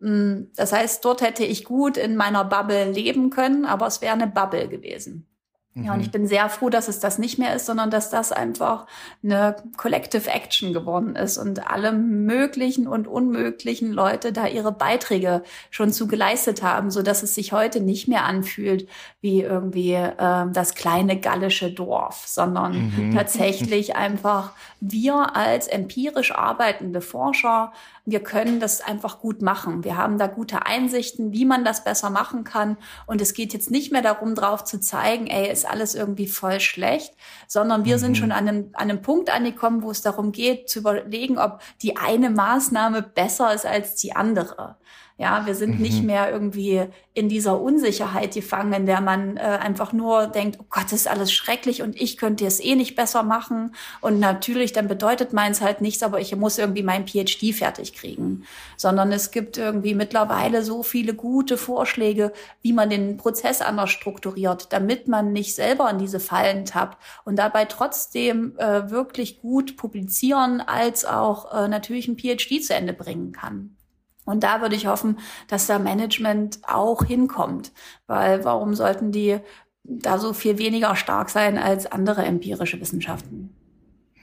Mm, 0.00 0.44
das 0.56 0.72
heißt, 0.72 1.04
dort 1.04 1.22
hätte 1.22 1.44
ich 1.44 1.64
gut 1.64 1.96
in 1.96 2.16
meiner 2.16 2.44
Bubble 2.44 2.90
leben 2.90 3.30
können, 3.30 3.64
aber 3.64 3.86
es 3.86 4.00
wäre 4.00 4.14
eine 4.14 4.26
Bubble 4.26 4.68
gewesen. 4.68 5.26
Ja, 5.74 5.94
und 5.94 6.00
ich 6.00 6.10
bin 6.10 6.26
sehr 6.26 6.50
froh, 6.50 6.68
dass 6.68 6.88
es 6.88 7.00
das 7.00 7.18
nicht 7.18 7.38
mehr 7.38 7.56
ist, 7.56 7.64
sondern 7.64 7.90
dass 7.90 8.10
das 8.10 8.30
einfach 8.30 8.86
eine 9.24 9.56
Collective 9.78 10.28
Action 10.28 10.74
geworden 10.74 11.16
ist 11.16 11.38
und 11.38 11.66
alle 11.66 11.92
möglichen 11.92 12.86
und 12.86 13.08
unmöglichen 13.08 13.90
Leute 13.90 14.34
da 14.34 14.46
ihre 14.46 14.72
Beiträge 14.72 15.42
schon 15.70 15.90
zu 15.90 16.06
geleistet 16.06 16.62
haben, 16.62 16.90
so 16.90 17.00
dass 17.00 17.22
es 17.22 17.34
sich 17.34 17.54
heute 17.54 17.80
nicht 17.80 18.06
mehr 18.06 18.26
anfühlt 18.26 18.86
wie 19.22 19.40
irgendwie 19.40 19.94
äh, 19.94 20.44
das 20.52 20.74
kleine 20.74 21.18
gallische 21.18 21.72
Dorf, 21.72 22.24
sondern 22.26 22.92
mhm. 22.94 23.14
tatsächlich 23.14 23.96
einfach 23.96 24.52
wir 24.80 25.36
als 25.36 25.68
empirisch 25.68 26.34
arbeitende 26.34 27.00
Forscher 27.00 27.72
wir 28.04 28.20
können 28.20 28.58
das 28.58 28.80
einfach 28.80 29.20
gut 29.20 29.42
machen. 29.42 29.84
Wir 29.84 29.96
haben 29.96 30.18
da 30.18 30.26
gute 30.26 30.66
Einsichten, 30.66 31.32
wie 31.32 31.44
man 31.44 31.64
das 31.64 31.84
besser 31.84 32.10
machen 32.10 32.42
kann. 32.42 32.76
Und 33.06 33.20
es 33.20 33.32
geht 33.32 33.52
jetzt 33.52 33.70
nicht 33.70 33.92
mehr 33.92 34.02
darum, 34.02 34.34
drauf 34.34 34.64
zu 34.64 34.80
zeigen, 34.80 35.28
ey, 35.28 35.50
ist 35.50 35.68
alles 35.68 35.94
irgendwie 35.94 36.26
voll 36.26 36.58
schlecht, 36.58 37.14
sondern 37.46 37.84
wir 37.84 37.96
mhm. 37.96 38.00
sind 38.00 38.18
schon 38.18 38.32
an 38.32 38.48
einem, 38.48 38.70
an 38.72 38.90
einem 38.90 39.02
Punkt 39.02 39.30
angekommen, 39.30 39.82
wo 39.82 39.90
es 39.90 40.02
darum 40.02 40.32
geht, 40.32 40.68
zu 40.68 40.80
überlegen, 40.80 41.38
ob 41.38 41.60
die 41.80 41.96
eine 41.96 42.30
Maßnahme 42.30 43.02
besser 43.02 43.54
ist 43.54 43.66
als 43.66 43.94
die 43.94 44.16
andere. 44.16 44.76
Ja, 45.22 45.46
wir 45.46 45.54
sind 45.54 45.76
mhm. 45.76 45.82
nicht 45.82 46.02
mehr 46.02 46.32
irgendwie 46.32 46.82
in 47.14 47.28
dieser 47.28 47.60
Unsicherheit 47.60 48.34
gefangen, 48.34 48.72
in 48.72 48.86
der 48.86 49.00
man 49.00 49.36
äh, 49.36 49.40
einfach 49.40 49.92
nur 49.92 50.26
denkt, 50.26 50.58
oh 50.60 50.64
Gott, 50.68 50.86
das 50.86 50.94
ist 50.94 51.08
alles 51.08 51.32
schrecklich 51.32 51.80
und 51.80 51.94
ich 51.94 52.16
könnte 52.16 52.44
es 52.44 52.58
eh 52.58 52.74
nicht 52.74 52.96
besser 52.96 53.22
machen. 53.22 53.72
Und 54.00 54.18
natürlich, 54.18 54.72
dann 54.72 54.88
bedeutet 54.88 55.32
meins 55.32 55.60
halt 55.60 55.80
nichts, 55.80 56.02
aber 56.02 56.18
ich 56.18 56.34
muss 56.34 56.58
irgendwie 56.58 56.82
mein 56.82 57.06
PhD 57.06 57.54
fertig 57.54 57.94
kriegen. 57.94 58.42
Sondern 58.76 59.12
es 59.12 59.30
gibt 59.30 59.58
irgendwie 59.58 59.94
mittlerweile 59.94 60.64
so 60.64 60.82
viele 60.82 61.14
gute 61.14 61.56
Vorschläge, 61.56 62.32
wie 62.62 62.72
man 62.72 62.90
den 62.90 63.16
Prozess 63.16 63.60
anders 63.60 63.90
strukturiert, 63.90 64.72
damit 64.72 65.06
man 65.06 65.32
nicht 65.32 65.54
selber 65.54 65.88
in 65.88 65.98
diese 65.98 66.18
Fallen 66.18 66.64
tappt 66.64 66.98
und 67.24 67.36
dabei 67.36 67.66
trotzdem 67.66 68.58
äh, 68.58 68.90
wirklich 68.90 69.40
gut 69.40 69.76
publizieren 69.76 70.60
als 70.60 71.04
auch 71.04 71.54
äh, 71.54 71.68
natürlich 71.68 72.08
ein 72.08 72.18
PhD 72.18 72.60
zu 72.64 72.74
Ende 72.74 72.92
bringen 72.92 73.30
kann. 73.30 73.76
Und 74.24 74.44
da 74.44 74.60
würde 74.60 74.76
ich 74.76 74.86
hoffen, 74.86 75.18
dass 75.48 75.66
da 75.66 75.78
Management 75.78 76.60
auch 76.62 77.04
hinkommt, 77.04 77.72
weil 78.06 78.44
warum 78.44 78.74
sollten 78.74 79.12
die 79.12 79.38
da 79.84 80.18
so 80.18 80.32
viel 80.32 80.58
weniger 80.58 80.94
stark 80.94 81.28
sein 81.28 81.58
als 81.58 81.90
andere 81.90 82.24
empirische 82.24 82.80
Wissenschaften? 82.80 83.50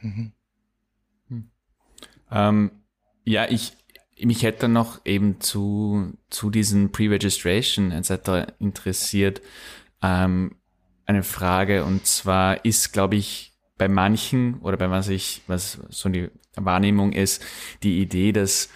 Mhm. 0.02 0.32
Hm. 1.28 1.52
Ähm, 2.32 2.72
ja, 3.26 3.50
ich 3.50 3.74
mich 4.22 4.44
hätte 4.44 4.68
noch 4.68 5.02
eben 5.06 5.40
zu 5.40 6.14
zu 6.30 6.50
diesen 6.50 6.92
Pre-Registration 6.92 7.92
etc. 7.92 8.52
interessiert 8.60 9.42
ähm, 10.02 10.56
eine 11.06 11.24
Frage 11.24 11.86
und 11.86 12.06
zwar 12.06 12.66
ist, 12.66 12.92
glaube 12.92 13.16
ich, 13.16 13.54
bei 13.78 13.88
manchen 13.88 14.60
oder 14.60 14.78
bei 14.78 14.90
was 14.90 15.08
ich 15.08 15.42
was 15.48 15.80
so 15.90 16.10
die 16.10 16.30
Wahrnehmung 16.56 17.14
ist, 17.14 17.44
die 17.84 18.02
Idee, 18.02 18.32
dass 18.32 18.70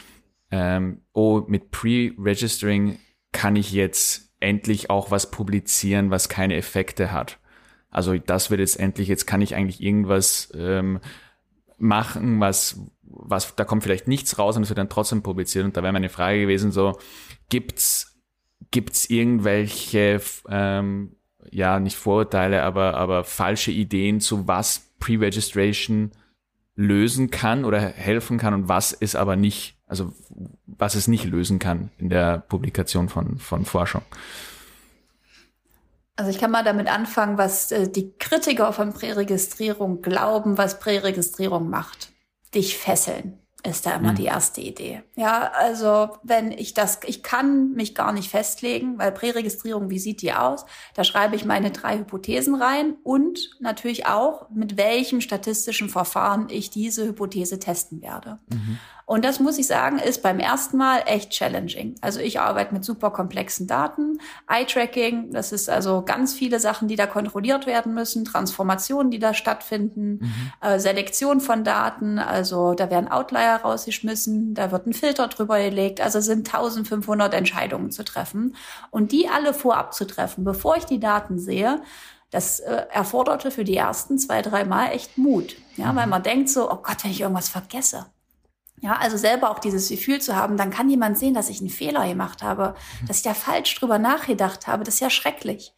ähm, 0.54 1.02
oh, 1.14 1.42
mit 1.48 1.72
Pre-Registering 1.72 3.00
kann 3.32 3.56
ich 3.56 3.72
jetzt 3.72 4.32
endlich 4.40 4.92
auch 4.92 5.10
was 5.10 5.32
publizieren, 5.32 6.12
was 6.12 6.30
keine 6.30 6.56
Effekte 6.56 7.12
hat. 7.12 7.40
Also 7.90 8.16
das 8.20 8.52
wird 8.52 8.60
jetzt 8.60 8.80
endlich, 8.80 9.08
jetzt 9.08 9.26
kann 9.26 9.42
ich 9.42 9.56
eigentlich 9.56 9.82
irgendwas 9.82 10.52
ähm, 10.56 11.00
machen, 11.80 12.40
was, 12.40 12.80
was, 13.02 13.56
da 13.56 13.66
kommt 13.66 13.82
vielleicht 13.82 14.08
nichts 14.08 14.38
raus 14.38 14.56
und 14.56 14.62
es 14.62 14.70
wird 14.70 14.78
dann 14.78 14.90
trotzdem 14.90 15.24
publiziert. 15.24 15.66
Und 15.66 15.76
da 15.76 15.82
wäre 15.82 15.92
meine 15.92 16.10
Frage 16.10 16.42
gewesen, 16.42 16.72
so, 16.72 17.00
gibt's, 17.50 18.22
gibt's 18.70 19.10
irgendwelche, 19.10 20.22
ähm, 20.50 21.16
ja, 21.50 21.80
nicht 21.80 21.98
Vorurteile, 21.98 22.62
aber, 22.62 22.94
aber 22.94 23.24
falsche 23.24 23.72
Ideen 23.72 24.20
zu 24.20 24.48
was 24.48 24.94
Pre-Registration 25.00 26.12
lösen 26.76 27.32
kann 27.32 27.66
oder 27.66 27.80
helfen 27.80 28.38
kann 28.38 28.54
und 28.54 28.68
was 28.68 28.94
es 28.94 29.16
aber 29.16 29.36
nicht, 29.36 29.80
also 29.94 30.12
was 30.66 30.96
es 30.96 31.08
nicht 31.08 31.24
lösen 31.26 31.60
kann 31.60 31.92
in 32.00 32.10
der 32.10 32.40
Publikation 32.40 33.10
von, 33.10 33.38
von 33.38 33.64
Forschung. 33.64 34.02
Also 36.16 36.32
ich 36.32 36.40
kann 36.40 36.50
mal 36.50 36.64
damit 36.64 36.88
anfangen, 36.88 37.38
was 37.38 37.72
äh, 37.72 37.88
die 37.88 38.12
Kritiker 38.18 38.74
von 38.74 38.92
Präregistrierung 38.92 40.02
glauben, 40.02 40.58
was 40.58 40.80
Präregistrierung 40.80 41.70
macht. 41.70 42.12
Dich 42.56 42.76
fesseln 42.76 43.38
ist 43.66 43.86
da 43.86 43.96
immer 43.96 44.12
mhm. 44.12 44.16
die 44.16 44.26
erste 44.26 44.62
Idee. 44.62 45.04
Ja, 45.16 45.52
also 45.54 46.18
wenn 46.24 46.52
ich 46.52 46.74
das, 46.74 47.00
ich 47.06 47.24
kann 47.24 47.72
mich 47.72 47.96
gar 47.96 48.12
nicht 48.12 48.30
festlegen, 48.30 48.98
weil 48.98 49.12
Präregistrierung, 49.12 49.90
wie 49.90 50.00
sieht 50.00 50.22
die 50.22 50.34
aus? 50.34 50.66
Da 50.96 51.04
schreibe 51.04 51.36
ich 51.36 51.46
meine 51.46 51.72
drei 51.72 51.98
Hypothesen 52.00 52.56
rein 52.56 52.98
und 53.04 53.52
natürlich 53.62 54.06
auch, 54.06 54.50
mit 54.50 54.76
welchem 54.76 55.22
statistischen 55.22 55.88
Verfahren 55.88 56.48
ich 56.50 56.72
diese 56.72 57.06
Hypothese 57.06 57.58
testen 57.58 58.02
werde. 58.02 58.40
Mhm. 58.50 58.80
Und 59.06 59.26
das 59.26 59.40
muss 59.40 59.58
ich 59.58 59.68
sagen, 59.68 60.00
ist 60.00 60.24
beim 60.24 60.40
ersten 60.40 60.78
Mal 60.78 61.04
echt 61.06 61.32
challenging. 61.32 61.96
Also 62.02 62.20
ich 62.20 62.40
arbeite 62.40 62.74
mit 62.74 62.86
super 62.86 63.12
komplexen 63.12 63.68
Daten, 63.68 64.20
Eye-Tracking, 64.48 65.32
das 65.32 65.52
ist 65.52 65.70
also 65.70 66.04
ganz 66.04 66.34
viele 66.34 66.60
Sachen, 66.60 66.88
die 66.88 66.96
da 66.96 67.06
kontrolliert 67.06 67.66
werden 67.66 67.94
müssen, 67.94 68.24
Transformationen, 68.24 69.12
die 69.12 69.20
da 69.20 69.34
stattfinden, 69.34 70.20
mhm. 70.22 70.52
äh, 70.62 70.80
Selektion 70.80 71.42
von 71.42 71.64
Daten, 71.64 72.18
also 72.18 72.74
da 72.74 72.90
werden 72.90 73.10
Outlier 73.10 73.60
rausgeschmissen, 73.64 74.54
da 74.54 74.72
wird 74.72 74.88
ein 74.88 74.94
Filter 74.94 75.28
drüber 75.28 75.60
gelegt, 75.60 76.00
also 76.00 76.22
sind 76.22 76.48
1500 76.48 77.34
Entscheidungen 77.34 77.92
zu 77.92 78.04
treffen. 78.04 78.56
Und 78.90 79.12
die 79.12 79.28
alle 79.28 79.54
vorab 79.54 79.94
zu 79.94 80.06
treffen, 80.06 80.44
bevor 80.44 80.78
ich 80.78 80.86
die 80.86 81.00
Daten 81.00 81.40
sehe, 81.40 81.82
das 82.34 82.60
äh, 82.62 82.86
erforderte 82.90 83.52
für 83.52 83.64
die 83.64 83.78
ersten 83.78 84.18
zwei, 84.18 84.42
drei 84.42 84.66
Mal 84.66 84.88
echt 84.88 85.18
Mut. 85.18 85.56
Ja, 85.76 85.92
mhm. 85.92 85.98
weil 85.98 86.08
man 86.08 86.24
denkt 86.24 86.50
so, 86.50 86.72
oh 86.72 86.78
Gott, 86.78 87.04
wenn 87.04 87.12
ich 87.12 87.22
irgendwas 87.22 87.50
vergesse. 87.50 88.08
Ja, 88.84 88.98
also 88.98 89.16
selber 89.16 89.50
auch 89.50 89.60
dieses 89.60 89.88
Gefühl 89.88 90.20
zu 90.20 90.36
haben, 90.36 90.58
dann 90.58 90.70
kann 90.70 90.90
jemand 90.90 91.18
sehen, 91.18 91.34
dass 91.34 91.48
ich 91.48 91.62
einen 91.62 91.70
Fehler 91.70 92.06
gemacht 92.06 92.44
habe, 92.44 92.76
dass 93.08 93.18
ich 93.18 93.24
da 93.24 93.34
falsch 93.34 93.74
drüber 93.76 93.98
nachgedacht 93.98 94.68
habe. 94.68 94.84
Das 94.84 94.96
ist 94.96 95.00
ja 95.00 95.10
schrecklich. 95.10 95.74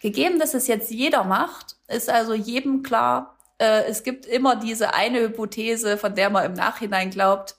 Gegeben, 0.00 0.38
dass 0.38 0.54
es 0.54 0.68
jetzt 0.68 0.92
jeder 0.92 1.24
macht, 1.24 1.74
ist 1.88 2.08
also 2.08 2.34
jedem 2.34 2.84
klar, 2.84 3.36
äh, 3.58 3.82
es 3.88 4.04
gibt 4.04 4.26
immer 4.26 4.54
diese 4.54 4.94
eine 4.94 5.22
Hypothese, 5.22 5.98
von 5.98 6.14
der 6.14 6.30
man 6.30 6.44
im 6.44 6.52
Nachhinein 6.52 7.10
glaubt, 7.10 7.56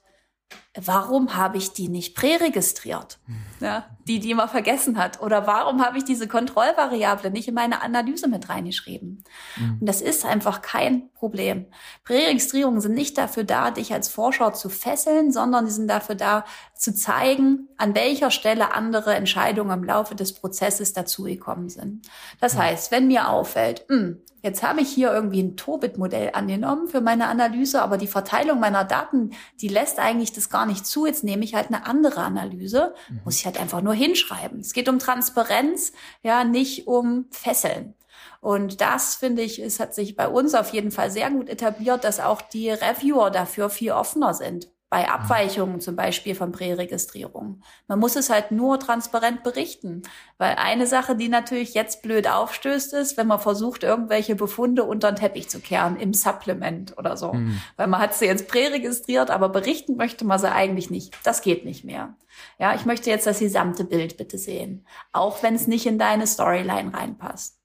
warum 0.86 1.36
habe 1.36 1.58
ich 1.58 1.74
die 1.74 1.90
nicht 1.90 2.16
präregistriert? 2.16 3.20
Ja, 3.60 3.86
die, 4.08 4.20
die 4.20 4.34
man 4.36 4.48
vergessen 4.48 4.98
hat. 4.98 5.22
Oder 5.22 5.48
warum 5.48 5.84
habe 5.84 5.98
ich 5.98 6.04
diese 6.04 6.28
Kontrollvariable 6.28 7.32
nicht 7.32 7.48
in 7.48 7.56
meine 7.56 7.82
Analyse 7.82 8.28
mit 8.28 8.50
reingeschrieben? 8.50 9.24
Mhm. 9.58 9.78
Und 9.82 9.86
das 9.88 10.02
ist 10.02 10.26
einfach 10.26 10.62
kein 10.62 11.12
Problem. 11.14 11.66
Präregistrierungen 12.04 12.80
sind 12.80 12.94
nicht 12.94 13.18
dafür 13.18 13.44
da, 13.44 13.72
dich 13.72 13.94
als 13.94 14.10
Forscher 14.10 14.54
zu 14.54 14.70
fesseln, 14.70 15.32
sondern 15.32 15.66
sie 15.66 15.74
sind 15.74 15.88
dafür 15.88 16.16
da, 16.16 16.46
zu 16.76 16.94
zeigen, 16.94 17.68
an 17.78 17.96
welcher 17.96 18.30
Stelle 18.30 18.74
andere 18.74 19.16
Entscheidungen 19.16 19.80
im 19.80 19.84
Laufe 19.84 20.14
des 20.14 20.34
Prozesses 20.34 20.94
dazugekommen 20.94 21.70
sind. 21.70 22.08
Das 22.40 22.56
heißt, 22.56 22.92
wenn 22.92 23.08
mir 23.08 23.30
auffällt, 23.30 23.86
mh, 23.90 23.98
hm, 23.98 24.22
Jetzt 24.48 24.64
habe 24.64 24.80
ich 24.80 24.88
hier 24.88 25.12
irgendwie 25.12 25.44
ein 25.44 25.58
Tobit-Modell 25.58 26.30
angenommen 26.32 26.88
für 26.88 27.02
meine 27.02 27.28
Analyse, 27.28 27.82
aber 27.82 27.98
die 27.98 28.08
Verteilung 28.08 28.62
meiner 28.62 28.86
Daten, 28.86 29.32
die 29.60 29.68
lässt 29.68 30.00
eigentlich 30.00 30.32
das 30.32 30.50
gar 30.50 30.66
nicht 30.66 30.88
zu. 30.88 31.06
Jetzt 31.06 31.26
nehme 31.26 31.44
ich 31.44 31.54
halt 31.54 31.68
eine 31.68 31.86
andere 31.86 32.22
Analyse, 32.22 32.96
mhm. 33.10 33.20
muss 33.26 33.36
ich 33.36 33.46
halt 33.46 33.60
einfach 33.60 33.82
nur 33.82 33.94
hinschreiben. 33.94 34.62
Es 34.62 34.72
geht 34.72 34.88
um 34.88 35.00
Transparenz, 35.00 35.92
ja, 36.24 36.46
nicht 36.46 36.88
um 36.88 37.26
Fesseln. 37.30 37.94
Und 38.40 38.80
das, 38.80 39.16
finde 39.16 39.42
ich, 39.42 39.60
es 39.60 39.82
hat 39.82 39.94
sich 39.94 40.16
bei 40.16 40.30
uns 40.30 40.56
auf 40.56 40.70
jeden 40.70 40.92
Fall 40.92 41.12
sehr 41.12 41.30
gut 41.30 41.50
etabliert, 41.50 42.06
dass 42.06 42.22
auch 42.22 42.42
die 42.42 42.70
Reviewer 42.70 43.32
dafür 43.32 43.70
viel 43.70 43.92
offener 43.92 44.34
sind 44.34 44.70
bei 44.90 45.10
Abweichungen 45.10 45.82
zum 45.82 45.98
Beispiel 45.98 46.34
von 46.34 46.54
Präregistrierung. 46.54 47.62
Man 47.88 48.00
muss 48.00 48.16
es 48.16 48.30
halt 48.30 48.52
nur 48.52 48.80
transparent 48.80 49.44
berichten. 49.44 50.02
Weil 50.38 50.56
eine 50.56 50.88
Sache, 50.88 51.16
die 51.16 51.28
natürlich 51.28 51.74
jetzt 51.74 52.02
blöd 52.02 52.30
aufstößt, 52.30 52.94
ist, 52.94 53.18
wenn 53.18 53.28
man 53.28 53.40
versucht, 53.40 53.84
irgendwelche 53.84 54.36
Befunde 54.36 54.86
unter 54.86 55.12
den 55.12 55.18
Teppich 55.18 55.50
zu 55.50 55.60
kehren 55.60 55.98
im 55.98 56.14
Supplement 56.14 56.98
oder 56.98 57.18
so. 57.18 57.34
Mhm. 57.34 57.62
Weil 57.76 57.88
man 57.88 58.00
hat 58.00 58.14
sie 58.14 58.26
jetzt 58.26 58.48
präregistriert, 58.48 59.30
aber 59.30 59.50
berichten 59.50 59.98
möchte 59.98 60.24
man 60.24 60.40
sie 60.40 60.52
eigentlich 60.52 60.90
nicht. 60.90 61.18
Das 61.26 61.42
geht 61.42 61.66
nicht 61.66 61.84
mehr. 61.84 62.16
Ja, 62.58 62.74
ich 62.74 62.86
möchte 62.86 63.10
jetzt 63.10 63.28
das 63.28 63.40
gesamte 63.40 63.84
Bild 63.84 64.16
bitte 64.16 64.38
sehen. 64.38 64.86
Auch 65.12 65.44
wenn 65.44 65.56
es 65.56 65.68
nicht 65.68 65.86
in 65.86 66.00
deine 66.00 66.28
Storyline 66.28 66.94
reinpasst. 66.94 67.60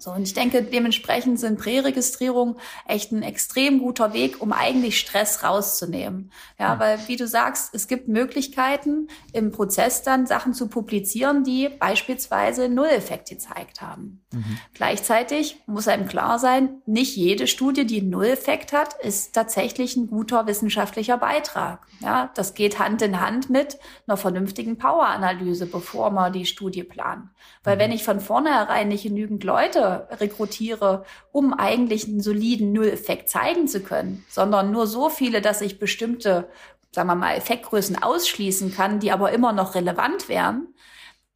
So, 0.00 0.12
und 0.12 0.22
ich 0.22 0.32
denke, 0.32 0.62
dementsprechend 0.62 1.38
sind 1.38 1.58
Präregistrierungen 1.58 2.56
echt 2.88 3.12
ein 3.12 3.22
extrem 3.22 3.80
guter 3.80 4.14
Weg, 4.14 4.40
um 4.40 4.50
eigentlich 4.50 4.98
Stress 4.98 5.44
rauszunehmen. 5.44 6.32
Ja, 6.58 6.74
mhm. 6.74 6.80
weil, 6.80 6.98
wie 7.08 7.16
du 7.16 7.28
sagst, 7.28 7.74
es 7.74 7.86
gibt 7.86 8.08
Möglichkeiten, 8.08 9.08
im 9.34 9.52
Prozess 9.52 10.02
dann 10.02 10.26
Sachen 10.26 10.54
zu 10.54 10.68
publizieren, 10.68 11.44
die 11.44 11.68
beispielsweise 11.68 12.70
Nulleffekt 12.70 13.28
gezeigt 13.28 13.82
haben. 13.82 14.24
Mhm. 14.32 14.58
Gleichzeitig 14.72 15.60
muss 15.66 15.86
einem 15.86 16.08
klar 16.08 16.38
sein, 16.38 16.80
nicht 16.86 17.14
jede 17.16 17.46
Studie, 17.46 17.84
die 17.84 18.00
Nulleffekt 18.00 18.72
hat, 18.72 18.94
ist 19.02 19.34
tatsächlich 19.34 19.96
ein 19.96 20.06
guter 20.08 20.46
wissenschaftlicher 20.46 21.18
Beitrag. 21.18 21.86
Ja, 22.00 22.30
das 22.34 22.54
geht 22.54 22.78
Hand 22.78 23.02
in 23.02 23.20
Hand 23.20 23.50
mit 23.50 23.78
einer 24.06 24.16
vernünftigen 24.16 24.78
Power-Analyse, 24.78 25.66
bevor 25.66 26.10
man 26.10 26.32
die 26.32 26.46
Studie 26.46 26.84
plant. 26.84 27.28
Weil 27.64 27.76
mhm. 27.76 27.80
wenn 27.80 27.92
ich 27.92 28.02
von 28.02 28.20
vornherein 28.20 28.88
nicht 28.88 29.02
genügend 29.02 29.44
Leute 29.44 29.89
rekrutiere, 30.10 31.04
um 31.32 31.52
eigentlich 31.52 32.06
einen 32.06 32.20
soliden 32.20 32.72
Null-Effekt 32.72 33.28
zeigen 33.28 33.68
zu 33.68 33.80
können, 33.80 34.24
sondern 34.28 34.70
nur 34.70 34.86
so 34.86 35.08
viele, 35.08 35.40
dass 35.40 35.60
ich 35.60 35.78
bestimmte, 35.78 36.48
sagen 36.92 37.08
wir 37.08 37.14
mal, 37.14 37.36
Effektgrößen 37.36 38.02
ausschließen 38.02 38.74
kann, 38.74 39.00
die 39.00 39.12
aber 39.12 39.32
immer 39.32 39.52
noch 39.52 39.74
relevant 39.74 40.28
wären, 40.28 40.68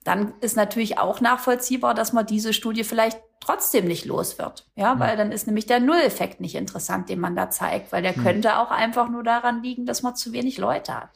dann 0.05 0.35
ist 0.41 0.57
natürlich 0.57 0.99
auch 0.99 1.21
nachvollziehbar, 1.21 1.95
dass 1.95 2.13
man 2.13 2.27
diese 2.27 2.53
Studie 2.53 2.85
vielleicht 2.85 3.19
trotzdem 3.41 3.87
nicht 3.87 4.05
los 4.05 4.39
wird. 4.39 4.67
Ja, 4.77 4.99
weil 4.99 5.17
dann 5.17 5.33
ist 5.33 5.47
nämlich 5.47 5.67
der 5.67 5.81
Null-Effekt 5.81 6.41
nicht 6.41 6.55
interessant, 6.55 7.09
den 7.09 7.21
man 7.21 7.37
da 7.37 7.51
zeigt, 7.51 7.93
weil 7.93 8.03
der 8.03 8.15
hm. 8.15 8.23
könnte 8.23 8.59
auch 8.59 8.71
einfach 8.71 9.09
nur 9.09 9.23
daran 9.23 9.63
liegen, 9.63 9.87
dass 9.87 10.03
man 10.03 10.15
zu 10.15 10.33
wenig 10.33 10.59
Leute 10.59 10.95
hat. 10.95 11.11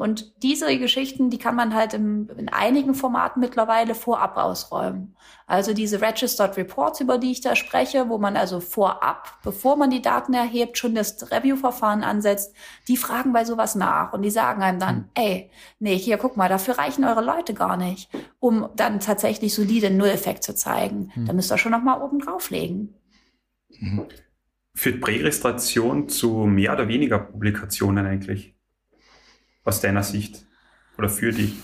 Und 0.00 0.32
diese 0.42 0.78
Geschichten, 0.78 1.28
die 1.28 1.36
kann 1.36 1.54
man 1.54 1.74
halt 1.74 1.92
im, 1.92 2.30
in 2.38 2.48
einigen 2.48 2.94
Formaten 2.94 3.38
mittlerweile 3.38 3.94
vorab 3.94 4.38
ausräumen. 4.38 5.14
Also 5.46 5.74
diese 5.74 6.00
Registered 6.00 6.56
Reports, 6.56 7.02
über 7.02 7.18
die 7.18 7.32
ich 7.32 7.42
da 7.42 7.54
spreche, 7.54 8.08
wo 8.08 8.16
man 8.16 8.34
also 8.34 8.60
vorab, 8.60 9.38
bevor 9.44 9.76
man 9.76 9.90
die 9.90 10.00
Daten 10.00 10.32
erhebt, 10.32 10.78
schon 10.78 10.94
das 10.94 11.30
Review-Verfahren 11.30 12.02
ansetzt, 12.02 12.54
die 12.88 12.96
fragen 12.96 13.34
bei 13.34 13.44
sowas 13.44 13.74
nach 13.74 14.14
und 14.14 14.22
die 14.22 14.30
sagen 14.30 14.62
einem 14.62 14.78
dann, 14.78 14.96
hm. 14.96 15.04
ey, 15.16 15.50
nee, 15.80 15.98
hier 15.98 16.16
guck 16.16 16.34
mal, 16.34 16.48
dafür 16.48 16.78
reichen 16.78 17.04
eure 17.04 17.22
Leute 17.22 17.52
gar 17.52 17.76
nicht, 17.76 18.08
um 18.38 18.70
dann 18.76 19.00
tatsächlich 19.00 19.54
solide 19.54 19.90
Null-Effekt 19.90 20.44
zu 20.44 20.54
zeigen. 20.54 21.10
Hm. 21.12 21.26
Da 21.26 21.34
müsst 21.34 21.52
ihr 21.52 21.58
schon 21.58 21.72
noch 21.72 21.82
mal 21.82 22.00
oben 22.00 22.20
drauflegen. 22.20 22.94
Mhm. 23.78 24.06
Führt 24.74 25.02
Präregistration 25.02 26.08
zu 26.08 26.46
mehr 26.46 26.72
oder 26.72 26.88
weniger 26.88 27.18
Publikationen 27.18 28.06
eigentlich? 28.06 28.54
Aus 29.64 29.80
deiner 29.80 30.02
Sicht 30.02 30.44
oder 30.96 31.08
für 31.08 31.32
dich? 31.32 31.54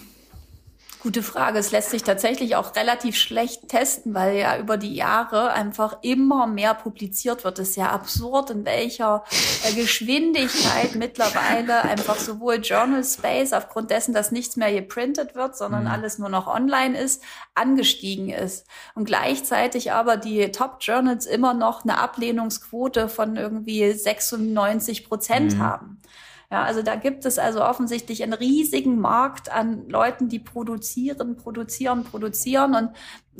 Gute 1.06 1.22
Frage. 1.22 1.60
Es 1.60 1.70
lässt 1.70 1.90
sich 1.90 2.02
tatsächlich 2.02 2.56
auch 2.56 2.74
relativ 2.74 3.14
schlecht 3.16 3.68
testen, 3.68 4.12
weil 4.12 4.38
ja 4.38 4.58
über 4.58 4.76
die 4.76 4.92
Jahre 4.92 5.52
einfach 5.52 5.98
immer 6.02 6.48
mehr 6.48 6.74
publiziert 6.74 7.44
wird. 7.44 7.60
Es 7.60 7.70
ist 7.70 7.76
ja 7.76 7.90
absurd, 7.90 8.50
in 8.50 8.64
welcher 8.64 9.22
äh, 9.62 9.72
Geschwindigkeit 9.74 10.94
mittlerweile 10.96 11.82
einfach 11.82 12.16
sowohl 12.16 12.56
Journal 12.56 13.04
Space 13.04 13.52
aufgrund 13.52 13.92
dessen, 13.92 14.14
dass 14.14 14.32
nichts 14.32 14.56
mehr 14.56 14.72
geprintet 14.72 15.36
wird, 15.36 15.56
sondern 15.56 15.82
mhm. 15.82 15.90
alles 15.90 16.18
nur 16.18 16.28
noch 16.28 16.48
online 16.48 16.98
ist, 16.98 17.22
angestiegen 17.54 18.30
ist. 18.30 18.66
Und 18.96 19.04
gleichzeitig 19.04 19.92
aber 19.92 20.16
die 20.16 20.50
Top 20.50 20.78
Journals 20.80 21.26
immer 21.26 21.54
noch 21.54 21.84
eine 21.84 21.98
Ablehnungsquote 21.98 23.08
von 23.08 23.36
irgendwie 23.36 23.92
96 23.92 25.06
Prozent 25.06 25.54
mhm. 25.54 25.62
haben. 25.62 26.00
Ja, 26.50 26.62
also 26.62 26.82
da 26.82 26.94
gibt 26.94 27.24
es 27.24 27.38
also 27.38 27.64
offensichtlich 27.64 28.22
einen 28.22 28.32
riesigen 28.32 29.00
Markt 29.00 29.50
an 29.50 29.88
Leuten, 29.88 30.28
die 30.28 30.38
produzieren, 30.38 31.36
produzieren, 31.36 32.04
produzieren. 32.04 32.74
Und 32.74 32.90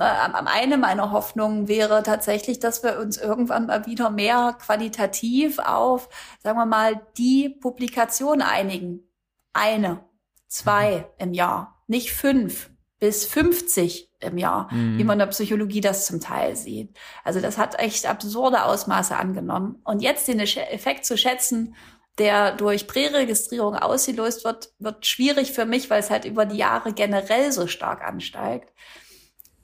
äh, 0.01 0.05
eine 0.05 0.77
meiner 0.77 1.12
Hoffnungen 1.12 1.69
wäre 1.69 2.03
tatsächlich, 2.03 2.59
dass 2.59 2.83
wir 2.83 2.99
uns 2.99 3.16
irgendwann 3.16 3.66
mal 3.66 3.87
wieder 3.87 4.11
mehr 4.11 4.57
qualitativ 4.61 5.59
auf, 5.61 6.09
sagen 6.42 6.59
wir 6.59 6.66
mal, 6.66 7.01
die 7.16 7.49
Publikation 7.49 8.42
einigen. 8.42 9.09
Eine, 9.53 10.01
zwei 10.49 11.09
im 11.19 11.33
Jahr, 11.33 11.83
nicht 11.87 12.12
fünf 12.12 12.71
bis 12.99 13.27
50 13.27 14.11
im 14.21 14.38
Jahr, 14.38 14.73
mhm. 14.73 14.99
wie 14.99 15.05
man 15.05 15.14
in 15.14 15.21
der 15.21 15.27
Psychologie 15.27 15.81
das 15.81 16.07
zum 16.07 16.21
Teil 16.21 16.57
sieht. 16.57 16.97
Also 17.25 17.40
das 17.40 17.59
hat 17.59 17.79
echt 17.79 18.07
absurde 18.07 18.64
Ausmaße 18.64 19.14
angenommen. 19.16 19.81
Und 19.85 20.01
jetzt 20.01 20.29
den 20.29 20.40
Effekt 20.40 21.05
zu 21.05 21.19
schätzen, 21.19 21.75
der 22.18 22.52
durch 22.52 22.87
Präregistrierung 22.87 23.76
ausgelöst 23.76 24.44
wird, 24.44 24.70
wird 24.79 25.05
schwierig 25.07 25.52
für 25.52 25.66
mich, 25.66 25.90
weil 25.90 26.00
es 26.00 26.11
halt 26.11 26.24
über 26.24 26.46
die 26.46 26.57
Jahre 26.57 26.92
generell 26.92 27.52
so 27.52 27.66
stark 27.66 28.02
ansteigt 28.02 28.72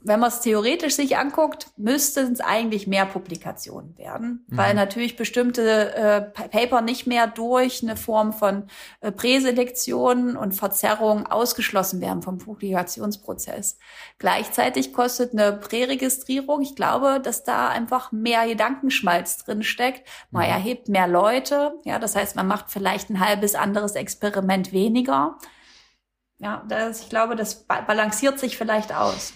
wenn 0.04 0.20
man 0.20 0.28
es 0.28 0.40
theoretisch 0.40 0.96
sich 0.96 1.16
anguckt, 1.16 1.68
müssten 1.76 2.32
es 2.32 2.40
eigentlich 2.40 2.86
mehr 2.86 3.06
Publikationen 3.06 3.96
werden, 3.96 4.44
mhm. 4.48 4.56
weil 4.56 4.74
natürlich 4.74 5.16
bestimmte 5.16 5.94
äh, 5.94 6.20
Paper 6.48 6.80
nicht 6.80 7.06
mehr 7.06 7.26
durch 7.26 7.82
eine 7.82 7.96
Form 7.96 8.32
von 8.32 8.64
äh, 9.00 9.12
Präselektion 9.12 10.36
und 10.36 10.52
Verzerrung 10.52 11.26
ausgeschlossen 11.26 12.00
werden 12.00 12.22
vom 12.22 12.38
Publikationsprozess. 12.38 13.78
Gleichzeitig 14.18 14.92
kostet 14.92 15.32
eine 15.32 15.52
Präregistrierung, 15.52 16.62
ich 16.62 16.74
glaube, 16.74 17.20
dass 17.22 17.44
da 17.44 17.68
einfach 17.68 18.12
mehr 18.12 18.46
Gedankenschmalz 18.46 19.38
drin 19.44 19.62
steckt. 19.62 20.08
Man 20.30 20.44
mhm. 20.44 20.50
erhebt 20.50 20.88
mehr 20.88 21.06
Leute, 21.06 21.74
ja, 21.84 21.98
das 21.98 22.16
heißt, 22.16 22.36
man 22.36 22.48
macht 22.48 22.70
vielleicht 22.70 23.10
ein 23.10 23.20
halbes 23.20 23.54
anderes 23.54 23.94
Experiment 23.94 24.72
weniger. 24.72 25.38
Ja, 26.38 26.64
das, 26.68 27.02
ich 27.02 27.08
glaube, 27.08 27.36
das 27.36 27.66
balanciert 27.66 28.40
sich 28.40 28.58
vielleicht 28.58 28.92
aus. 28.92 29.32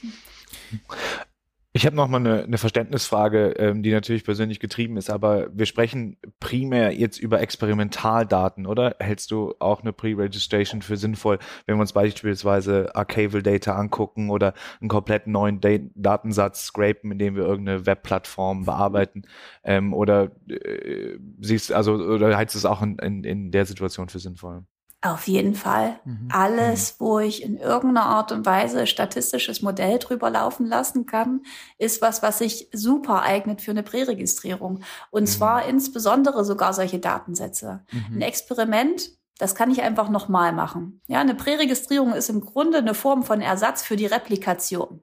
Ich 1.76 1.84
habe 1.84 1.94
noch 1.94 2.08
mal 2.08 2.16
eine, 2.16 2.44
eine 2.44 2.56
Verständnisfrage, 2.56 3.50
ähm, 3.58 3.82
die 3.82 3.90
natürlich 3.90 4.24
persönlich 4.24 4.60
getrieben 4.60 4.96
ist, 4.96 5.10
aber 5.10 5.48
wir 5.52 5.66
sprechen 5.66 6.16
primär 6.40 6.94
jetzt 6.94 7.18
über 7.18 7.42
Experimentaldaten, 7.42 8.64
oder? 8.64 8.96
Hältst 8.98 9.30
du 9.30 9.52
auch 9.58 9.82
eine 9.82 9.92
Pre-Registration 9.92 10.80
für 10.80 10.96
sinnvoll, 10.96 11.38
wenn 11.66 11.76
wir 11.76 11.82
uns 11.82 11.92
beispielsweise 11.92 12.96
Archival 12.96 13.42
Data 13.42 13.74
angucken 13.74 14.30
oder 14.30 14.54
einen 14.80 14.88
komplett 14.88 15.26
neuen 15.26 15.60
Da 15.60 15.76
Datensatz 15.94 16.64
scrapen, 16.64 17.12
indem 17.12 17.36
wir 17.36 17.44
irgendeine 17.44 17.84
Webplattform 17.84 18.64
bearbeiten? 18.64 19.24
Ähm, 19.62 19.92
oder 19.92 20.30
äh, 20.48 21.18
siehst 21.40 21.72
also 21.72 21.96
oder 21.96 22.38
hältst 22.38 22.54
du 22.54 22.58
es 22.58 22.64
auch 22.64 22.80
in, 22.80 22.98
in, 23.00 23.22
in 23.22 23.50
der 23.50 23.66
Situation 23.66 24.08
für 24.08 24.18
sinnvoll? 24.18 24.64
Auf 25.02 25.28
jeden 25.28 25.54
Fall. 25.54 26.00
Mhm. 26.04 26.28
Alles, 26.32 26.92
mhm. 26.98 27.04
wo 27.04 27.18
ich 27.18 27.42
in 27.42 27.58
irgendeiner 27.58 28.06
Art 28.06 28.32
und 28.32 28.46
Weise 28.46 28.86
statistisches 28.86 29.62
Modell 29.62 29.98
drüber 29.98 30.30
laufen 30.30 30.66
lassen 30.66 31.06
kann, 31.06 31.42
ist 31.78 32.02
was, 32.02 32.22
was 32.22 32.38
sich 32.38 32.68
super 32.72 33.22
eignet 33.22 33.60
für 33.60 33.70
eine 33.70 33.82
Präregistrierung. 33.82 34.82
Und 35.10 35.24
mhm. 35.24 35.26
zwar 35.26 35.66
insbesondere 35.66 36.44
sogar 36.44 36.72
solche 36.72 36.98
Datensätze. 36.98 37.84
Mhm. 37.92 38.16
Ein 38.16 38.22
Experiment, 38.22 39.10
das 39.38 39.54
kann 39.54 39.70
ich 39.70 39.82
einfach 39.82 40.08
nochmal 40.08 40.52
machen. 40.52 41.02
Ja, 41.06 41.20
eine 41.20 41.34
Präregistrierung 41.34 42.14
ist 42.14 42.30
im 42.30 42.40
Grunde 42.40 42.78
eine 42.78 42.94
Form 42.94 43.22
von 43.22 43.40
Ersatz 43.40 43.82
für 43.82 43.96
die 43.96 44.06
Replikation. 44.06 45.02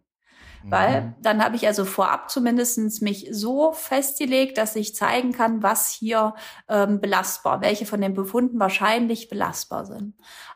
Weil 0.66 1.02
mhm. 1.02 1.16
dann 1.22 1.44
habe 1.44 1.56
ich 1.56 1.68
also 1.68 1.86
vorab 1.86 2.30
zumindestens 2.30 3.02
mich 3.02 3.28
so 3.32 3.74
festgelegt, 3.74 4.58
dass 4.58 4.76
ich 4.76 4.96
zeigen 4.96 5.32
kann, 5.32 5.62
was 5.62 5.90
hier 5.90 6.36
ähm, 6.70 7.02
belastbar, 7.02 7.62
welche 7.62 7.86
von 7.86 8.00
den 8.02 8.14
Befunden 8.14 8.60
wahrscheinlich 8.60 9.30
belastbar 9.30 9.86
sind. 9.86 10.16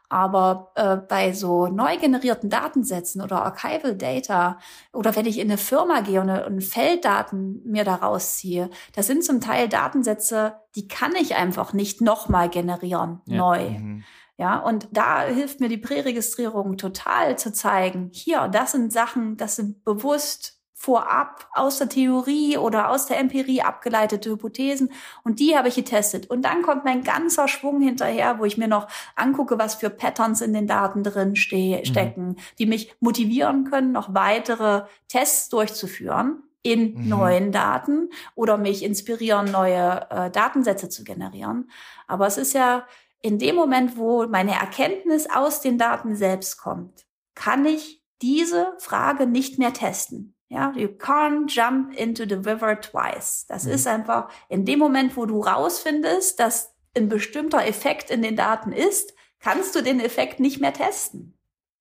Aber 0.10 0.72
äh, 0.76 0.96
bei 0.96 1.34
so 1.34 1.68
neu 1.68 1.98
generierten 1.98 2.50
Datensätzen 2.50 3.22
oder 3.22 3.44
Archival 3.44 3.96
Data 3.98 4.58
oder 4.94 5.16
wenn 5.18 5.26
ich 5.26 5.38
in 5.38 5.50
eine 5.50 5.58
Firma 5.58 6.00
gehe 6.00 6.22
und, 6.22 6.30
und 6.30 6.64
Felddaten 6.64 7.62
mir 7.66 7.84
daraus 7.84 8.38
ziehe, 8.38 8.70
das 8.96 9.08
sind 9.08 9.26
zum 9.26 9.42
Teil 9.42 9.68
Datensätze, 9.68 10.56
die 10.76 10.88
kann 10.88 11.14
ich 11.16 11.36
einfach 11.36 11.74
nicht 11.74 12.00
nochmal 12.00 12.50
generieren, 12.50 13.20
ja. 13.26 13.38
neu. 13.38 13.70
Mhm. 13.72 14.04
Ja, 14.38 14.60
und 14.60 14.88
da 14.92 15.24
hilft 15.24 15.60
mir 15.60 15.68
die 15.68 15.78
Präregistrierung 15.78 16.78
total 16.78 17.40
zu 17.40 17.52
zeigen, 17.52 18.12
hier, 18.14 18.48
das 18.48 18.72
sind 18.72 18.94
Sachen, 18.94 19.36
das 19.36 19.56
sind 19.56 19.84
bewusst 19.84 20.58
vorab 20.80 21.50
aus 21.56 21.80
der 21.80 21.90
Theorie 21.90 22.56
oder 22.56 22.92
aus 22.92 23.08
der 23.08 23.18
Empirie 23.18 23.64
abgeleitete 23.64 24.30
Hypothesen 24.30 24.92
und 25.24 25.40
die 25.40 25.58
habe 25.58 25.70
ich 25.70 25.76
getestet. 25.76 26.30
Und 26.30 26.44
dann 26.44 26.62
kommt 26.62 26.86
mein 26.86 27.04
ganzer 27.04 27.48
Schwung 27.48 27.82
hinterher, 27.82 28.38
wo 28.38 28.46
ich 28.46 28.60
mir 28.60 28.68
noch 28.68 28.88
angucke, 29.16 29.58
was 29.58 29.74
für 29.74 29.90
Patterns 29.90 30.42
in 30.42 30.54
den 30.54 30.68
Daten 30.68 31.04
drin 31.04 31.36
ste 31.36 31.80
mhm. 31.80 31.86
stecken, 31.86 32.36
die 32.60 32.68
mich 32.68 32.94
motivieren 33.00 33.64
können, 33.64 33.92
noch 33.92 34.14
weitere 34.14 34.84
Tests 35.08 35.50
durchzuführen 35.50 36.44
in 36.62 36.94
mhm. 36.94 37.10
neuen 37.10 37.52
Daten 37.52 38.12
oder 38.36 38.58
mich 38.58 38.84
inspirieren, 38.84 39.50
neue 39.52 40.06
äh, 40.12 40.30
Datensätze 40.30 40.90
zu 40.90 41.04
generieren. 41.04 41.72
Aber 42.06 42.28
es 42.28 42.38
ist 42.38 42.54
ja 42.54 42.86
in 43.22 43.40
dem 43.40 43.56
Moment, 43.56 43.98
wo 43.98 44.28
meine 44.28 44.54
Erkenntnis 44.54 45.30
aus 45.30 45.62
den 45.62 45.78
Daten 45.78 46.16
selbst 46.16 46.58
kommt, 46.58 47.06
kann 47.36 47.66
ich 47.66 48.04
diese 48.22 48.74
Frage 48.80 49.28
nicht 49.28 49.60
mehr 49.60 49.74
testen. 49.74 50.36
Ja, 50.50 50.72
you 50.76 50.88
can't 50.88 51.50
jump 51.50 51.94
into 51.94 52.24
the 52.24 52.36
river 52.36 52.80
twice. 52.80 53.46
Das 53.48 53.66
mhm. 53.66 53.72
ist 53.72 53.88
einfach 53.88 54.30
in 54.48 54.66
dem 54.66 54.80
Moment, 54.80 55.18
wo 55.18 55.26
du 55.26 55.42
rausfindest, 55.42 56.40
dass 56.40 56.74
ein 56.96 57.10
bestimmter 57.10 57.66
Effekt 57.66 58.10
in 58.10 58.22
den 58.22 58.36
Daten 58.38 58.72
ist, 58.72 59.14
kannst 59.40 59.76
du 59.76 59.82
den 59.82 60.00
Effekt 60.00 60.40
nicht 60.40 60.62
mehr 60.62 60.74
testen. 60.74 61.38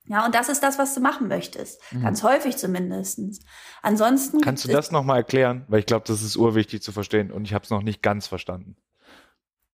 Ja, 0.08 0.24
und 0.24 0.34
das 0.34 0.48
ist 0.48 0.62
das, 0.62 0.78
was 0.78 0.94
du 0.94 1.00
machen 1.00 1.28
möchtest. 1.28 1.80
Mhm. 1.92 2.02
Ganz 2.02 2.22
häufig 2.22 2.56
zumindestens. 2.56 3.40
Ansonsten. 3.82 4.40
Kannst 4.40 4.64
du 4.64 4.68
das 4.68 4.90
nochmal 4.92 5.18
erklären? 5.18 5.64
Weil 5.68 5.80
ich 5.80 5.86
glaube, 5.86 6.04
das 6.06 6.22
ist 6.22 6.36
urwichtig 6.36 6.82
zu 6.82 6.92
verstehen 6.92 7.32
und 7.32 7.44
ich 7.44 7.54
habe 7.54 7.64
es 7.64 7.70
noch 7.70 7.82
nicht 7.82 8.02
ganz 8.02 8.26
verstanden. 8.26 8.76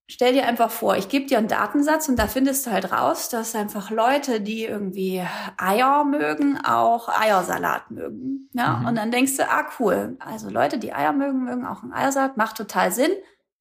Stell 0.08 0.32
dir 0.32 0.46
einfach 0.46 0.70
vor, 0.70 0.96
ich 0.96 1.08
gebe 1.08 1.26
dir 1.26 1.38
einen 1.38 1.48
Datensatz 1.48 2.08
und 2.08 2.16
da 2.18 2.26
findest 2.26 2.66
du 2.66 2.70
halt 2.70 2.92
raus, 2.92 3.28
dass 3.28 3.54
einfach 3.54 3.90
Leute, 3.90 4.40
die 4.40 4.64
irgendwie 4.64 5.24
Eier 5.56 6.04
mögen, 6.04 6.58
auch 6.64 7.08
Eiersalat 7.08 7.90
mögen. 7.90 8.50
Ja? 8.52 8.78
Mhm. 8.78 8.86
Und 8.86 8.96
dann 8.96 9.10
denkst 9.10 9.36
du, 9.36 9.48
ah 9.48 9.66
cool, 9.78 10.16
also 10.18 10.50
Leute, 10.50 10.78
die 10.78 10.92
Eier 10.92 11.12
mögen, 11.12 11.44
mögen 11.44 11.64
auch 11.64 11.82
einen 11.82 11.92
Eiersalat, 11.92 12.36
macht 12.36 12.56
total 12.56 12.92
Sinn. 12.92 13.12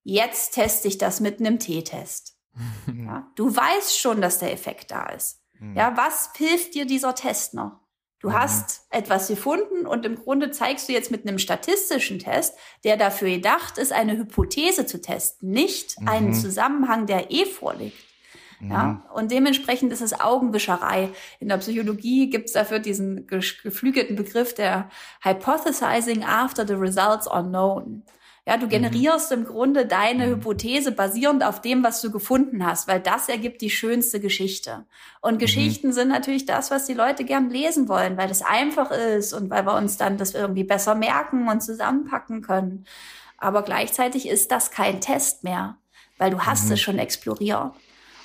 Jetzt 0.03 0.55
teste 0.55 0.87
ich 0.87 0.97
das 0.97 1.19
mit 1.19 1.39
einem 1.39 1.59
T-Test. 1.59 2.35
ja? 2.93 3.27
Du 3.35 3.55
weißt 3.55 3.97
schon, 3.97 4.19
dass 4.19 4.39
der 4.39 4.51
Effekt 4.51 4.91
da 4.91 5.05
ist. 5.05 5.41
Mhm. 5.59 5.75
Ja, 5.75 5.95
was 5.95 6.31
hilft 6.35 6.73
dir 6.73 6.85
dieser 6.85 7.15
Test 7.15 7.53
noch? 7.53 7.79
Du 8.21 8.29
mhm. 8.29 8.33
hast 8.33 8.85
etwas 8.91 9.27
gefunden 9.27 9.85
und 9.85 10.05
im 10.05 10.15
Grunde 10.15 10.51
zeigst 10.51 10.87
du 10.87 10.93
jetzt 10.93 11.11
mit 11.11 11.27
einem 11.27 11.39
statistischen 11.39 12.19
Test, 12.19 12.55
der 12.83 12.97
dafür 12.97 13.29
gedacht 13.29 13.77
ist, 13.77 13.91
eine 13.91 14.17
Hypothese 14.17 14.85
zu 14.85 15.01
testen, 15.01 15.49
nicht 15.49 15.99
mhm. 15.99 16.07
einen 16.07 16.33
Zusammenhang, 16.33 17.07
der 17.07 17.31
eh 17.31 17.45
vorliegt. 17.45 17.97
Ja, 18.61 18.83
mhm. 18.83 19.01
und 19.15 19.31
dementsprechend 19.31 19.91
ist 19.91 20.01
es 20.01 20.19
Augenwischerei. 20.19 21.09
In 21.39 21.49
der 21.49 21.57
Psychologie 21.57 22.29
gibt 22.29 22.45
es 22.45 22.53
dafür 22.53 22.77
diesen 22.77 23.25
geflügelten 23.25 24.15
Begriff 24.15 24.53
der 24.53 24.89
Hypothesizing 25.23 26.23
after 26.23 26.67
the 26.67 26.75
results 26.75 27.27
are 27.27 27.43
known. 27.43 28.03
Ja, 28.47 28.57
du 28.57 28.65
mhm. 28.65 28.69
generierst 28.69 29.31
mhm. 29.31 29.37
im 29.37 29.45
Grunde 29.45 29.85
deine 29.85 30.27
mhm. 30.27 30.31
Hypothese 30.35 30.91
basierend 30.91 31.43
auf 31.43 31.61
dem, 31.61 31.83
was 31.83 32.01
du 32.01 32.11
gefunden 32.11 32.65
hast, 32.65 32.87
weil 32.87 32.99
das 32.99 33.29
ergibt 33.29 33.61
die 33.61 33.69
schönste 33.69 34.19
Geschichte. 34.19 34.85
Und 35.21 35.35
mhm. 35.35 35.39
Geschichten 35.39 35.93
sind 35.93 36.07
natürlich 36.07 36.45
das, 36.45 36.71
was 36.71 36.85
die 36.85 36.93
Leute 36.93 37.23
gern 37.23 37.49
lesen 37.49 37.87
wollen, 37.87 38.17
weil 38.17 38.31
es 38.31 38.41
einfach 38.41 38.91
ist 38.91 39.33
und 39.33 39.49
weil 39.49 39.65
wir 39.65 39.75
uns 39.75 39.97
dann 39.97 40.17
das 40.17 40.33
irgendwie 40.33 40.63
besser 40.63 40.95
merken 40.95 41.47
und 41.47 41.61
zusammenpacken 41.61 42.41
können. 42.41 42.85
Aber 43.37 43.61
gleichzeitig 43.61 44.27
ist 44.27 44.51
das 44.51 44.71
kein 44.71 45.01
Test 45.01 45.43
mehr, 45.43 45.77
weil 46.17 46.31
du 46.31 46.39
hast 46.41 46.67
mhm. 46.67 46.73
es 46.73 46.81
schon 46.81 46.99
exploriert. 46.99 47.73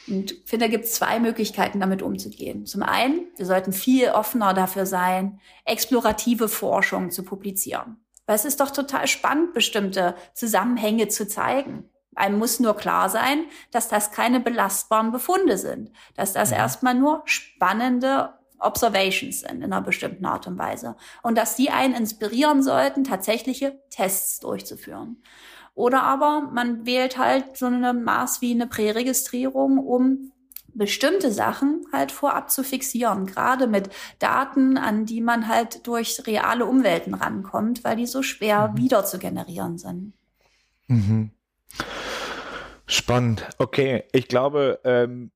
Und 0.08 0.32
ich 0.32 0.42
finde, 0.46 0.66
da 0.66 0.70
gibt 0.70 0.84
es 0.84 0.94
zwei 0.94 1.18
Möglichkeiten, 1.18 1.80
damit 1.80 2.00
umzugehen. 2.00 2.64
Zum 2.64 2.82
einen, 2.82 3.26
wir 3.36 3.44
sollten 3.44 3.72
viel 3.72 4.10
offener 4.10 4.54
dafür 4.54 4.86
sein, 4.86 5.40
explorative 5.64 6.48
Forschung 6.48 7.10
zu 7.10 7.24
publizieren. 7.24 7.96
Weil 8.26 8.36
es 8.36 8.44
ist 8.44 8.60
doch 8.60 8.70
total 8.70 9.06
spannend, 9.06 9.54
bestimmte 9.54 10.14
Zusammenhänge 10.34 11.08
zu 11.08 11.26
zeigen. 11.26 11.88
Einem 12.14 12.38
muss 12.38 12.60
nur 12.60 12.76
klar 12.76 13.08
sein, 13.08 13.44
dass 13.70 13.88
das 13.88 14.10
keine 14.10 14.40
belastbaren 14.40 15.12
Befunde 15.12 15.58
sind, 15.58 15.92
dass 16.14 16.32
das 16.32 16.50
ja. 16.50 16.56
erstmal 16.56 16.94
nur 16.94 17.22
spannende 17.26 18.34
Observations 18.58 19.40
sind 19.40 19.62
in 19.62 19.64
einer 19.64 19.82
bestimmten 19.82 20.24
Art 20.24 20.46
und 20.46 20.58
Weise 20.58 20.96
und 21.22 21.36
dass 21.36 21.56
die 21.56 21.70
einen 21.70 21.94
inspirieren 21.94 22.62
sollten, 22.62 23.04
tatsächliche 23.04 23.80
Tests 23.90 24.40
durchzuführen. 24.40 25.22
Oder 25.74 26.04
aber 26.04 26.40
man 26.40 26.86
wählt 26.86 27.18
halt 27.18 27.58
so 27.58 27.66
eine 27.66 27.92
Maß 27.92 28.40
wie 28.40 28.52
eine 28.52 28.66
Präregistrierung, 28.66 29.78
um 29.78 30.32
bestimmte 30.76 31.32
Sachen 31.32 31.86
halt 31.92 32.12
vorab 32.12 32.50
zu 32.50 32.62
fixieren, 32.62 33.26
gerade 33.26 33.66
mit 33.66 33.90
Daten, 34.18 34.78
an 34.78 35.06
die 35.06 35.20
man 35.20 35.48
halt 35.48 35.86
durch 35.86 36.26
reale 36.26 36.66
Umwelten 36.66 37.14
rankommt, 37.14 37.84
weil 37.84 37.96
die 37.96 38.06
so 38.06 38.22
schwer 38.22 38.68
mhm. 38.68 38.76
wieder 38.76 39.04
zu 39.04 39.18
generieren 39.18 39.78
sind. 39.78 40.12
Mhm. 40.88 41.30
Spannend. 42.86 43.48
Okay, 43.58 44.04
ich 44.12 44.28
glaube, 44.28 44.80
ähm, 44.84 45.32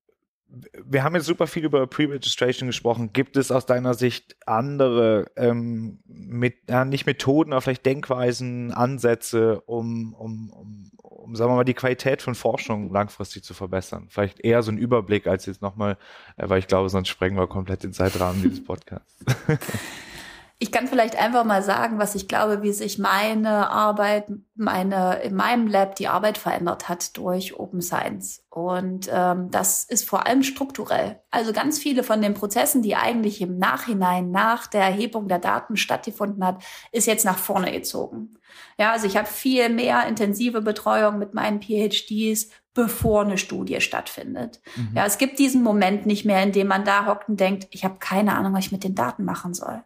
wir 0.85 1.05
haben 1.05 1.15
jetzt 1.15 1.27
super 1.27 1.47
viel 1.47 1.65
über 1.65 1.87
Pre-Registration 1.87 2.69
gesprochen. 2.69 3.13
Gibt 3.13 3.37
es 3.37 3.53
aus 3.53 3.67
deiner 3.67 3.95
Sicht 3.95 4.37
andere, 4.47 5.27
ähm, 5.37 6.01
mit, 6.07 6.69
ja, 6.69 6.85
nicht 6.85 7.07
Methoden, 7.07 7.53
aber 7.53 7.61
vielleicht 7.61 7.87
Denkweisen, 7.87 8.73
Ansätze, 8.73 9.61
um, 9.63 10.15
um, 10.15 10.51
um, 10.51 10.91
um, 11.21 11.37
sagen 11.37 11.51
wir 11.51 11.57
mal, 11.57 11.65
die 11.65 11.75
Qualität 11.75 12.23
von 12.23 12.35
Forschung 12.35 12.93
langfristig 12.93 13.45
zu 13.45 13.55
verbessern? 13.55 14.07
Vielleicht 14.09 14.41
eher 14.41 14.63
so 14.63 14.73
ein 14.73 14.79
Überblick 14.79 15.27
als 15.27 15.47
jetzt 15.47 15.63
nochmal, 15.63 15.97
äh, 16.37 16.49
weil 16.49 16.59
ich 16.59 16.67
glaube, 16.67 16.89
sonst 16.89 17.09
sprengen 17.09 17.37
wir 17.37 17.47
komplett 17.47 17.83
den 17.83 17.93
Zeitrahmen 17.93 18.43
dieses 18.43 18.65
Podcasts. 18.65 19.25
Ich 20.63 20.71
kann 20.71 20.89
vielleicht 20.89 21.19
einfach 21.19 21.47
mal 21.47 21.63
sagen, 21.63 21.99
was 21.99 22.15
ich 22.15 22.29
glaube, 22.29 22.63
wie 22.63 22.73
sich 22.73 22.99
meine 22.99 23.71
Arbeit, 23.71 24.31
meine 24.55 25.19
in 25.23 25.35
meinem 25.35 25.67
Lab 25.67 25.95
die 25.95 26.07
Arbeit 26.07 26.37
verändert 26.37 26.91
hat 26.91 27.17
durch 27.17 27.59
Open 27.59 27.81
Science. 27.81 28.45
Und 28.51 29.09
ähm, 29.11 29.51
das 29.51 29.85
ist 29.85 30.07
vor 30.07 30.27
allem 30.27 30.43
strukturell. 30.43 31.19
Also 31.31 31.55
ganz 31.55 31.79
viele 31.79 32.03
von 32.03 32.21
den 32.21 32.35
Prozessen, 32.35 32.83
die 32.83 32.95
eigentlich 32.95 33.41
im 33.41 33.57
Nachhinein 33.57 34.31
nach 34.31 34.67
der 34.67 34.83
Erhebung 34.83 35.29
der 35.29 35.39
Daten 35.39 35.79
stattgefunden 35.79 36.45
hat, 36.45 36.63
ist 36.93 37.07
jetzt 37.07 37.25
nach 37.25 37.39
vorne 37.39 37.73
gezogen. 37.73 38.37
Ja, 38.77 38.93
also 38.93 39.07
ich 39.07 39.17
habe 39.17 39.29
viel 39.29 39.71
mehr 39.71 40.07
intensive 40.07 40.61
Betreuung 40.61 41.19
mit 41.19 41.33
meinen 41.33 41.63
PhDs, 41.63 42.51
bevor 42.75 43.23
eine 43.23 43.39
Studie 43.39 43.81
stattfindet. 43.81 44.61
Mhm. 44.77 44.91
Ja, 44.95 45.07
es 45.07 45.17
gibt 45.17 45.39
diesen 45.39 45.63
Moment 45.63 46.05
nicht 46.05 46.27
mehr, 46.27 46.43
in 46.43 46.53
dem 46.53 46.67
man 46.67 46.85
da 46.85 47.07
hockt 47.07 47.31
und 47.31 47.41
denkt, 47.41 47.67
ich 47.71 47.83
habe 47.83 47.97
keine 47.99 48.37
Ahnung, 48.37 48.53
was 48.53 48.67
ich 48.67 48.73
mit 48.73 48.85
den 48.85 48.95
Daten 48.95 49.25
machen 49.25 49.55
soll 49.55 49.83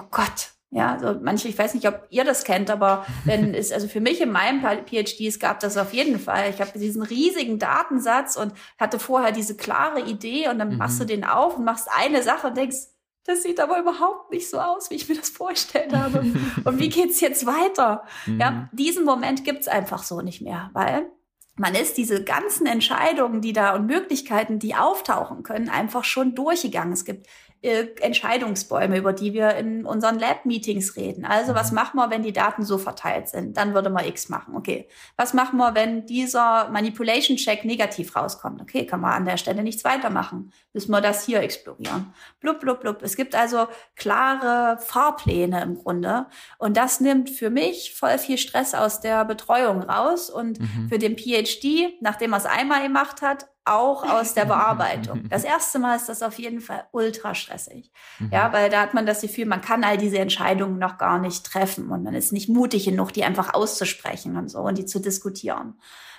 oh 0.00 0.08
Gott, 0.10 0.50
ja, 0.72 0.98
so 1.00 1.18
manche, 1.20 1.48
ich 1.48 1.58
weiß 1.58 1.74
nicht, 1.74 1.88
ob 1.88 2.06
ihr 2.10 2.24
das 2.24 2.44
kennt, 2.44 2.70
aber 2.70 3.04
wenn 3.24 3.54
es, 3.54 3.72
also 3.72 3.88
für 3.88 4.00
mich 4.00 4.20
in 4.20 4.30
meinem 4.30 4.60
PhD, 4.62 5.26
es 5.26 5.40
gab 5.40 5.60
das 5.60 5.76
auf 5.76 5.92
jeden 5.92 6.18
Fall. 6.18 6.50
Ich 6.50 6.60
habe 6.60 6.78
diesen 6.78 7.02
riesigen 7.02 7.58
Datensatz 7.58 8.36
und 8.36 8.52
hatte 8.78 8.98
vorher 8.98 9.32
diese 9.32 9.56
klare 9.56 10.00
Idee 10.00 10.48
und 10.48 10.58
dann 10.58 10.70
mhm. 10.70 10.78
machst 10.78 11.00
du 11.00 11.04
den 11.04 11.24
auf 11.24 11.56
und 11.56 11.64
machst 11.64 11.88
eine 11.96 12.22
Sache 12.22 12.48
und 12.48 12.56
denkst, 12.56 12.76
das 13.24 13.42
sieht 13.42 13.60
aber 13.60 13.78
überhaupt 13.78 14.30
nicht 14.32 14.48
so 14.48 14.58
aus, 14.58 14.90
wie 14.90 14.94
ich 14.94 15.08
mir 15.08 15.16
das 15.16 15.28
vorgestellt 15.28 15.94
habe. 15.94 16.20
und 16.64 16.78
wie 16.78 16.88
geht's 16.88 17.20
jetzt 17.20 17.46
weiter? 17.46 18.04
Mhm. 18.26 18.40
Ja, 18.40 18.68
diesen 18.72 19.04
Moment 19.04 19.44
gibt's 19.44 19.68
einfach 19.68 20.04
so 20.04 20.20
nicht 20.20 20.40
mehr, 20.40 20.70
weil 20.72 21.10
man 21.56 21.74
ist 21.74 21.98
diese 21.98 22.24
ganzen 22.24 22.66
Entscheidungen, 22.66 23.42
die 23.42 23.52
da 23.52 23.74
und 23.74 23.86
Möglichkeiten, 23.86 24.58
die 24.58 24.74
auftauchen 24.74 25.42
können, 25.42 25.68
einfach 25.68 26.04
schon 26.04 26.34
durchgegangen. 26.34 26.92
Es 26.92 27.04
gibt 27.04 27.26
äh, 27.62 27.88
Entscheidungsbäume, 28.00 28.96
über 28.96 29.12
die 29.12 29.34
wir 29.34 29.54
in 29.56 29.84
unseren 29.84 30.18
Lab-Meetings 30.18 30.96
reden. 30.96 31.26
Also 31.26 31.54
was 31.54 31.72
mhm. 31.72 31.74
machen 31.74 31.96
wir, 31.98 32.08
wenn 32.08 32.22
die 32.22 32.32
Daten 32.32 32.64
so 32.64 32.78
verteilt 32.78 33.28
sind? 33.28 33.58
Dann 33.58 33.74
würde 33.74 33.90
man 33.90 34.06
X 34.06 34.30
machen. 34.30 34.56
Okay. 34.56 34.88
Was 35.18 35.34
machen 35.34 35.58
wir, 35.58 35.74
wenn 35.74 36.06
dieser 36.06 36.70
Manipulation-Check 36.70 37.66
negativ 37.66 38.16
rauskommt? 38.16 38.62
Okay, 38.62 38.86
kann 38.86 39.02
man 39.02 39.12
an 39.12 39.24
der 39.26 39.36
Stelle 39.36 39.62
nichts 39.62 39.84
weitermachen. 39.84 40.52
Müssen 40.72 40.90
wir 40.90 41.02
das 41.02 41.26
hier 41.26 41.40
explorieren. 41.40 42.14
Blub, 42.40 42.60
blub, 42.60 42.80
blub. 42.80 43.02
Es 43.02 43.14
gibt 43.14 43.34
also 43.34 43.66
klare 43.94 44.78
Fahrpläne 44.80 45.62
im 45.62 45.76
Grunde. 45.76 46.28
Und 46.56 46.78
das 46.78 47.00
nimmt 47.00 47.28
für 47.28 47.50
mich 47.50 47.94
voll 47.94 48.16
viel 48.16 48.38
Stress 48.38 48.72
aus 48.72 49.02
der 49.02 49.26
Betreuung 49.26 49.82
raus. 49.82 50.30
Und 50.30 50.60
mhm. 50.60 50.88
für 50.88 50.98
den 50.98 51.18
PhD, 51.18 51.92
nachdem 52.00 52.32
er 52.32 52.38
es 52.38 52.46
einmal 52.46 52.82
gemacht 52.82 53.20
hat, 53.20 53.49
auch 53.70 54.02
aus 54.04 54.34
der 54.34 54.44
Bearbeitung. 54.44 55.24
Das 55.30 55.44
erste 55.44 55.78
Mal 55.78 55.96
ist 55.96 56.08
das 56.08 56.22
auf 56.22 56.38
jeden 56.38 56.60
Fall 56.60 56.84
ultra 56.92 57.34
stressig. 57.34 57.92
Mhm. 58.18 58.30
Ja, 58.32 58.52
weil 58.52 58.68
da 58.68 58.80
hat 58.80 58.94
man 58.94 59.06
das 59.06 59.20
Gefühl, 59.20 59.46
man 59.46 59.60
kann 59.60 59.84
all 59.84 59.96
diese 59.96 60.18
Entscheidungen 60.18 60.78
noch 60.78 60.98
gar 60.98 61.18
nicht 61.18 61.44
treffen 61.44 61.90
und 61.90 62.02
man 62.02 62.14
ist 62.14 62.32
nicht 62.32 62.48
mutig 62.48 62.84
genug, 62.84 63.12
die 63.12 63.24
einfach 63.24 63.54
auszusprechen 63.54 64.36
und 64.36 64.48
so 64.48 64.60
und 64.60 64.76
die 64.76 64.86
zu 64.86 64.98
diskutieren. 64.98 65.74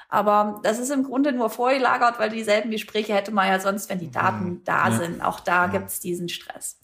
Aber 0.08 0.60
das 0.64 0.78
ist 0.78 0.91
im 0.91 1.04
Grunde 1.04 1.32
nur 1.32 1.49
vorgelagert, 1.49 2.20
weil 2.20 2.30
dieselben 2.30 2.70
Gespräche 2.70 3.14
hätte 3.14 3.32
man 3.32 3.47
ja 3.47 3.60
sonst, 3.60 3.89
wenn 3.89 3.99
die 3.99 4.12
Daten 4.12 4.62
da 4.66 4.89
ja. 4.89 4.95
sind. 4.95 5.22
Auch 5.22 5.39
da 5.39 5.66
ja. 5.66 5.72
gibt's 5.72 6.02
diesen 6.02 6.28
Stress. 6.28 6.80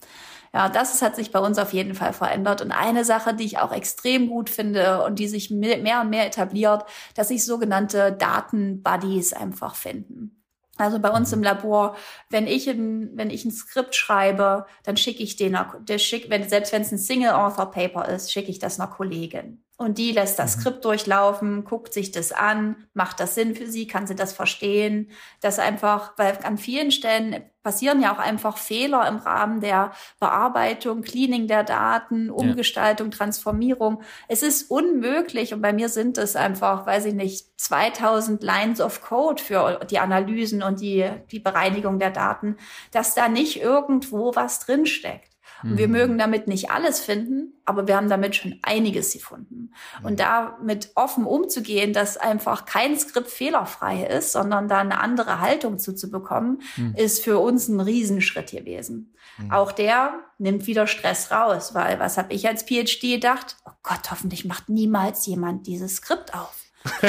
Ja, 0.53 0.69
das 0.69 1.01
hat 1.01 1.15
sich 1.15 1.31
bei 1.31 1.39
uns 1.39 1.57
auf 1.57 1.73
jeden 1.73 1.93
Fall 1.93 2.13
verändert. 2.13 2.61
Und 2.61 2.71
eine 2.71 3.03
Sache, 3.03 3.33
die 3.33 3.43
ich 3.43 3.59
auch 3.59 3.73
extrem 3.73 4.29
gut 4.29 4.49
finde 4.49 5.03
und 5.03 5.19
die 5.19 5.27
sich 5.27 5.51
mehr 5.51 6.01
und 6.01 6.09
mehr 6.09 6.25
etabliert, 6.25 6.85
dass 7.15 7.27
sich 7.27 7.45
sogenannte 7.45 8.13
Daten-Buddies 8.13 9.33
einfach 9.33 9.75
finden. 9.75 10.36
Also 10.77 10.99
bei 10.99 11.09
uns 11.09 11.31
im 11.33 11.39
mhm. 11.39 11.45
Labor, 11.45 11.95
wenn 12.29 12.47
ich 12.47 12.69
ein, 12.69 13.17
wenn 13.17 13.29
ich 13.29 13.45
ein 13.45 13.51
Skript 13.51 13.95
schreibe, 13.95 14.65
dann 14.83 14.97
schicke 14.97 15.23
ich 15.23 15.35
den, 15.35 15.57
der 15.81 15.97
schick, 15.97 16.29
wenn, 16.29 16.47
selbst 16.47 16.71
wenn 16.71 16.83
es 16.83 16.91
ein 16.91 16.99
Single-Author-Paper 16.99 18.07
ist, 18.09 18.31
schicke 18.31 18.51
ich 18.51 18.59
das 18.59 18.79
einer 18.79 18.89
Kollegin. 18.89 19.63
Und 19.79 19.99
die 19.99 20.11
lässt 20.11 20.39
das 20.39 20.57
mhm. 20.57 20.61
Skript 20.61 20.85
durchlaufen, 20.85 21.63
guckt 21.63 21.93
sich 21.93 22.11
das 22.11 22.31
an, 22.31 22.87
macht 22.95 23.19
das 23.19 23.35
Sinn 23.35 23.53
für 23.53 23.67
sie, 23.67 23.85
kann 23.85 24.07
sie 24.07 24.15
das 24.15 24.33
verstehen. 24.33 25.11
Das 25.39 25.59
einfach, 25.59 26.13
weil 26.17 26.39
an 26.41 26.57
vielen 26.57 26.89
Stellen 26.89 27.43
passieren 27.61 28.01
ja 28.01 28.11
auch 28.11 28.17
einfach 28.17 28.57
Fehler 28.57 29.07
im 29.07 29.17
Rahmen 29.17 29.61
der 29.61 29.91
Bearbeitung, 30.19 31.03
Cleaning 31.03 31.47
der 31.47 31.63
Daten, 31.63 32.31
Umgestaltung. 32.31 33.11
Transformierung. 33.11 34.01
Es 34.27 34.41
ist 34.41 34.71
unmöglich 34.71 35.53
und 35.53 35.61
bei 35.61 35.73
mir 35.73 35.89
sind 35.89 36.17
es 36.17 36.35
einfach, 36.35 36.87
weiß 36.87 37.05
ich 37.05 37.13
nicht, 37.13 37.45
2000 37.59 38.41
Lines 38.41 38.81
of 38.81 39.03
Code 39.03 39.43
für 39.43 39.81
die 39.89 39.99
Analysen 39.99 40.63
und 40.63 40.81
die, 40.81 41.07
die 41.29 41.39
Bereinigung 41.39 41.99
der 41.99 42.11
Daten, 42.11 42.57
dass 42.91 43.13
da 43.13 43.29
nicht 43.29 43.61
irgendwo 43.61 44.35
was 44.35 44.59
drinsteckt. 44.59 45.36
Und 45.63 45.77
wir 45.77 45.87
mhm. 45.87 45.93
mögen 45.93 46.17
damit 46.17 46.47
nicht 46.47 46.69
alles 46.69 46.99
finden, 46.99 47.53
aber 47.65 47.87
wir 47.87 47.95
haben 47.95 48.09
damit 48.09 48.35
schon 48.35 48.59
einiges 48.61 49.13
gefunden. 49.13 49.71
Und 50.03 50.13
mhm. 50.13 50.17
damit 50.17 50.91
offen 50.95 51.25
umzugehen, 51.25 51.93
dass 51.93 52.17
einfach 52.17 52.65
kein 52.65 52.97
Skript 52.97 53.29
fehlerfrei 53.29 54.03
ist, 54.03 54.31
sondern 54.31 54.67
da 54.67 54.79
eine 54.79 54.99
andere 54.99 55.39
Haltung 55.41 55.79
zuzubekommen, 55.79 56.61
mhm. 56.75 56.93
ist 56.95 57.23
für 57.23 57.39
uns 57.39 57.67
ein 57.67 57.79
Riesenschritt 57.79 58.51
gewesen. 58.51 59.15
Mhm. 59.37 59.51
Auch 59.51 59.71
der 59.71 60.13
nimmt 60.37 60.67
wieder 60.67 60.87
Stress 60.87 61.31
raus, 61.31 61.73
weil 61.73 61.99
was 61.99 62.17
habe 62.17 62.33
ich 62.33 62.47
als 62.47 62.63
PhD 62.63 63.01
gedacht? 63.01 63.57
Oh 63.65 63.71
Gott, 63.83 64.11
hoffentlich 64.11 64.45
macht 64.45 64.69
niemals 64.69 65.25
jemand 65.25 65.67
dieses 65.67 65.97
Skript 65.97 66.33
auf. 66.33 66.66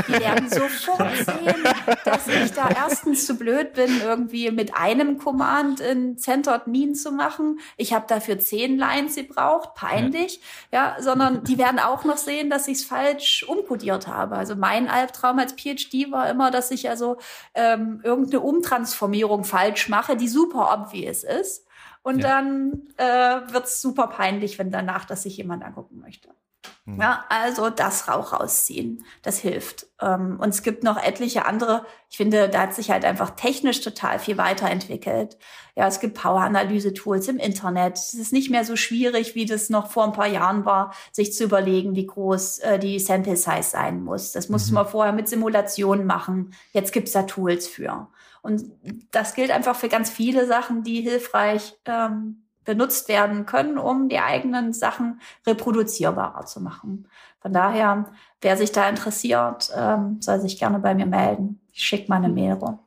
Die 0.09 0.13
werden 0.13 0.49
sofort 0.49 1.17
sehen, 1.17 1.65
dass 2.05 2.27
ich 2.29 2.53
da 2.53 2.69
erstens 2.69 3.27
zu 3.27 3.37
blöd 3.37 3.75
bin, 3.75 4.01
irgendwie 4.03 4.51
mit 4.51 4.75
einem 4.75 5.19
Command 5.19 5.81
in 5.81 6.19
Centered 6.19 6.67
Mean 6.67 6.95
zu 6.95 7.13
machen. 7.13 7.61
Ich 7.77 7.93
habe 7.93 8.07
dafür 8.09 8.39
zehn 8.39 8.79
Lines 8.79 9.17
gebraucht, 9.17 9.75
peinlich. 9.75 10.41
Ja, 10.73 10.97
sondern 11.01 11.45
die 11.49 11.59
werden 11.59 11.79
auch 11.79 12.05
noch 12.05 12.19
sehen, 12.19 12.51
dass 12.51 12.69
ich 12.69 12.79
es 12.79 12.85
falsch 12.85 13.45
umkodiert 13.47 14.07
habe. 14.07 14.37
Also 14.37 14.57
mein 14.57 14.89
Albtraum 14.89 15.39
als 15.39 15.53
PhD 15.53 16.11
war 16.11 16.29
immer, 16.31 16.51
dass 16.51 16.71
ich 16.71 16.89
also 16.89 17.17
ähm, 17.55 18.01
irgendeine 18.03 18.41
Umtransformierung 18.41 19.45
falsch 19.45 19.89
mache, 19.89 20.17
die 20.17 20.29
super 20.29 20.73
obvious 20.73 21.25
ist. 21.25 21.67
Und 22.03 22.21
ja. 22.21 22.29
dann 22.29 22.89
äh, 22.97 23.53
wird 23.53 23.65
es 23.65 23.83
super 23.83 24.07
peinlich, 24.07 24.59
wenn 24.59 24.71
danach 24.71 25.05
das 25.05 25.25
sich 25.25 25.37
jemand 25.37 25.65
angucken 25.65 25.99
möchte. 26.01 26.31
Mhm. 26.85 27.01
Ja, 27.01 27.25
also 27.29 27.71
das 27.71 28.09
Rauch 28.09 28.33
rausziehen, 28.33 29.05
das 29.23 29.39
hilft. 29.39 29.87
Ähm, 30.01 30.39
und 30.41 30.51
es 30.51 30.63
gibt 30.63 30.83
noch 30.83 30.97
etliche 30.97 31.45
andere. 31.47 31.85
Ich 32.11 32.17
finde, 32.17 32.49
da 32.49 32.63
hat 32.63 32.75
sich 32.75 32.91
halt 32.91 33.05
einfach 33.05 33.31
technisch 33.31 33.81
total 33.81 34.19
viel 34.19 34.39
weiterentwickelt. 34.39 35.39
Ja, 35.75 35.87
es 35.87 36.01
gibt 36.01 36.19
Power-Analyse-Tools 36.19 37.29
im 37.29 37.39
Internet. 37.39 37.99
Es 37.99 38.15
ist 38.15 38.33
nicht 38.33 38.51
mehr 38.51 38.65
so 38.65 38.75
schwierig, 38.75 39.35
wie 39.35 39.47
das 39.47 39.71
noch 39.71 39.91
vor 39.91 40.05
ein 40.05 40.13
paar 40.13 40.27
Jahren 40.27 40.65
war, 40.65 40.93
sich 41.13 41.33
zu 41.33 41.45
überlegen, 41.45 41.95
wie 41.95 42.07
groß 42.07 42.59
äh, 42.61 42.79
die 42.79 42.99
Sample 42.99 43.37
Size 43.37 43.63
sein 43.63 44.03
muss. 44.03 44.33
Das 44.33 44.49
musste 44.49 44.71
mhm. 44.71 44.77
man 44.77 44.89
vorher 44.89 45.13
mit 45.13 45.29
Simulationen 45.29 46.07
machen. 46.07 46.55
Jetzt 46.73 46.93
gibt's 46.93 47.13
da 47.13 47.23
Tools 47.25 47.69
für. 47.69 48.09
Und 48.41 48.71
das 49.11 49.35
gilt 49.35 49.51
einfach 49.51 49.77
für 49.77 49.89
ganz 49.89 50.11
viele 50.11 50.47
Sachen, 50.47 50.83
die 50.83 51.03
hilfreich 51.03 51.77
ähm, 51.85 52.48
benutzt 52.69 53.09
werden 53.09 53.47
können, 53.47 53.79
um 53.79 54.11
die 54.11 54.19
eigenen 54.19 54.75
Sachen 54.75 55.23
reproduzierbarer 55.47 56.45
zu 56.45 56.61
machen. 56.61 57.09
Von 57.41 57.55
daher, 57.55 58.13
wer 58.43 58.59
sich 58.59 58.73
da 58.73 58.87
interessiert, 58.91 59.71
ähm, 59.75 60.19
soll 60.21 60.39
sich 60.39 60.59
gerne 60.59 60.79
bei 60.79 60.95
mir 60.95 61.07
melden. 61.07 61.61
Ich 61.73 61.83
schicke 61.83 62.11
mal 62.11 62.17
eine 62.17 62.29
Mail 62.29 62.53
rum. 62.53 62.79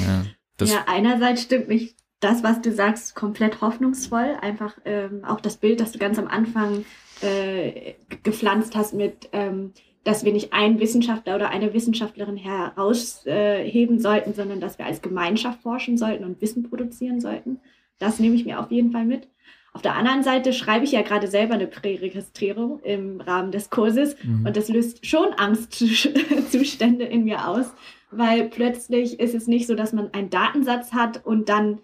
Ja, 0.00 0.66
ja, 0.66 0.84
einerseits 0.88 1.42
stimmt 1.42 1.68
mich 1.68 1.94
das, 2.18 2.42
was 2.42 2.60
du 2.60 2.72
sagst, 2.72 3.14
komplett 3.14 3.60
hoffnungsvoll. 3.60 4.36
Einfach 4.40 4.76
ähm, 4.84 5.24
auch 5.24 5.40
das 5.40 5.58
Bild, 5.58 5.78
das 5.78 5.92
du 5.92 6.00
ganz 6.00 6.18
am 6.18 6.26
Anfang 6.26 6.84
äh, 7.20 7.94
gepflanzt 8.24 8.74
hast 8.74 8.94
mit, 8.94 9.28
ähm, 9.30 9.74
dass 10.02 10.24
wir 10.24 10.32
nicht 10.32 10.52
einen 10.52 10.80
Wissenschaftler 10.80 11.36
oder 11.36 11.50
eine 11.50 11.72
Wissenschaftlerin 11.72 12.36
herausheben 12.36 13.98
äh, 13.98 14.00
sollten, 14.00 14.34
sondern 14.34 14.58
dass 14.58 14.76
wir 14.76 14.86
als 14.86 15.02
Gemeinschaft 15.02 15.62
forschen 15.62 15.96
sollten 15.96 16.24
und 16.24 16.40
Wissen 16.40 16.68
produzieren 16.68 17.20
sollten. 17.20 17.60
Das 17.98 18.18
nehme 18.18 18.34
ich 18.34 18.44
mir 18.44 18.60
auf 18.60 18.70
jeden 18.70 18.92
Fall 18.92 19.04
mit. 19.04 19.28
Auf 19.72 19.82
der 19.82 19.96
anderen 19.96 20.22
Seite 20.22 20.52
schreibe 20.52 20.84
ich 20.84 20.92
ja 20.92 21.02
gerade 21.02 21.28
selber 21.28 21.54
eine 21.54 21.66
Präregistrierung 21.66 22.80
im 22.80 23.20
Rahmen 23.20 23.52
des 23.52 23.70
Kurses 23.70 24.16
mhm. 24.24 24.46
und 24.46 24.56
das 24.56 24.68
löst 24.68 25.06
schon 25.06 25.34
Angstzustände 25.34 27.04
in 27.04 27.24
mir 27.24 27.46
aus, 27.46 27.72
weil 28.10 28.48
plötzlich 28.48 29.20
ist 29.20 29.34
es 29.34 29.46
nicht 29.46 29.66
so, 29.66 29.74
dass 29.74 29.92
man 29.92 30.12
einen 30.14 30.30
Datensatz 30.30 30.92
hat 30.92 31.24
und 31.24 31.48
dann 31.48 31.80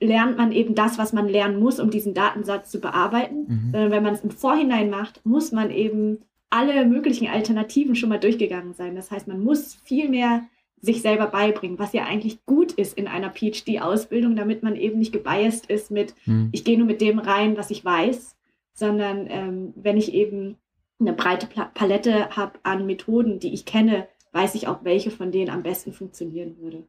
lernt 0.00 0.36
man 0.38 0.52
eben 0.52 0.74
das, 0.74 0.98
was 0.98 1.12
man 1.12 1.28
lernen 1.28 1.60
muss, 1.60 1.80
um 1.80 1.90
diesen 1.90 2.14
Datensatz 2.14 2.70
zu 2.70 2.80
bearbeiten, 2.80 3.46
mhm. 3.46 3.68
sondern 3.72 3.90
wenn 3.90 4.02
man 4.02 4.14
es 4.14 4.22
im 4.22 4.30
Vorhinein 4.30 4.90
macht, 4.90 5.24
muss 5.24 5.52
man 5.52 5.70
eben 5.70 6.18
alle 6.50 6.86
möglichen 6.86 7.28
Alternativen 7.28 7.94
schon 7.94 8.08
mal 8.08 8.18
durchgegangen 8.18 8.74
sein. 8.74 8.94
Das 8.94 9.10
heißt, 9.10 9.28
man 9.28 9.42
muss 9.42 9.74
viel 9.84 10.08
mehr 10.08 10.42
sich 10.80 11.02
selber 11.02 11.26
beibringen, 11.26 11.78
was 11.78 11.92
ja 11.92 12.04
eigentlich 12.04 12.44
gut 12.46 12.72
ist 12.72 12.96
in 12.96 13.08
einer 13.08 13.30
PhD-Ausbildung, 13.30 14.36
damit 14.36 14.62
man 14.62 14.76
eben 14.76 14.98
nicht 14.98 15.12
gebiased 15.12 15.66
ist 15.66 15.90
mit, 15.90 16.14
hm. 16.24 16.50
ich 16.52 16.64
gehe 16.64 16.78
nur 16.78 16.86
mit 16.86 17.00
dem 17.00 17.18
rein, 17.18 17.56
was 17.56 17.70
ich 17.70 17.84
weiß, 17.84 18.36
sondern 18.74 19.26
ähm, 19.28 19.72
wenn 19.76 19.96
ich 19.96 20.12
eben 20.14 20.56
eine 21.00 21.12
breite 21.12 21.48
Palette 21.74 22.30
habe 22.30 22.58
an 22.62 22.86
Methoden, 22.86 23.38
die 23.38 23.54
ich 23.54 23.64
kenne, 23.64 24.08
weiß 24.32 24.54
ich 24.54 24.68
auch, 24.68 24.84
welche 24.84 25.10
von 25.10 25.32
denen 25.32 25.50
am 25.50 25.62
besten 25.62 25.92
funktionieren 25.92 26.58
würde. 26.58 26.84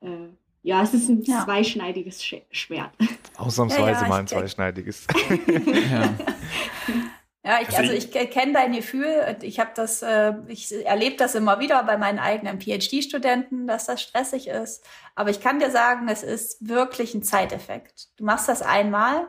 Äh, 0.00 0.28
ja, 0.62 0.82
es 0.82 0.94
ist 0.94 1.08
ein 1.08 1.22
ja. 1.22 1.44
zweischneidiges 1.44 2.24
Schwert. 2.50 2.90
Ausnahmsweise 3.36 3.90
ja, 3.90 4.02
ja, 4.02 4.08
mal 4.08 4.20
ein 4.20 4.26
zweischneidiges. 4.26 5.06
ja. 5.90 6.14
Ja, 7.46 7.58
ich, 7.60 7.76
also 7.76 7.92
ich 7.92 8.10
kenne 8.10 8.54
dein 8.54 8.72
Gefühl. 8.72 9.36
Ich 9.42 9.60
habe 9.60 9.70
das, 9.74 10.00
äh, 10.00 10.32
ich 10.48 10.72
erlebe 10.86 11.16
das 11.16 11.34
immer 11.34 11.60
wieder 11.60 11.82
bei 11.84 11.98
meinen 11.98 12.18
eigenen 12.18 12.58
PhD-Studenten, 12.58 13.66
dass 13.66 13.84
das 13.84 14.00
stressig 14.00 14.48
ist. 14.48 14.82
Aber 15.14 15.28
ich 15.28 15.42
kann 15.42 15.58
dir 15.58 15.70
sagen, 15.70 16.08
es 16.08 16.22
ist 16.22 16.66
wirklich 16.66 17.12
ein 17.12 17.22
Zeiteffekt. 17.22 18.08
Du 18.16 18.24
machst 18.24 18.48
das 18.48 18.62
einmal, 18.62 19.26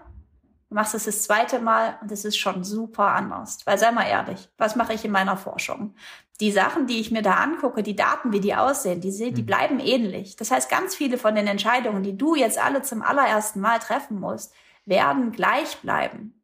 du 0.70 0.76
machst 0.76 0.96
es 0.96 1.04
das, 1.04 1.16
das 1.16 1.24
zweite 1.26 1.60
Mal 1.60 1.98
und 2.02 2.10
es 2.10 2.24
ist 2.24 2.38
schon 2.38 2.64
super 2.64 3.08
anders. 3.08 3.58
Weil 3.66 3.78
sei 3.78 3.92
mal 3.92 4.08
ehrlich, 4.08 4.48
was 4.58 4.78
mache 4.78 4.94
ich 4.94 5.04
in 5.04 5.12
meiner 5.12 5.36
Forschung? 5.36 5.94
Die 6.40 6.52
Sachen, 6.52 6.88
die 6.88 7.02
ich 7.02 7.12
mir 7.12 7.22
da 7.22 7.34
angucke, 7.34 7.84
die 7.84 7.98
Daten, 7.98 8.32
wie 8.32 8.40
die 8.40 8.56
aussehen, 8.56 9.02
die, 9.02 9.12
die 9.12 9.42
mhm. 9.42 9.46
bleiben 9.46 9.80
ähnlich. 9.82 10.38
Das 10.38 10.52
heißt, 10.52 10.70
ganz 10.70 10.96
viele 10.96 11.18
von 11.18 11.36
den 11.36 11.48
Entscheidungen, 11.48 12.04
die 12.04 12.18
du 12.18 12.36
jetzt 12.36 12.60
alle 12.64 12.82
zum 12.82 13.02
allerersten 13.02 13.60
Mal 13.60 13.80
treffen 13.80 14.22
musst, 14.22 14.54
werden 14.86 15.34
gleich 15.34 15.78
bleiben. 15.82 16.35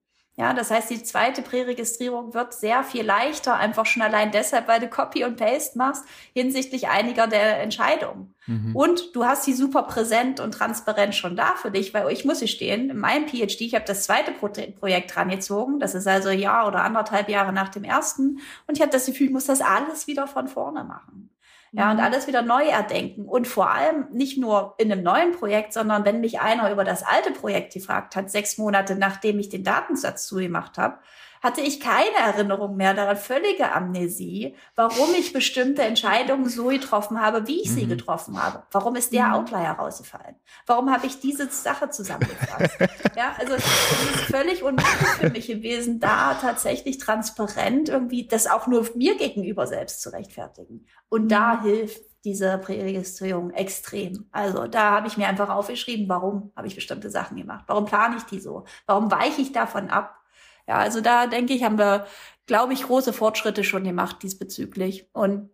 Ja, 0.42 0.56
das 0.56 0.72
heißt, 0.72 0.90
die 0.90 1.04
zweite 1.04 1.44
Präregistrierung 1.44 2.34
wird 2.34 2.56
sehr 2.56 2.84
viel 2.84 3.06
leichter, 3.06 3.58
einfach 3.58 3.86
schon 3.86 4.02
allein 4.02 4.32
deshalb, 4.32 4.68
weil 4.68 4.80
du 4.80 4.88
Copy 4.88 5.24
und 5.24 5.38
Paste 5.38 5.78
machst, 5.78 6.04
hinsichtlich 6.34 6.90
einiger 6.90 7.28
der 7.28 7.62
Entscheidungen. 7.62 8.34
Mhm. 8.48 8.76
Und 8.76 9.16
du 9.16 9.24
hast 9.24 9.44
sie 9.44 9.54
super 9.54 9.84
präsent 9.84 10.40
und 10.40 10.54
transparent 10.54 11.14
schon 11.14 11.36
da 11.36 11.54
für 11.58 11.70
dich, 11.70 11.94
weil 11.94 12.12
ich 12.12 12.26
muss 12.26 12.42
stehen, 12.50 12.90
in 12.90 12.98
meinem 12.98 13.28
PhD, 13.28 13.62
ich 13.62 13.76
habe 13.76 13.86
das 13.86 14.06
zweite 14.06 14.32
Pro 14.32 14.50
Projekt 14.80 15.16
rangezogen, 15.16 15.80
das 15.80 15.94
ist 15.94 16.08
also 16.08 16.30
ein 16.30 16.40
Jahr 16.40 16.68
oder 16.68 16.84
anderthalb 16.84 17.30
Jahre 17.30 17.54
nach 17.54 17.70
dem 17.70 17.84
ersten, 17.84 18.40
und 18.66 18.76
ich 18.78 18.82
habe 18.82 18.92
das 18.92 19.06
Gefühl, 19.06 19.28
ich 19.28 19.34
muss 19.34 19.46
das 19.46 19.62
alles 19.62 20.08
wieder 20.08 20.26
von 20.26 20.48
vorne 20.48 20.84
machen. 20.84 21.30
Ja, 21.74 21.92
und 21.92 21.98
mhm. 21.98 22.04
alles 22.04 22.28
wieder 22.28 22.42
neu 22.42 22.66
erdenken. 22.66 23.26
Und 23.26 23.48
vor 23.48 23.72
allem 23.72 24.08
nicht 24.12 24.38
nur 24.38 24.76
in 24.78 24.92
einem 24.92 25.04
neuen 25.04 25.32
Projekt, 25.32 25.72
sondern 25.72 26.04
wenn 26.04 26.20
mich 26.20 26.42
einer 26.42 26.70
über 26.72 26.84
das 26.84 27.02
alte 27.04 27.32
Projekt 27.32 27.74
gefragt 27.74 28.16
hat, 28.16 28.30
sechs 28.30 28.58
Monate 28.58 28.96
nachdem 28.96 29.40
ich 29.40 29.50
den 29.50 29.64
Datensatz 29.64 30.28
zugemacht 30.28 30.78
habe, 30.78 30.98
hatte 31.42 31.62
ich 31.62 31.80
keine 31.80 32.18
Erinnerung 32.18 32.76
mehr 32.76 32.94
daran, 32.94 33.18
völlige 33.18 33.72
Amnesie, 33.72 34.56
warum 34.76 35.14
ich 35.18 35.34
bestimmte 35.34 35.82
Entscheidungen 35.82 36.48
so 36.48 36.68
getroffen 36.68 37.20
habe, 37.20 37.48
wie 37.48 37.62
ich 37.62 37.70
mhm. 37.70 37.74
sie 37.74 37.88
getroffen 37.88 38.42
habe. 38.42 38.64
Warum 38.72 38.96
ist 38.96 39.12
der 39.12 39.28
mhm. 39.28 39.34
Outlier 39.34 39.72
rausgefallen? 39.72 40.36
Warum 40.68 40.92
habe 40.92 41.08
ich 41.08 41.20
diese 41.20 41.48
Sache 41.48 41.90
zusammengefasst? 41.90 42.78
ja, 43.16 43.36
also 43.40 43.56
es 43.56 43.66
ist 43.66 44.26
völlig 44.30 44.64
unmöglich 44.64 45.10
für 45.20 45.30
mich 45.32 45.48
gewesen, 45.48 46.00
da 46.00 46.36
tatsächlich 46.36 47.00
transparent 47.00 47.90
irgendwie 47.90 48.28
das 48.28 48.46
auch 48.46 48.68
nur 48.68 48.88
mir 48.96 49.18
gegenüber 49.18 49.66
selbst 49.66 50.02
zu 50.02 50.14
rechtfertigen. 50.14 50.86
Und 51.10 51.30
da 51.30 51.56
mhm. 51.56 51.64
hilft 51.64 52.02
diese 52.24 52.60
Präregistrierung 52.60 53.50
extrem. 53.52 54.28
Also 54.32 54.68
da 54.68 54.92
habe 54.92 55.08
ich 55.08 55.18
mir 55.18 55.28
einfach 55.28 55.50
aufgeschrieben, 55.50 56.08
warum 56.08 56.52
habe 56.56 56.68
ich 56.68 56.76
bestimmte 56.76 57.10
Sachen 57.10 57.38
gemacht? 57.38 57.64
Warum 57.68 57.86
plane 57.86 58.18
ich 58.18 58.24
die 58.24 58.40
so? 58.40 58.66
Warum 58.86 59.10
weiche 59.10 59.42
ich 59.42 59.52
davon 59.52 59.90
ab? 59.90 60.21
Ja, 60.68 60.78
also 60.78 61.02
da 61.02 61.28
denke 61.28 61.54
ich, 61.54 61.64
haben 61.64 61.78
wir, 61.78 62.06
glaube 62.46 62.74
ich, 62.74 62.84
große 62.84 63.14
Fortschritte 63.14 63.64
schon 63.64 63.84
gemacht 63.84 64.24
diesbezüglich. 64.24 65.08
Und 65.14 65.50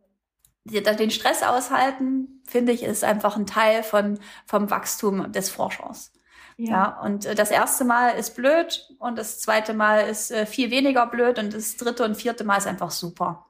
den 0.66 1.12
Stress 1.12 1.44
aushalten, 1.44 2.42
finde 2.46 2.72
ich, 2.72 2.84
ist 2.84 3.04
einfach 3.04 3.38
ein 3.38 3.46
Teil 3.46 3.84
von, 3.84 4.20
vom 4.46 4.70
Wachstum 4.70 5.32
des 5.32 5.50
Forschers. 5.50 6.12
Ja. 6.58 6.72
ja. 6.72 7.02
und 7.04 7.26
äh, 7.26 7.36
das 7.36 7.52
erste 7.52 7.86
Mal 7.86 8.10
ist 8.12 8.36
blöd 8.36 8.90
und 8.98 9.18
das 9.18 9.40
zweite 9.40 9.76
Mal 9.76 10.10
ist 10.10 10.32
äh, 10.32 10.48
viel 10.48 10.72
weniger 10.72 11.06
blöd 11.06 11.38
und 11.38 11.54
das 11.54 11.78
dritte 11.78 12.04
und 12.04 12.16
vierte 12.16 12.44
Mal 12.44 12.58
ist 12.58 12.66
einfach 12.66 12.90
super. 12.90 13.46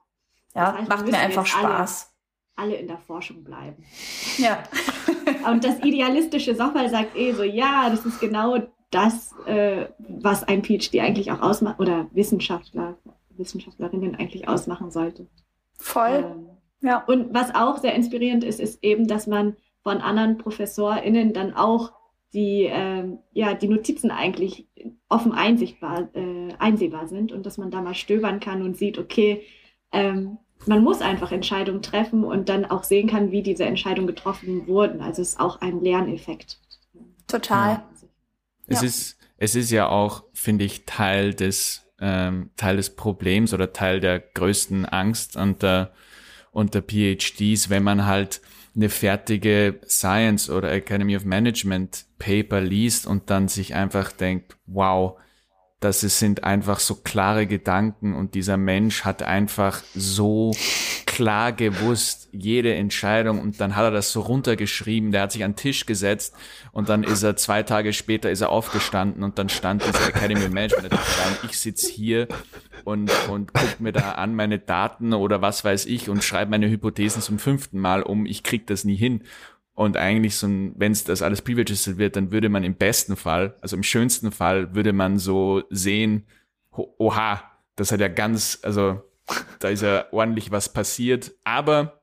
Ja, 0.54 0.72
das 0.72 0.80
heißt, 0.80 0.88
macht 0.90 1.06
mir 1.06 1.18
einfach 1.18 1.46
Spaß. 1.46 2.14
Alle, 2.56 2.72
alle 2.72 2.80
in 2.80 2.86
der 2.86 2.98
Forschung 2.98 3.44
bleiben. 3.44 3.82
Ja. 4.36 4.62
und 5.50 5.64
das 5.64 5.78
idealistische 5.80 6.54
Software 6.54 6.90
sagt 6.90 7.16
eh 7.16 7.32
so, 7.32 7.44
ja, 7.44 7.88
das 7.88 8.04
ist 8.04 8.20
genau 8.20 8.58
das, 8.90 9.34
äh, 9.46 9.86
was 9.98 10.44
ein 10.44 10.62
PhD 10.64 11.00
eigentlich 11.00 11.30
auch 11.30 11.42
ausmacht 11.42 11.80
oder 11.80 12.06
Wissenschaftler, 12.12 12.96
Wissenschaftlerinnen 13.30 14.14
eigentlich 14.14 14.48
ausmachen 14.48 14.90
sollte. 14.90 15.26
Voll. 15.78 16.24
Ähm, 16.24 16.46
ja. 16.80 17.04
Und 17.04 17.34
was 17.34 17.54
auch 17.54 17.78
sehr 17.78 17.94
inspirierend 17.94 18.44
ist, 18.44 18.60
ist 18.60 18.82
eben, 18.82 19.06
dass 19.06 19.26
man 19.26 19.56
von 19.82 19.98
anderen 19.98 20.38
ProfessorInnen 20.38 21.32
dann 21.32 21.54
auch 21.54 21.92
die, 22.32 22.68
ähm, 22.70 23.18
ja, 23.32 23.54
die 23.54 23.68
Notizen 23.68 24.10
eigentlich 24.10 24.68
offen 25.08 25.32
einsichtbar, 25.32 26.08
äh, 26.14 26.52
einsehbar 26.58 27.08
sind 27.08 27.32
und 27.32 27.46
dass 27.46 27.58
man 27.58 27.70
da 27.70 27.80
mal 27.80 27.94
stöbern 27.94 28.40
kann 28.40 28.62
und 28.62 28.76
sieht, 28.76 28.98
okay, 28.98 29.42
ähm, 29.92 30.38
man 30.66 30.82
muss 30.82 31.00
einfach 31.00 31.32
Entscheidungen 31.32 31.82
treffen 31.82 32.24
und 32.24 32.48
dann 32.48 32.64
auch 32.64 32.84
sehen 32.84 33.08
kann, 33.08 33.30
wie 33.30 33.42
diese 33.42 33.64
Entscheidungen 33.64 34.08
getroffen 34.08 34.66
wurden. 34.66 35.00
Also 35.00 35.22
es 35.22 35.30
ist 35.30 35.40
auch 35.40 35.60
ein 35.60 35.80
Lerneffekt. 35.80 36.58
Total. 37.28 37.74
Ja. 37.74 37.88
Es 38.68 38.82
ja. 38.82 38.86
ist, 38.86 39.18
es 39.36 39.54
ist 39.54 39.70
ja 39.70 39.88
auch, 39.88 40.24
finde 40.32 40.64
ich, 40.64 40.84
Teil 40.84 41.34
des, 41.34 41.86
ähm, 42.00 42.50
Teil 42.56 42.76
des 42.76 42.94
Problems 42.94 43.52
oder 43.52 43.72
Teil 43.72 44.00
der 44.00 44.20
größten 44.20 44.86
Angst 44.86 45.36
unter, 45.36 45.92
unter 46.52 46.82
PhDs, 46.82 47.70
wenn 47.70 47.82
man 47.82 48.06
halt 48.06 48.40
eine 48.76 48.88
fertige 48.88 49.80
Science 49.88 50.48
oder 50.50 50.70
Academy 50.70 51.16
of 51.16 51.24
Management 51.24 52.06
Paper 52.18 52.60
liest 52.60 53.06
und 53.06 53.28
dann 53.30 53.48
sich 53.48 53.74
einfach 53.74 54.12
denkt, 54.12 54.56
wow, 54.66 55.18
dass 55.80 56.02
es 56.02 56.18
sind 56.18 56.42
einfach 56.42 56.80
so 56.80 56.96
klare 56.96 57.46
Gedanken 57.46 58.14
und 58.14 58.34
dieser 58.34 58.56
Mensch 58.56 59.04
hat 59.04 59.22
einfach 59.22 59.82
so 59.94 60.52
klar 61.06 61.52
gewusst, 61.52 62.28
jede 62.32 62.74
Entscheidung 62.74 63.40
und 63.40 63.60
dann 63.60 63.76
hat 63.76 63.84
er 63.84 63.90
das 63.92 64.10
so 64.10 64.20
runtergeschrieben, 64.20 65.12
der 65.12 65.22
hat 65.22 65.32
sich 65.32 65.44
an 65.44 65.52
den 65.52 65.56
Tisch 65.56 65.86
gesetzt 65.86 66.34
und 66.72 66.88
dann 66.88 67.04
ist 67.04 67.22
er 67.22 67.36
zwei 67.36 67.62
Tage 67.62 67.92
später 67.92 68.30
ist 68.30 68.40
er 68.40 68.50
aufgestanden 68.50 69.22
und 69.22 69.38
dann 69.38 69.48
stand 69.48 69.84
dieser 69.86 70.08
Academy 70.08 70.48
Management 70.48 70.92
da 70.92 70.96
und 70.96 71.50
ich 71.50 71.58
sitz 71.58 71.86
hier 71.88 72.26
und, 72.84 73.10
und 73.28 73.52
guck 73.54 73.80
mir 73.80 73.92
da 73.92 74.12
an 74.12 74.34
meine 74.34 74.58
Daten 74.58 75.12
oder 75.12 75.42
was 75.42 75.64
weiß 75.64 75.86
ich 75.86 76.08
und 76.08 76.24
schreibe 76.24 76.50
meine 76.50 76.68
Hypothesen 76.68 77.22
zum 77.22 77.38
fünften 77.38 77.78
Mal 77.78 78.02
um, 78.02 78.26
ich 78.26 78.42
krieg 78.42 78.66
das 78.66 78.84
nie 78.84 78.96
hin. 78.96 79.22
Und 79.78 79.96
eigentlich 79.96 80.34
so 80.34 80.48
wenn 80.48 80.90
es 80.90 81.04
das 81.04 81.22
alles 81.22 81.40
pre-registered 81.40 81.98
wird, 81.98 82.16
dann 82.16 82.32
würde 82.32 82.48
man 82.48 82.64
im 82.64 82.74
besten 82.74 83.14
Fall, 83.14 83.54
also 83.60 83.76
im 83.76 83.84
schönsten 83.84 84.32
Fall, 84.32 84.74
würde 84.74 84.92
man 84.92 85.20
so 85.20 85.62
sehen, 85.70 86.26
oha, 86.72 87.44
das 87.76 87.92
hat 87.92 88.00
ja 88.00 88.08
ganz, 88.08 88.58
also 88.64 89.00
da 89.60 89.68
ist 89.68 89.82
ja 89.82 90.06
ordentlich 90.10 90.50
was 90.50 90.72
passiert, 90.72 91.30
aber 91.44 92.02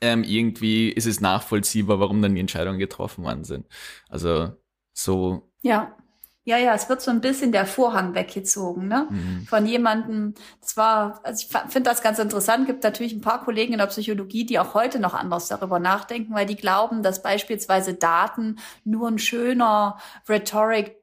ähm, 0.00 0.24
irgendwie 0.24 0.88
ist 0.88 1.06
es 1.06 1.20
nachvollziehbar, 1.20 2.00
warum 2.00 2.20
dann 2.22 2.34
die 2.34 2.40
Entscheidungen 2.40 2.80
getroffen 2.80 3.22
worden 3.22 3.44
sind. 3.44 3.68
Also 4.08 4.56
so. 4.92 5.48
Ja. 5.60 5.96
Ja, 6.44 6.58
ja, 6.58 6.74
es 6.74 6.88
wird 6.88 7.00
so 7.00 7.12
ein 7.12 7.20
bisschen 7.20 7.52
der 7.52 7.66
Vorhang 7.66 8.14
weggezogen, 8.14 8.88
ne? 8.88 9.06
Mhm. 9.08 9.46
Von 9.46 9.64
jemandem. 9.64 10.34
Zwar, 10.60 11.20
also 11.22 11.46
ich 11.46 11.56
finde 11.72 11.88
das 11.88 12.02
ganz 12.02 12.18
interessant. 12.18 12.66
Gibt 12.66 12.82
natürlich 12.82 13.12
ein 13.12 13.20
paar 13.20 13.44
Kollegen 13.44 13.72
in 13.72 13.78
der 13.78 13.86
Psychologie, 13.86 14.44
die 14.44 14.58
auch 14.58 14.74
heute 14.74 14.98
noch 14.98 15.14
anders 15.14 15.46
darüber 15.48 15.78
nachdenken, 15.78 16.34
weil 16.34 16.46
die 16.46 16.56
glauben, 16.56 17.04
dass 17.04 17.22
beispielsweise 17.22 17.94
Daten 17.94 18.58
nur 18.84 19.08
ein 19.08 19.18
schöner 19.20 19.98
Rhetoric 20.28 20.96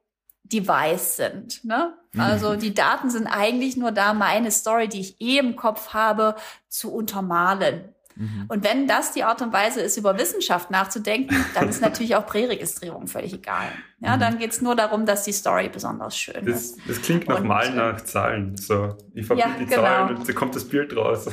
Device 0.44 1.16
sind. 1.16 1.64
Ne? 1.64 1.94
Also 2.18 2.50
mhm. 2.50 2.58
die 2.58 2.74
Daten 2.74 3.08
sind 3.08 3.26
eigentlich 3.26 3.76
nur 3.76 3.92
da, 3.92 4.12
meine 4.14 4.50
Story, 4.50 4.88
die 4.88 5.00
ich 5.00 5.20
eh 5.20 5.38
im 5.38 5.56
Kopf 5.56 5.94
habe, 5.94 6.34
zu 6.68 6.92
untermalen. 6.92 7.94
Mhm. 8.16 8.46
Und 8.48 8.64
wenn 8.64 8.86
das 8.86 9.12
die 9.12 9.24
Art 9.24 9.42
und 9.42 9.52
Weise 9.52 9.80
ist, 9.80 9.96
über 9.96 10.18
Wissenschaft 10.18 10.70
nachzudenken, 10.70 11.44
dann 11.54 11.68
ist 11.68 11.80
natürlich 11.80 12.16
auch 12.16 12.26
Präregistrierung 12.26 13.06
völlig 13.06 13.32
egal. 13.32 13.68
Ja, 14.00 14.16
mhm. 14.16 14.20
dann 14.20 14.38
geht's 14.38 14.60
nur 14.60 14.76
darum, 14.76 15.06
dass 15.06 15.24
die 15.24 15.32
Story 15.32 15.68
besonders 15.68 16.16
schön 16.16 16.44
das, 16.46 16.62
ist. 16.62 16.78
Das 16.86 17.02
klingt 17.02 17.28
nach 17.28 17.42
Malen 17.42 17.76
nach 17.76 18.00
Zahlen. 18.02 18.56
So, 18.56 18.96
ich 19.14 19.26
verbinde 19.26 19.50
ja, 19.50 19.58
die 19.58 19.66
genau. 19.66 19.82
Zahlen 19.82 20.16
und 20.16 20.28
da 20.28 20.32
kommt 20.32 20.54
das 20.54 20.64
Bild 20.68 20.96
raus. 20.96 21.28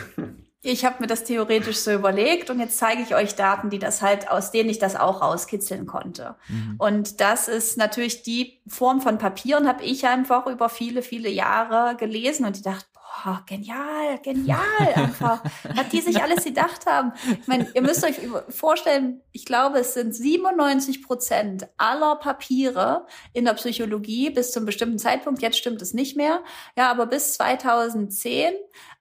Ich 0.64 0.84
habe 0.84 0.96
mir 1.00 1.08
das 1.08 1.24
theoretisch 1.24 1.78
so 1.78 1.92
überlegt 1.92 2.50
und 2.50 2.60
jetzt 2.60 2.78
zeige 2.78 3.02
ich 3.02 3.16
euch 3.16 3.36
Daten, 3.36 3.70
die 3.70 3.80
das 3.80 4.02
halt, 4.02 4.30
aus 4.30 4.52
denen 4.52 4.70
ich 4.70 4.80
das 4.80 4.96
auch 4.96 5.22
rauskitzeln 5.22 5.86
konnte. 5.86 6.36
Mhm. 6.50 6.76
Und 6.80 7.22
das 7.22 7.48
ist 7.48 7.78
natürlich 7.78 8.24
die 8.24 8.60
Form 8.68 9.00
von 9.00 9.18
Papieren, 9.18 9.68
habe 9.68 9.84
ich 9.84 10.08
einfach 10.08 10.48
über 10.48 10.68
viele, 10.68 11.04
viele 11.04 11.30
Jahre 11.30 11.96
gelesen 11.96 12.46
und 12.46 12.58
ich 12.58 12.64
dachte, 12.64 12.86
boah, 13.24 13.44
genial, 13.46 14.20
genial 14.22 14.94
einfach. 14.96 15.44
Was 15.64 15.90
die 15.90 16.02
sich 16.02 16.22
alles 16.22 16.44
gedacht 16.44 16.86
haben. 16.86 17.14
Ich 17.40 17.48
meine, 17.48 17.68
ihr 17.74 17.82
müsst 17.82 18.04
euch 18.04 18.20
vorstellen, 18.50 19.22
ich 19.32 19.46
glaube, 19.46 19.80
es 19.80 19.94
sind 19.94 20.14
97 20.14 21.04
Prozent 21.04 21.68
aller 21.78 22.16
Papiere 22.16 23.06
in 23.34 23.46
der 23.46 23.54
Psychologie 23.54 24.30
bis 24.30 24.52
zum 24.52 24.66
bestimmten 24.66 25.00
Zeitpunkt, 25.00 25.42
jetzt 25.42 25.58
stimmt 25.58 25.82
es 25.82 25.94
nicht 25.94 26.16
mehr, 26.18 26.44
ja, 26.78 26.90
aber 26.90 27.06
bis 27.06 27.34
2010 27.34 28.54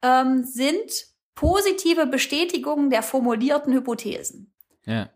ähm, 0.03 0.45
sind 0.45 1.07
positive 1.35 2.07
Bestätigungen 2.07 2.91
der 2.91 3.03
formulierten 3.03 3.73
Hypothesen. 3.73 4.53
Ja. 4.85 5.11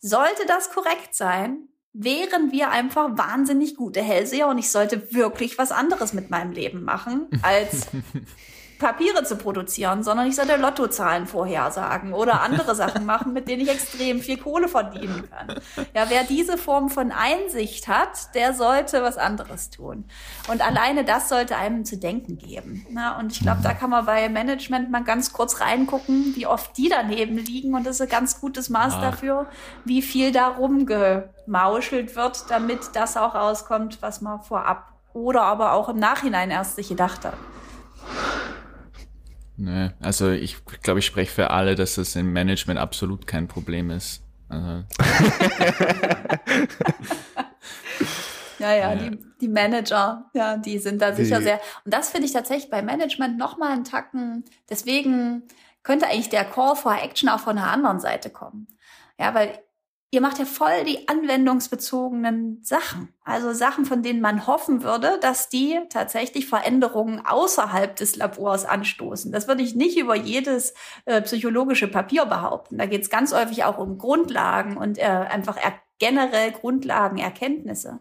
Sollte 0.00 0.44
das 0.46 0.70
korrekt 0.70 1.14
sein, 1.14 1.68
wären 1.94 2.50
wir 2.52 2.70
einfach 2.70 3.16
wahnsinnig 3.16 3.76
gute 3.76 4.02
Hellseher 4.02 4.48
und 4.48 4.58
ich 4.58 4.70
sollte 4.70 5.14
wirklich 5.14 5.56
was 5.58 5.72
anderes 5.72 6.12
mit 6.12 6.28
meinem 6.28 6.52
Leben 6.52 6.82
machen, 6.82 7.28
als 7.42 7.86
Papiere 8.78 9.24
zu 9.24 9.36
produzieren, 9.36 10.02
sondern 10.02 10.26
ich 10.26 10.36
sollte 10.36 10.56
Lottozahlen 10.56 11.26
vorhersagen 11.26 12.12
oder 12.12 12.42
andere 12.42 12.74
Sachen 12.74 13.06
machen, 13.06 13.32
mit 13.32 13.48
denen 13.48 13.62
ich 13.62 13.70
extrem 13.70 14.20
viel 14.20 14.36
Kohle 14.36 14.68
verdienen 14.68 15.28
kann. 15.30 15.60
Ja, 15.94 16.06
wer 16.08 16.24
diese 16.24 16.58
Form 16.58 16.90
von 16.90 17.12
Einsicht 17.12 17.88
hat, 17.88 18.34
der 18.34 18.54
sollte 18.54 19.02
was 19.02 19.16
anderes 19.16 19.70
tun. 19.70 20.04
Und 20.48 20.66
alleine 20.66 21.04
das 21.04 21.28
sollte 21.28 21.56
einem 21.56 21.84
zu 21.84 21.96
denken 21.96 22.38
geben. 22.38 22.86
Na, 22.90 23.18
und 23.18 23.32
ich 23.32 23.40
glaube, 23.40 23.60
da 23.62 23.74
kann 23.74 23.90
man 23.90 24.06
bei 24.06 24.28
Management 24.28 24.90
mal 24.90 25.04
ganz 25.04 25.32
kurz 25.32 25.60
reingucken, 25.60 26.34
wie 26.34 26.46
oft 26.46 26.76
die 26.76 26.88
daneben 26.88 27.38
liegen. 27.38 27.74
Und 27.74 27.86
das 27.86 27.96
ist 27.96 28.02
ein 28.02 28.08
ganz 28.08 28.40
gutes 28.40 28.70
Maß 28.70 28.94
ah. 28.94 29.00
dafür, 29.00 29.46
wie 29.84 30.02
viel 30.02 30.32
da 30.32 30.48
rumgemauschelt 30.48 32.16
wird, 32.16 32.44
damit 32.50 32.90
das 32.94 33.16
auch 33.16 33.34
rauskommt, 33.34 34.02
was 34.02 34.20
man 34.20 34.42
vorab 34.42 34.94
oder 35.14 35.42
aber 35.42 35.72
auch 35.72 35.88
im 35.88 35.98
Nachhinein 35.98 36.50
erst 36.50 36.76
sich 36.76 36.88
gedacht 36.88 37.24
hat. 37.24 37.34
Nee, 39.56 39.90
also 40.00 40.30
ich 40.30 40.64
glaube, 40.82 40.98
ich 40.98 41.06
spreche 41.06 41.30
für 41.30 41.50
alle, 41.50 41.74
dass 41.76 41.94
das 41.94 42.16
im 42.16 42.32
Management 42.32 42.78
absolut 42.78 43.26
kein 43.26 43.46
Problem 43.46 43.90
ist. 43.90 44.22
Also. 44.48 44.68
ja, 48.58 48.74
ja, 48.74 48.94
Die, 48.96 49.18
die 49.40 49.48
Manager, 49.48 50.30
ja, 50.34 50.56
die 50.56 50.78
sind 50.78 51.00
da 51.00 51.14
sicher 51.14 51.38
die, 51.38 51.44
sehr. 51.44 51.60
Und 51.84 51.94
das 51.94 52.10
finde 52.10 52.26
ich 52.26 52.32
tatsächlich 52.32 52.70
bei 52.70 52.82
Management 52.82 53.38
nochmal 53.38 53.72
einen 53.72 53.84
Tacken. 53.84 54.44
Deswegen 54.68 55.44
könnte 55.82 56.06
eigentlich 56.06 56.30
der 56.30 56.44
Call 56.44 56.74
for 56.74 56.96
Action 57.00 57.28
auch 57.28 57.40
von 57.40 57.56
der 57.56 57.66
anderen 57.66 58.00
Seite 58.00 58.30
kommen. 58.30 58.66
Ja, 59.18 59.34
weil 59.34 59.58
ihr 60.14 60.20
macht 60.20 60.38
ja 60.38 60.44
voll 60.44 60.84
die 60.84 61.08
anwendungsbezogenen 61.08 62.60
Sachen. 62.62 63.12
Also 63.24 63.52
Sachen, 63.52 63.84
von 63.84 64.02
denen 64.02 64.20
man 64.20 64.46
hoffen 64.46 64.84
würde, 64.84 65.18
dass 65.20 65.48
die 65.48 65.80
tatsächlich 65.90 66.46
Veränderungen 66.46 67.26
außerhalb 67.26 67.96
des 67.96 68.14
Labors 68.14 68.64
anstoßen. 68.64 69.32
Das 69.32 69.48
würde 69.48 69.62
ich 69.62 69.74
nicht 69.74 69.98
über 69.98 70.14
jedes 70.14 70.74
äh, 71.04 71.20
psychologische 71.22 71.88
Papier 71.88 72.26
behaupten. 72.26 72.78
Da 72.78 72.86
geht 72.86 73.02
es 73.02 73.10
ganz 73.10 73.34
häufig 73.34 73.64
auch 73.64 73.78
um 73.78 73.98
Grundlagen 73.98 74.76
und 74.76 74.98
äh, 74.98 75.02
einfach 75.02 75.58
generell 75.98 76.52
Grundlagenerkenntnisse. 76.52 77.98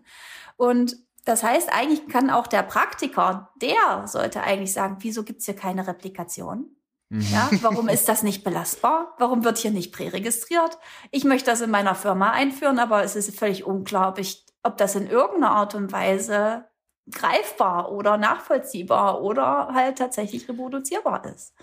Und 0.55 0.97
das 1.25 1.41
heißt, 1.41 1.73
eigentlich 1.73 2.07
kann 2.09 2.29
auch 2.29 2.45
der 2.47 2.63
Praktiker, 2.63 3.49
der 3.55 4.07
sollte 4.07 4.43
eigentlich 4.43 4.73
sagen, 4.73 4.97
wieso 4.99 5.23
gibt's 5.23 5.45
hier 5.45 5.55
keine 5.55 5.87
Replikation? 5.87 6.72
Ja, 7.13 7.47
mhm. 7.51 7.59
warum 7.61 7.89
ist 7.89 8.09
das 8.09 8.23
nicht 8.23 8.43
belastbar? 8.43 9.13
Warum 9.19 9.43
wird 9.43 9.59
hier 9.59 9.71
nicht 9.71 9.93
präregistriert? 9.93 10.79
Ich 11.11 11.23
möchte 11.23 11.51
das 11.51 11.61
in 11.61 11.69
meiner 11.69 11.93
Firma 11.93 12.31
einführen, 12.31 12.79
aber 12.79 13.03
es 13.03 13.15
ist 13.15 13.37
völlig 13.37 13.65
unklar, 13.65 14.09
ob, 14.09 14.17
ich, 14.17 14.43
ob 14.63 14.77
das 14.77 14.95
in 14.95 15.07
irgendeiner 15.07 15.51
Art 15.51 15.75
und 15.75 15.91
Weise 15.91 16.65
greifbar 17.11 17.91
oder 17.91 18.17
nachvollziehbar 18.17 19.21
oder 19.21 19.69
halt 19.73 19.99
tatsächlich 19.99 20.49
reproduzierbar 20.49 21.25
ist. 21.25 21.53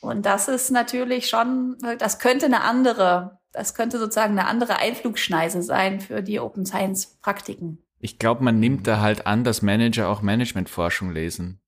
Und 0.00 0.26
das 0.26 0.48
ist 0.48 0.70
natürlich 0.70 1.28
schon, 1.28 1.78
das 1.98 2.18
könnte 2.18 2.46
eine 2.46 2.62
andere, 2.62 3.38
das 3.52 3.74
könnte 3.74 3.98
sozusagen 3.98 4.38
eine 4.38 4.48
andere 4.48 4.76
Einflugschneise 4.76 5.62
sein 5.62 6.00
für 6.00 6.22
die 6.22 6.40
Open 6.40 6.66
Science 6.66 7.18
Praktiken. 7.22 7.78
Ich 7.98 8.18
glaube, 8.18 8.42
man 8.42 8.58
nimmt 8.58 8.86
da 8.88 9.00
halt 9.00 9.26
an, 9.26 9.44
dass 9.44 9.62
Manager 9.62 10.08
auch 10.08 10.20
Managementforschung 10.20 11.12
lesen. 11.12 11.61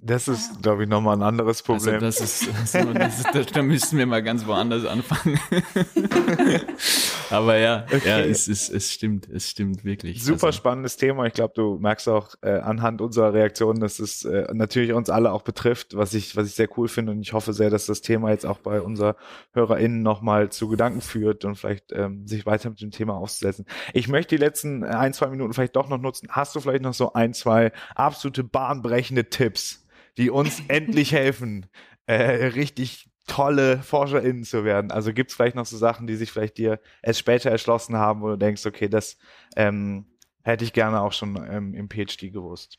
Das 0.00 0.28
ist, 0.28 0.62
glaube 0.62 0.84
ich, 0.84 0.88
nochmal 0.88 1.16
ein 1.16 1.22
anderes 1.22 1.58
also 1.68 1.72
Problem. 1.72 2.02
Also 2.02 2.20
das 2.22 2.42
ist, 2.42 2.74
also 2.74 2.92
das 2.92 3.18
ist 3.18 3.28
das, 3.34 3.46
da 3.46 3.62
müssten 3.62 3.98
wir 3.98 4.06
mal 4.06 4.22
ganz 4.22 4.46
woanders 4.46 4.84
anfangen. 4.84 5.38
Aber 7.30 7.56
ja, 7.56 7.86
okay. 7.86 8.08
ja, 8.08 8.20
es, 8.20 8.48
es, 8.48 8.68
es 8.68 8.92
stimmt, 8.92 9.28
es 9.28 9.48
stimmt 9.48 9.84
wirklich. 9.84 10.22
Super 10.22 10.46
also. 10.46 10.56
spannendes 10.56 10.96
Thema. 10.96 11.26
Ich 11.26 11.32
glaube, 11.32 11.54
du 11.54 11.78
merkst 11.78 12.08
auch 12.08 12.34
äh, 12.42 12.58
anhand 12.58 13.00
unserer 13.00 13.32
Reaktion, 13.32 13.80
dass 13.80 13.98
es 13.98 14.24
äh, 14.24 14.48
natürlich 14.52 14.92
uns 14.92 15.10
alle 15.10 15.32
auch 15.32 15.42
betrifft, 15.42 15.96
was 15.96 16.14
ich, 16.14 16.36
was 16.36 16.46
ich 16.46 16.54
sehr 16.54 16.68
cool 16.76 16.88
finde. 16.88 17.12
Und 17.12 17.20
ich 17.22 17.32
hoffe 17.32 17.52
sehr, 17.52 17.70
dass 17.70 17.86
das 17.86 18.02
Thema 18.02 18.30
jetzt 18.30 18.46
auch 18.46 18.58
bei 18.58 18.80
unserer 18.80 19.16
HörerInnen 19.52 20.02
nochmal 20.02 20.50
zu 20.50 20.68
Gedanken 20.68 21.00
führt 21.00 21.44
und 21.44 21.56
vielleicht 21.56 21.92
ähm, 21.92 22.26
sich 22.26 22.46
weiter 22.46 22.70
mit 22.70 22.80
dem 22.80 22.90
Thema 22.90 23.16
auszusetzen. 23.16 23.66
Ich 23.92 24.08
möchte 24.08 24.36
die 24.36 24.42
letzten 24.42 24.84
ein, 24.84 25.12
zwei 25.12 25.28
Minuten 25.28 25.52
vielleicht 25.52 25.76
doch 25.76 25.88
noch 25.88 25.98
nutzen. 25.98 26.28
Hast 26.30 26.54
du 26.54 26.60
vielleicht 26.60 26.82
noch 26.82 26.94
so 26.94 27.12
ein, 27.14 27.34
zwei 27.34 27.72
absolute 27.94 28.44
bahnbrechende 28.44 29.30
Tipps? 29.30 29.71
Die 30.18 30.30
uns 30.30 30.62
endlich 30.68 31.12
helfen, 31.12 31.66
äh, 32.06 32.46
richtig 32.46 33.08
tolle 33.26 33.82
ForscherInnen 33.82 34.44
zu 34.44 34.64
werden. 34.64 34.90
Also 34.90 35.12
gibt 35.12 35.30
es 35.30 35.36
vielleicht 35.36 35.56
noch 35.56 35.66
so 35.66 35.76
Sachen, 35.76 36.06
die 36.06 36.16
sich 36.16 36.32
vielleicht 36.32 36.58
dir 36.58 36.80
erst 37.02 37.20
später 37.20 37.50
erschlossen 37.50 37.96
haben, 37.96 38.20
wo 38.20 38.28
du 38.28 38.36
denkst, 38.36 38.66
okay, 38.66 38.88
das 38.88 39.16
ähm, 39.56 40.06
hätte 40.42 40.64
ich 40.64 40.72
gerne 40.72 41.00
auch 41.00 41.12
schon 41.12 41.36
ähm, 41.48 41.74
im 41.74 41.88
PhD 41.88 42.32
gewusst. 42.32 42.78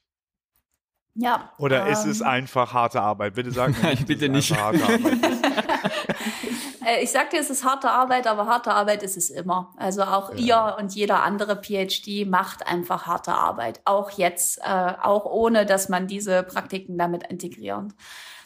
Ja. 1.16 1.52
Oder 1.58 1.86
ähm, 1.86 1.94
ist 1.94 2.06
es 2.06 2.22
ähm, 2.22 2.28
einfach 2.28 2.74
harte 2.74 3.02
Arbeit? 3.02 3.36
Bitte 3.36 3.52
sag 3.52 3.82
mir 3.82 3.90
nicht, 3.92 4.08
bitte 4.08 4.30
nicht. 4.30 4.56
Harte 4.56 4.84
Arbeit 4.84 5.14
äh, 6.86 7.04
ich 7.04 7.12
sagte, 7.12 7.38
es 7.38 7.50
ist 7.50 7.64
harte 7.64 7.90
Arbeit, 7.90 8.28
aber 8.28 8.48
harte 8.48 8.72
Arbeit 8.72 9.04
ist 9.04 9.18
es 9.18 9.30
immer. 9.30 9.74
Also 9.78 10.04
auch 10.04 10.34
ja. 10.34 10.38
ihr 10.38 10.78
und 10.80 10.96
jeder 10.96 11.24
andere 11.24 11.62
PhD 11.62 12.28
macht 12.28 12.68
einfach 12.68 13.06
harte 13.06 13.34
Arbeit. 13.34 13.82
Auch 13.86 14.12
jetzt, 14.12 14.60
äh, 14.60 14.94
auch 15.02 15.26
ohne, 15.26 15.66
dass 15.66 15.90
man 15.90 16.08
diese 16.08 16.44
Praktiken 16.44 16.98
damit 16.98 17.24
integriert. 17.28 17.92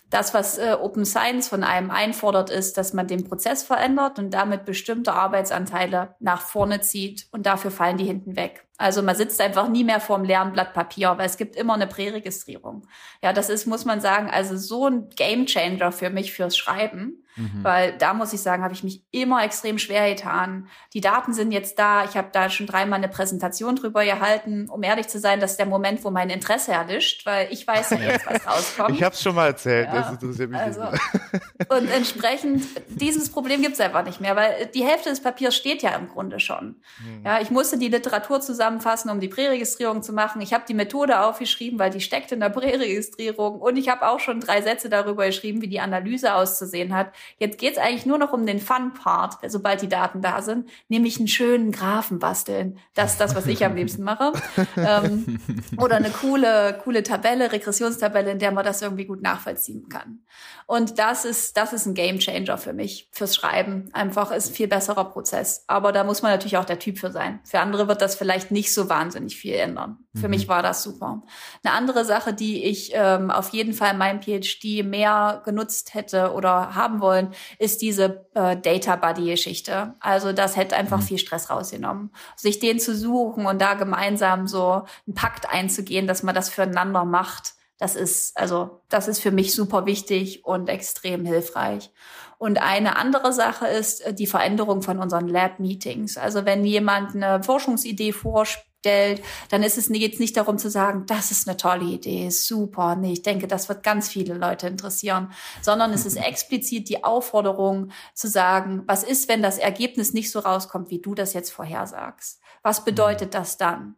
Das, 0.10 0.34
was 0.34 0.58
äh, 0.58 0.78
Open 0.80 1.06
Science 1.06 1.50
von 1.50 1.64
einem 1.64 1.92
einfordert, 1.92 2.50
ist, 2.50 2.78
dass 2.78 2.94
man 2.94 3.08
den 3.08 3.26
Prozess 3.26 3.64
verändert 3.64 4.20
und 4.20 4.32
damit 4.32 4.64
bestimmte 4.64 5.14
Arbeitsanteile 5.14 6.16
nach 6.20 6.42
vorne 6.42 6.80
zieht 6.80 7.28
und 7.32 7.46
dafür 7.46 7.72
fallen 7.72 7.98
die 7.98 8.06
hinten 8.06 8.38
weg. 8.38 8.67
Also 8.78 9.02
man 9.02 9.16
sitzt 9.16 9.42
einfach 9.42 9.68
nie 9.70 9.84
mehr 9.84 10.00
vorm 10.00 10.24
leeren 10.24 10.54
Blatt 10.54 10.74
Papier, 10.74 11.16
weil 11.18 11.26
es 11.26 11.38
gibt 11.38 11.56
immer 11.56 11.74
eine 11.74 11.88
Präregistrierung. 11.88 12.88
Ja, 13.24 13.34
das 13.34 13.50
ist, 13.50 13.66
muss 13.66 13.86
man 13.86 14.02
sagen, 14.02 14.30
also 14.30 14.56
so 14.56 14.88
ein 14.88 15.10
Gamechanger 15.16 15.92
für 15.92 16.10
mich 16.12 16.32
fürs 16.32 16.56
Schreiben. 16.56 17.24
Mhm. 17.38 17.64
Weil 17.64 17.98
da 17.98 18.14
muss 18.14 18.34
ich 18.34 18.42
sagen, 18.42 18.64
habe 18.64 18.74
ich 18.74 18.84
mich 18.84 19.04
immer 19.12 19.44
extrem 19.44 19.78
schwer 19.78 20.10
getan. 20.14 20.68
Die 20.94 21.02
Daten 21.02 21.34
sind 21.34 21.52
jetzt 21.52 21.78
da. 21.78 22.04
Ich 22.04 22.18
habe 22.18 22.30
da 22.32 22.50
schon 22.50 22.66
dreimal 22.66 22.98
eine 22.98 23.08
Präsentation 23.08 23.76
drüber 23.76 24.04
gehalten. 24.04 24.68
Um 24.70 24.84
ehrlich 24.84 25.08
zu 25.08 25.20
sein, 25.20 25.40
das 25.40 25.52
ist 25.52 25.58
der 25.58 25.68
Moment, 25.68 26.04
wo 26.04 26.10
mein 26.10 26.30
Interesse 26.30 26.72
erlischt, 26.72 27.26
weil 27.26 27.48
ich 27.52 27.66
weiß 27.66 27.92
ja 27.92 27.98
jetzt, 27.98 28.26
was 28.26 28.48
rauskommt. 28.48 28.98
Ich 28.98 29.04
habe 29.04 29.14
es 29.14 29.22
schon 29.22 29.36
mal 29.36 29.48
erzählt. 29.48 29.88
Ja. 29.88 30.02
Das 30.02 30.12
interessiert 30.12 30.50
mich 30.50 30.60
also, 30.60 30.82
Und 31.70 31.90
entsprechend, 31.92 32.64
dieses 32.88 33.32
Problem 33.32 33.62
gibt 33.62 33.74
es 33.74 33.80
einfach 33.80 34.04
nicht 34.04 34.20
mehr, 34.20 34.36
weil 34.36 34.68
die 34.74 34.84
Hälfte 34.84 35.10
des 35.10 35.22
Papiers 35.22 35.56
steht 35.56 35.84
ja 35.84 35.92
im 35.96 36.08
Grunde 36.08 36.40
schon. 36.40 36.82
Mhm. 37.00 37.24
Ja, 37.24 37.40
ich 37.40 37.52
musste 37.52 37.78
die 37.78 37.90
Literatur 37.90 38.42
zusammenfassen, 38.68 39.10
um 39.10 39.20
die 39.20 39.28
Präregistrierung 39.28 40.04
zu 40.04 40.14
machen. 40.14 40.42
Ich 40.42 40.54
habe 40.54 40.66
die 40.68 40.74
Methode 40.74 41.22
aufgeschrieben, 41.22 41.80
weil 41.80 41.90
die 41.90 42.02
steckt 42.02 42.32
in 42.32 42.40
der 42.40 42.50
Präregistrierung. 42.50 43.60
Und 43.60 43.78
ich 43.78 43.90
habe 43.90 44.08
auch 44.08 44.20
schon 44.20 44.40
drei 44.40 44.62
Sätze 44.62 44.90
darüber 44.90 45.26
geschrieben, 45.26 45.62
wie 45.62 45.68
die 45.68 45.80
Analyse 45.80 46.34
auszusehen 46.34 46.94
hat. 46.94 47.12
Jetzt 47.38 47.58
geht 47.58 47.74
es 47.74 47.78
eigentlich 47.78 48.06
nur 48.06 48.18
noch 48.18 48.34
um 48.34 48.46
den 48.46 48.60
Fun-Part, 48.60 49.38
sobald 49.48 49.82
die 49.82 49.90
Daten 49.90 50.22
da 50.22 50.42
sind, 50.42 50.70
nämlich 50.90 51.18
einen 51.18 51.28
schönen 51.28 51.72
Graphen 51.72 52.20
basteln. 52.20 52.78
Das 52.94 53.14
ist 53.14 53.22
das, 53.22 53.36
was 53.36 53.48
ich 53.48 53.64
am 53.64 53.76
liebsten 53.76 54.04
mache. 54.04 54.34
ähm, 54.78 55.40
oder 55.78 55.98
eine 55.98 56.10
coole, 56.10 56.80
coole 56.84 57.04
Tabelle, 57.04 57.52
Regressionstabelle, 57.52 58.32
in 58.32 58.40
der 58.40 58.52
man 58.52 58.66
das 58.66 58.82
irgendwie 58.82 59.06
gut 59.06 59.22
nachvollziehen 59.22 59.88
kann. 59.90 60.20
Und 60.66 61.00
das 61.00 61.24
ist, 61.24 61.56
das 61.56 61.72
ist 61.72 61.86
ein 61.86 61.94
Gamechanger 61.94 62.58
für 62.58 62.74
mich, 62.74 63.08
fürs 63.12 63.36
Schreiben. 63.36 63.90
Einfach 63.94 64.32
ist 64.32 64.50
ein 64.50 64.54
viel 64.54 64.68
besserer 64.68 65.06
Prozess. 65.06 65.64
Aber 65.68 65.94
da 65.94 66.04
muss 66.04 66.22
man 66.22 66.32
natürlich 66.32 66.58
auch 66.58 66.66
der 66.66 66.80
Typ 66.80 67.00
für 67.00 67.12
sein. 67.12 67.40
Für 67.46 67.62
andere 67.62 67.88
wird 67.88 68.02
das 68.02 68.16
vielleicht 68.16 68.52
nicht 68.52 68.57
so 68.66 68.90
wahnsinnig 68.90 69.38
viel 69.38 69.54
ändern. 69.54 70.00
Mhm. 70.14 70.20
Für 70.20 70.28
mich 70.28 70.48
war 70.48 70.64
das 70.64 70.84
super. 70.84 71.24
Eine 71.64 71.74
andere 71.74 72.04
Sache, 72.06 72.34
die 72.34 72.64
ich 72.66 72.92
ähm, 72.94 73.30
auf 73.30 73.50
jeden 73.50 73.74
Fall 73.74 73.92
in 73.92 73.98
meinem 73.98 74.22
PhD 74.22 74.84
mehr 74.84 75.42
genutzt 75.46 75.94
hätte 75.94 76.34
oder 76.34 76.76
haben 76.76 77.00
wollen, 77.00 77.34
ist 77.60 77.82
diese 77.82 78.26
äh, 78.34 78.58
Data 78.58 78.96
Buddy-Geschichte. 78.96 79.94
Also 80.00 80.34
das 80.34 80.56
hätte 80.56 80.76
einfach 80.76 81.00
mhm. 81.00 81.04
viel 81.04 81.18
Stress 81.18 81.50
rausgenommen. 81.50 82.12
Sich 82.36 82.60
den 82.60 82.80
zu 82.80 82.96
suchen 82.96 83.46
und 83.46 83.62
da 83.62 83.76
gemeinsam 83.76 84.48
so 84.48 84.84
einen 85.06 85.14
Pakt 85.14 85.50
einzugehen, 85.50 86.08
dass 86.08 86.24
man 86.24 86.36
das 86.36 86.50
füreinander 86.50 87.06
macht 87.06 87.54
das 87.80 87.96
ist, 87.96 88.36
also, 88.38 88.82
das 88.90 89.08
ist 89.08 89.20
für 89.20 89.32
mich 89.32 89.54
super 89.54 89.86
wichtig 89.86 90.44
und 90.46 90.68
extrem 90.68 91.26
hilfreich. 91.26 91.92
Und 92.38 92.62
eine 92.62 92.98
andere 92.98 93.34
Sache 93.34 93.68
ist 93.68 94.02
äh, 94.02 94.14
die 94.14 94.28
Veränderung 94.28 94.82
von 94.82 95.00
unseren 95.00 95.28
Lab-Meetings. 95.28 96.18
Also 96.18 96.46
wenn 96.46 96.64
jemand 96.66 97.16
eine 97.16 97.44
Forschungsidee 97.44 98.12
vorstellt, 98.12 99.24
dann 99.50 99.64
ist 99.64 99.78
es 99.78 99.90
jetzt 99.90 100.20
nicht 100.20 100.38
darum 100.38 100.60
zu 100.60 100.70
sagen, 100.70 101.06
das 101.08 101.32
ist 101.32 101.48
eine 101.48 101.58
tolle 101.58 101.86
Idee, 101.86 102.30
super. 102.30 102.96
Nee, 102.96 103.14
ich 103.14 103.22
denke, 103.24 103.48
das 103.48 103.70
wird 103.70 103.84
ganz 103.84 104.08
viele 104.08 104.36
Leute 104.36 104.68
interessieren, 104.68 105.32
sondern 105.62 105.92
es 105.94 106.06
ist 106.06 106.16
explizit 106.24 106.90
die 106.90 107.04
Aufforderung 107.04 107.92
zu 108.14 108.28
sagen, 108.28 108.84
was 108.86 109.04
ist, 109.04 109.28
wenn 109.30 109.42
das 109.42 109.58
Ergebnis 109.58 110.14
nicht 110.14 110.32
so 110.32 110.40
rauskommt, 110.40 110.92
wie 110.92 111.02
du 111.02 111.16
das 111.16 111.34
jetzt 111.34 111.52
vorhersagst? 111.52 112.40
Was 112.62 112.86
bedeutet 112.86 113.34
das 113.34 113.58
dann? 113.58 113.96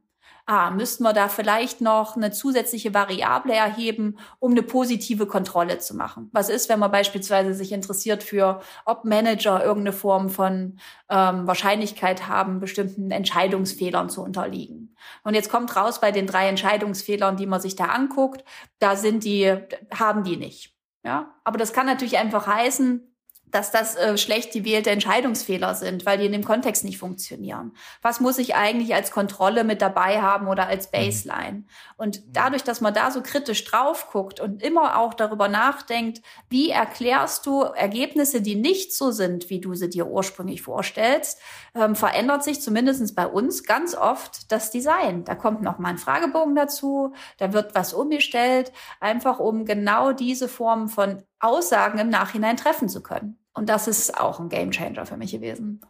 Ah, 0.50 0.72
müssten 0.72 1.04
wir 1.04 1.14
da 1.14 1.28
vielleicht 1.28 1.80
noch 1.80 2.16
eine 2.16 2.32
zusätzliche 2.32 2.92
Variable 2.92 3.54
erheben, 3.54 4.18
um 4.40 4.52
eine 4.52 4.64
positive 4.64 5.28
Kontrolle 5.28 5.78
zu 5.78 5.96
machen. 5.96 6.30
Was 6.34 6.50
ist, 6.50 6.70
wenn 6.70 6.80
man 6.80 6.90
beispielsweise 6.90 7.54
sich 7.54 7.72
interessiert 7.72 8.24
für, 8.24 8.60
ob 8.84 9.06
Manager 9.06 9.64
irgendeine 9.64 9.94
Form 9.96 10.30
von 10.30 10.80
ähm, 11.08 11.46
Wahrscheinlichkeit 11.46 12.28
haben, 12.28 12.60
bestimmten 12.60 13.12
Entscheidungsfehlern 13.12 14.10
zu 14.10 14.24
unterliegen. 14.24 14.96
Und 15.24 15.36
jetzt 15.36 15.52
kommt 15.52 15.76
raus 15.76 16.02
bei 16.02 16.12
den 16.12 16.26
drei 16.26 16.48
Entscheidungsfehlern, 16.50 17.38
die 17.38 17.46
man 17.46 17.62
sich 17.62 17.76
da 17.76 17.86
anguckt, 17.86 18.44
da 18.80 18.96
sind 18.96 19.24
die, 19.26 19.56
haben 19.94 20.24
die 20.24 20.38
nicht. 20.38 20.74
Ja, 21.04 21.36
aber 21.44 21.60
das 21.60 21.74
kann 21.74 21.86
natürlich 21.86 22.18
einfach 22.18 22.48
heißen, 22.48 23.09
dass 23.52 23.72
das 23.72 23.96
äh, 23.96 24.18
schlecht 24.18 24.54
gewählte 24.54 24.92
Entscheidungsfehler 24.92 25.76
sind, 25.76 26.06
weil 26.06 26.18
die 26.18 26.26
in 26.26 26.32
dem 26.32 26.44
Kontext 26.44 26.84
nicht 26.84 26.98
funktionieren. 26.98 27.74
Was 28.02 28.20
muss 28.20 28.38
ich 28.38 28.56
eigentlich 28.56 28.94
als 28.94 29.12
Kontrolle 29.12 29.64
mit 29.64 29.82
dabei 29.82 30.22
haben 30.22 30.48
oder 30.48 30.68
als 30.68 30.88
mhm. 30.88 30.92
Baseline? 30.92 31.64
Und 31.98 32.22
dadurch, 32.28 32.64
dass 32.64 32.82
man 32.82 32.94
da 32.94 33.12
so 33.12 33.22
kritisch 33.22 33.64
drauf 33.66 34.10
guckt 34.12 34.40
und 34.40 34.62
immer 34.62 34.98
auch 34.98 35.14
darüber 35.14 35.48
nachdenkt, 35.48 36.22
wie 36.50 36.70
erklärst 36.70 37.46
du 37.46 37.62
Ergebnisse, 37.62 38.42
die 38.42 38.56
nicht 38.56 38.96
so 38.96 39.12
sind, 39.12 39.50
wie 39.50 39.60
du 39.60 39.74
sie 39.74 39.90
dir 39.90 40.08
ursprünglich 40.08 40.62
vorstellst, 40.62 41.40
ähm, 41.76 41.96
verändert 41.96 42.44
sich 42.44 42.62
zumindestens 42.62 43.16
bei 43.16 43.28
uns 43.28 43.64
ganz 43.64 43.96
oft 43.96 44.52
das 44.52 44.72
Design. 44.72 45.24
Da 45.24 45.36
kommt 45.36 45.62
noch 45.62 45.80
mal 45.80 45.90
ein 45.90 45.98
Fragebogen 45.98 46.56
dazu, 46.56 47.14
da 47.38 47.54
wird 47.54 47.76
was 47.76 47.94
umgestellt, 47.94 48.72
einfach 49.00 49.40
um 49.40 49.66
genau 49.66 50.12
diese 50.12 50.48
Form 50.48 50.90
von 50.90 51.24
Aussagen 51.40 52.00
im 52.00 52.10
Nachhinein 52.10 52.58
treffen 52.58 52.90
zu 52.90 53.02
können. 53.02 53.39
Und 53.54 53.70
das 53.70 53.88
ist 53.88 54.20
auch 54.20 54.40
ein 54.40 54.50
Gamechanger 54.50 55.06
für 55.06 55.18
mich 55.18 55.32
gewesen. 55.32 55.82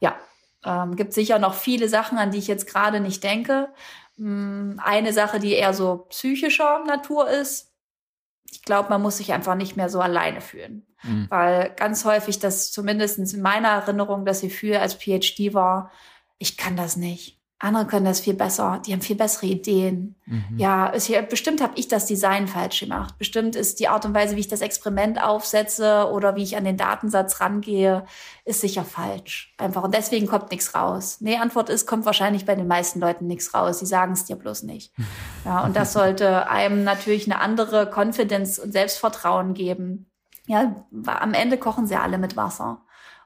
Ja, 0.00 0.16
ähm, 0.64 0.96
gibt 0.96 1.12
sicher 1.12 1.38
noch 1.38 1.54
viele 1.54 1.88
Sachen, 1.88 2.18
an 2.18 2.30
die 2.30 2.38
ich 2.38 2.46
jetzt 2.46 2.66
gerade 2.66 3.00
nicht 3.00 3.22
denke. 3.22 3.72
Hm, 4.16 4.80
eine 4.82 5.12
Sache, 5.12 5.38
die 5.40 5.52
eher 5.52 5.74
so 5.74 6.06
psychischer 6.08 6.84
Natur 6.84 7.28
ist. 7.28 7.72
Ich 8.50 8.62
glaube, 8.62 8.88
man 8.88 9.02
muss 9.02 9.18
sich 9.18 9.32
einfach 9.32 9.56
nicht 9.56 9.76
mehr 9.76 9.88
so 9.88 10.00
alleine 10.00 10.40
fühlen. 10.40 10.86
Mhm. 11.02 11.26
Weil 11.28 11.70
ganz 11.76 12.04
häufig 12.04 12.38
das 12.38 12.72
zumindest 12.72 13.18
in 13.18 13.42
meiner 13.42 13.68
Erinnerung 13.68 14.24
das 14.24 14.40
Gefühl 14.40 14.76
als 14.76 14.94
PhD 14.94 15.54
war, 15.54 15.90
ich 16.38 16.56
kann 16.56 16.76
das 16.76 16.96
nicht. 16.96 17.40
Andere 17.64 17.86
können 17.86 18.04
das 18.04 18.20
viel 18.20 18.34
besser, 18.34 18.82
die 18.84 18.92
haben 18.92 19.00
viel 19.00 19.16
bessere 19.16 19.46
Ideen. 19.46 20.16
Mhm. 20.26 20.58
Ja, 20.58 20.92
hier, 20.94 21.22
bestimmt 21.22 21.62
habe 21.62 21.72
ich 21.76 21.88
das 21.88 22.04
Design 22.04 22.46
falsch 22.46 22.80
gemacht. 22.80 23.16
Bestimmt 23.18 23.56
ist 23.56 23.80
die 23.80 23.88
Art 23.88 24.04
und 24.04 24.12
Weise, 24.14 24.36
wie 24.36 24.40
ich 24.40 24.48
das 24.48 24.60
Experiment 24.60 25.22
aufsetze 25.22 26.10
oder 26.12 26.36
wie 26.36 26.42
ich 26.42 26.56
an 26.58 26.64
den 26.64 26.76
Datensatz 26.76 27.40
rangehe, 27.40 28.04
ist 28.44 28.60
sicher 28.60 28.84
falsch. 28.84 29.54
Einfach. 29.56 29.82
Und 29.82 29.94
deswegen 29.94 30.26
kommt 30.26 30.50
nichts 30.50 30.74
raus. 30.74 31.18
Nee, 31.20 31.38
Antwort 31.38 31.70
ist, 31.70 31.86
kommt 31.86 32.04
wahrscheinlich 32.04 32.44
bei 32.44 32.54
den 32.54 32.68
meisten 32.68 33.00
Leuten 33.00 33.26
nichts 33.26 33.54
raus. 33.54 33.78
Sie 33.78 33.86
sagen 33.86 34.12
es 34.12 34.26
dir 34.26 34.36
bloß 34.36 34.64
nicht. 34.64 34.92
Ja, 35.44 35.62
und 35.62 35.76
das 35.76 35.92
sollte 35.92 36.48
einem 36.48 36.84
natürlich 36.84 37.30
eine 37.30 37.38
andere 37.38 37.90
Confidence 37.94 38.58
und 38.58 38.72
Selbstvertrauen 38.72 39.52
geben. 39.52 40.06
Ja, 40.46 40.74
am 41.04 41.34
Ende 41.34 41.58
kochen 41.58 41.86
sie 41.86 41.96
alle 41.96 42.16
mit 42.16 42.34
Wasser. 42.34 42.80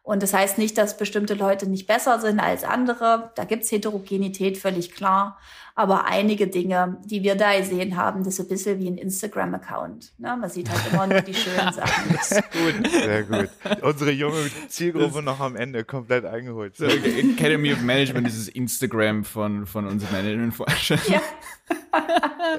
Und 0.08 0.22
das 0.22 0.32
heißt 0.32 0.56
nicht, 0.56 0.78
dass 0.78 0.96
bestimmte 0.96 1.34
Leute 1.34 1.68
nicht 1.68 1.86
besser 1.86 2.18
sind 2.18 2.40
als 2.40 2.64
andere. 2.64 3.30
Da 3.34 3.44
gibt's 3.44 3.70
Heterogenität, 3.70 4.56
völlig 4.56 4.92
klar. 4.92 5.38
Aber 5.74 6.06
einige 6.06 6.46
Dinge, 6.46 6.96
die 7.04 7.22
wir 7.22 7.34
da 7.34 7.58
gesehen 7.58 7.94
haben, 7.94 8.24
das 8.24 8.38
ist 8.38 8.40
ein 8.40 8.48
bisschen 8.48 8.80
wie 8.80 8.88
ein 8.88 8.96
Instagram-Account. 8.96 10.14
Ne? 10.16 10.34
Man 10.34 10.48
sieht 10.48 10.70
halt 10.70 10.80
immer 10.90 11.06
nur 11.06 11.20
die 11.20 11.34
schönen 11.34 11.74
Sachen. 11.74 12.08
gut. 12.08 12.90
Sehr 12.90 13.22
gut. 13.24 13.50
Unsere 13.82 14.10
junge 14.12 14.50
Zielgruppe 14.68 15.20
noch 15.20 15.40
am 15.40 15.56
Ende 15.56 15.84
komplett 15.84 16.24
eingeholt. 16.24 16.74
So, 16.74 16.86
Academy 16.86 17.74
of 17.74 17.82
Management 17.82 18.28
ist 18.28 18.38
das 18.38 18.48
Instagram 18.48 19.24
von, 19.24 19.66
von 19.66 19.86
unseren 19.86 20.12
Management-Forschern. 20.12 21.00
Ja. 21.08 21.20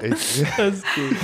das 0.00 0.36
ist 0.76 0.84
gut. 0.94 1.16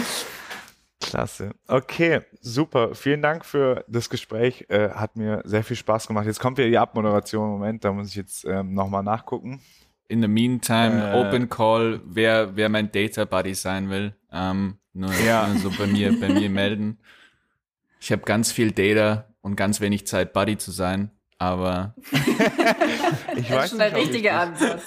Klasse. 1.17 1.53
Okay, 1.67 2.21
super. 2.43 2.95
Vielen 2.95 3.23
Dank 3.23 3.47
für 3.47 3.87
das 3.89 4.11
Gespräch. 4.11 4.67
Äh, 4.69 4.91
hat 4.91 5.17
mir 5.17 5.41
sehr 5.47 5.65
viel 5.65 5.77
Spaß 5.77 6.09
gemacht. 6.09 6.27
Jetzt 6.27 6.41
kommt 6.41 6.59
ja 6.59 6.67
die 6.67 6.77
Abmoderation. 6.77 7.49
Moment, 7.49 7.85
da 7.85 7.93
muss 7.93 8.11
ich 8.11 8.17
jetzt 8.17 8.45
ähm, 8.45 8.75
nochmal 8.75 9.03
nachgucken. 9.03 9.63
In 10.09 10.21
the 10.21 10.29
meantime, 10.29 11.13
äh, 11.13 11.17
Open 11.19 11.49
Call, 11.49 12.03
wer, 12.05 12.55
wer 12.55 12.69
mein 12.69 12.93
Data 12.93 13.25
Buddy 13.25 13.55
sein 13.55 13.89
will, 13.89 14.15
ähm, 14.31 14.77
nur, 14.93 15.11
ja. 15.27 15.49
so 15.57 15.71
bei 15.71 15.87
mir, 15.87 16.21
bei 16.21 16.29
mir 16.29 16.51
melden. 16.51 16.99
Ich 17.99 18.13
habe 18.13 18.23
ganz 18.23 18.53
viel 18.53 18.73
Data 18.73 19.25
und 19.41 19.57
ganz 19.57 19.81
wenig 19.81 20.07
Zeit, 20.07 20.35
Buddy 20.35 20.59
zu 20.59 20.71
sein, 20.71 21.11
aber 21.39 21.95
ich 23.37 23.49
das 23.49 23.65
ist 23.65 23.71
schon 23.71 23.79
der 23.79 23.97
richtige 23.97 24.35
Ansatz. 24.35 24.83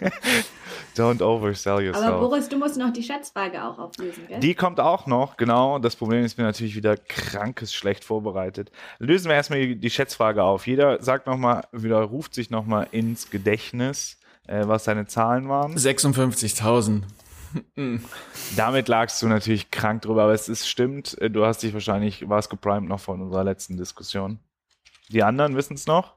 Don't 0.96 1.20
oversell 1.20 1.80
yourself. 1.82 2.06
Aber 2.06 2.20
Boris, 2.20 2.48
du 2.48 2.56
musst 2.56 2.76
noch 2.76 2.92
die 2.92 3.02
Schätzfrage 3.02 3.62
auch 3.62 3.78
auflösen, 3.78 4.26
gell? 4.26 4.40
Die 4.40 4.54
kommt 4.54 4.80
auch 4.80 5.06
noch, 5.06 5.36
genau. 5.36 5.78
Das 5.78 5.94
Problem 5.96 6.24
ist 6.24 6.38
mir 6.38 6.44
natürlich 6.44 6.74
wieder 6.74 6.96
krankes 6.96 7.74
schlecht 7.74 8.04
vorbereitet. 8.04 8.70
Lösen 8.98 9.28
wir 9.28 9.34
erstmal 9.34 9.74
die, 9.74 9.90
Schätzfrage 9.90 10.42
auf. 10.42 10.66
Jeder 10.66 11.02
sagt 11.02 11.26
nochmal, 11.26 11.64
wieder 11.72 12.00
ruft 12.02 12.34
sich 12.34 12.50
nochmal 12.50 12.88
ins 12.92 13.30
Gedächtnis, 13.30 14.18
äh, 14.46 14.66
was 14.66 14.84
seine 14.84 15.06
Zahlen 15.06 15.48
waren. 15.48 15.76
56.000. 15.76 17.02
Damit 18.56 18.88
lagst 18.88 19.20
du 19.22 19.28
natürlich 19.28 19.70
krank 19.70 20.02
drüber, 20.02 20.24
aber 20.24 20.32
es 20.32 20.48
ist 20.48 20.68
stimmt, 20.68 21.18
äh, 21.20 21.30
du 21.30 21.44
hast 21.44 21.62
dich 21.62 21.74
wahrscheinlich, 21.74 22.28
warst 22.28 22.50
geprimed 22.50 22.88
noch 22.88 23.00
von 23.00 23.20
unserer 23.20 23.44
letzten 23.44 23.76
Diskussion. 23.76 24.38
Die 25.08 25.22
anderen 25.22 25.56
wissen 25.56 25.74
es 25.74 25.86
noch? 25.86 26.14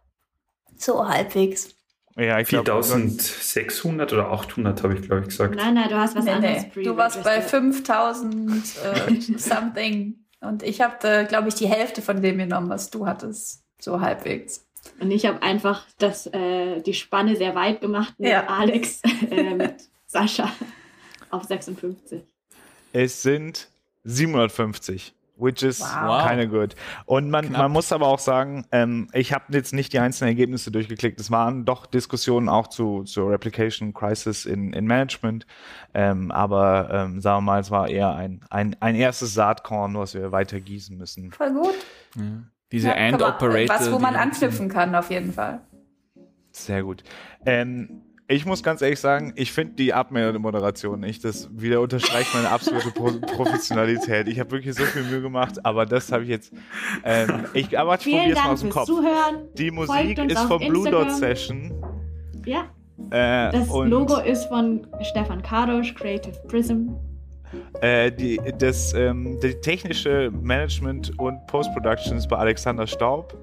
So 0.78 1.08
halbwegs. 1.08 1.76
Ja, 2.20 2.40
ich 2.40 2.48
4600 2.48 4.14
oder 4.14 4.32
800 4.32 4.84
habe 4.84 4.96
ich, 4.96 5.02
glaube 5.04 5.22
ich, 5.22 5.30
gesagt. 5.30 5.56
Nein, 5.56 5.76
nein, 5.76 5.90
du 5.90 5.96
hast 5.96 6.16
was 6.16 6.26
nee, 6.26 6.32
anderes. 6.32 6.66
Nee. 6.76 6.84
Du 6.84 6.98
warst 6.98 7.24
bei 7.24 7.42
5000 7.42 8.52
äh, 8.58 9.22
something. 9.38 10.16
Und 10.42 10.64
ich 10.64 10.82
habe, 10.82 11.26
glaube 11.28 11.50
ich, 11.50 11.56
die 11.56 11.68
Hälfte 11.68 12.02
von 12.02 12.22
dem 12.22 12.38
genommen, 12.38 12.70
was 12.70 12.90
du 12.90 13.06
hattest. 13.06 13.64
So 13.80 14.02
halbwegs. 14.02 14.66
Und 15.00 15.12
ich 15.12 15.26
habe 15.26 15.42
einfach 15.42 15.86
das, 15.98 16.28
äh, 16.28 16.82
die 16.82 16.94
Spanne 16.94 17.36
sehr 17.36 17.56
weit 17.56 17.82
gemacht 17.82 18.14
mit 18.18 18.32
ja. 18.32 18.48
Alex, 18.48 19.02
äh, 19.32 19.56
mit 19.56 19.76
Sascha 20.06 20.52
auf 21.30 21.44
56. 21.44 22.24
Es 22.92 23.22
sind 23.22 23.70
750 24.04 25.14
which 25.40 25.64
is 25.64 25.80
wow. 25.80 26.28
kind 26.28 26.42
of 26.42 26.50
good. 26.50 26.76
Und 27.06 27.30
man, 27.30 27.52
man 27.52 27.72
muss 27.72 27.92
aber 27.92 28.08
auch 28.08 28.20
sagen, 28.20 28.66
ähm, 28.72 29.08
ich 29.14 29.34
habe 29.34 29.46
jetzt 29.50 29.74
nicht 29.74 29.94
die 29.94 30.00
einzelnen 30.00 30.30
Ergebnisse 30.30 30.72
durchgeklickt. 30.72 31.20
Es 31.20 31.32
waren 31.32 31.66
doch 31.66 31.86
Diskussionen 31.86 32.50
auch 32.50 32.68
zu 32.68 33.04
zur 33.04 33.32
Replication 33.32 33.94
Crisis 33.94 34.46
in, 34.46 34.74
in 34.74 34.86
Management. 34.86 35.46
Ähm, 35.94 36.32
aber 36.32 36.90
ähm, 36.92 37.22
sagen 37.22 37.38
wir 37.38 37.42
mal, 37.42 37.60
es 37.62 37.72
war 37.72 37.90
eher 37.90 38.14
ein, 38.16 38.42
ein, 38.50 38.76
ein 38.80 38.96
erstes 38.96 39.34
Saatkorn, 39.34 39.96
was 39.96 40.14
wir 40.14 40.32
weiter 40.32 40.60
gießen 40.60 40.98
müssen. 40.98 41.32
Voll 41.32 41.54
gut. 41.54 41.76
Ja. 42.16 42.24
Diese 42.72 42.90
ja, 42.90 42.94
End 42.94 43.22
Operator. 43.22 43.76
Was, 43.76 43.92
wo 43.92 43.98
man 43.98 44.16
anknüpfen 44.16 44.70
kann, 44.70 44.94
auf 44.94 45.10
jeden 45.10 45.34
Fall. 45.34 45.62
Sehr 46.52 46.84
gut. 46.84 47.04
Ähm, 47.46 48.02
ich 48.32 48.46
muss 48.46 48.62
ganz 48.62 48.84
ehrlich 48.84 49.00
sagen, 49.00 49.34
ich 49.36 49.52
finde 49.52 49.74
die 49.74 49.92
Abmoderation 49.92 51.00
nicht. 51.00 51.26
Das 51.26 51.50
wieder 51.52 51.82
unterstreicht 51.82 52.32
meine 52.36 52.50
absolute 52.52 52.92
Pro 52.92 53.12
Professionalität. 53.36 54.28
Ich 54.28 54.40
habe 54.40 54.52
wirklich 54.52 54.76
so 54.76 54.84
viel 54.84 55.04
Mühe 55.04 55.22
gemacht, 55.22 55.66
aber 55.66 55.88
das 55.88 56.12
habe 56.12 56.24
ich 56.24 56.30
jetzt. 56.30 56.54
Ähm, 57.04 57.46
ich, 57.56 57.78
aber 57.78 57.96
ich 57.96 58.02
probiere 58.02 58.30
es 58.30 58.36
mal 58.36 58.52
aus 58.52 58.62
dem 58.62 58.70
Kopf. 58.70 58.86
Zuhören. 58.86 59.48
Die 59.56 59.72
Musik 59.72 60.20
ist 60.20 60.40
von 60.42 60.60
Blue 60.60 60.90
Dot 60.90 61.12
Session. 61.12 61.74
Ja. 62.46 62.66
Äh, 63.10 63.52
das 63.52 63.68
Logo 63.68 64.20
ist 64.20 64.46
von 64.46 64.86
Stefan 65.02 65.42
Kadosch, 65.42 65.96
Creative 65.96 66.38
Prism. 66.48 66.90
Äh, 67.82 68.12
die, 68.12 68.40
das 68.60 68.94
ähm, 68.94 69.40
die 69.42 69.56
technische 69.56 70.30
Management 70.32 71.18
und 71.18 71.48
Post-Production 71.48 72.18
ist 72.18 72.28
bei 72.28 72.38
Alexander 72.38 72.86
Staub. 72.86 73.36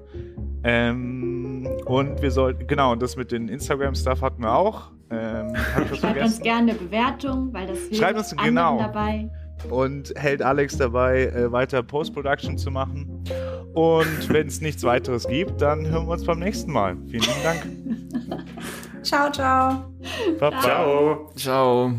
Ähm, 0.63 1.46
und 1.85 2.21
wir 2.21 2.31
sollten, 2.31 2.67
genau, 2.67 2.91
und 2.91 3.01
das 3.01 3.15
mit 3.15 3.31
den 3.31 3.47
Instagram-Stuff 3.47 4.21
hatten 4.21 4.41
wir 4.41 4.53
auch. 4.53 4.91
Ähm, 5.09 5.53
Schreibt 5.93 6.21
uns 6.21 6.39
gerne 6.41 6.71
eine 6.71 6.79
Bewertung, 6.79 7.53
weil 7.53 7.67
das 7.67 7.79
hilft 7.79 7.95
Schreibt 7.97 8.17
uns 8.17 8.35
genau. 8.35 8.77
dabei. 8.77 9.29
Und 9.69 10.13
hält 10.15 10.41
Alex 10.41 10.77
dabei, 10.77 11.25
äh, 11.25 11.51
weiter 11.51 11.81
Post-Production 11.81 12.57
zu 12.57 12.69
machen. 12.69 13.23
Und 13.73 14.31
wenn 14.31 14.47
es 14.47 14.61
nichts 14.61 14.83
weiteres 14.83 15.27
gibt, 15.27 15.61
dann 15.61 15.87
hören 15.87 16.07
wir 16.07 16.13
uns 16.13 16.25
beim 16.25 16.39
nächsten 16.39 16.71
Mal. 16.71 16.97
Vielen 17.07 17.23
lieben 17.23 17.43
Dank. 17.43 18.45
ciao, 19.03 19.31
ciao. 19.31 19.91
Ciao. 20.37 21.31
Ciao. 21.35 21.93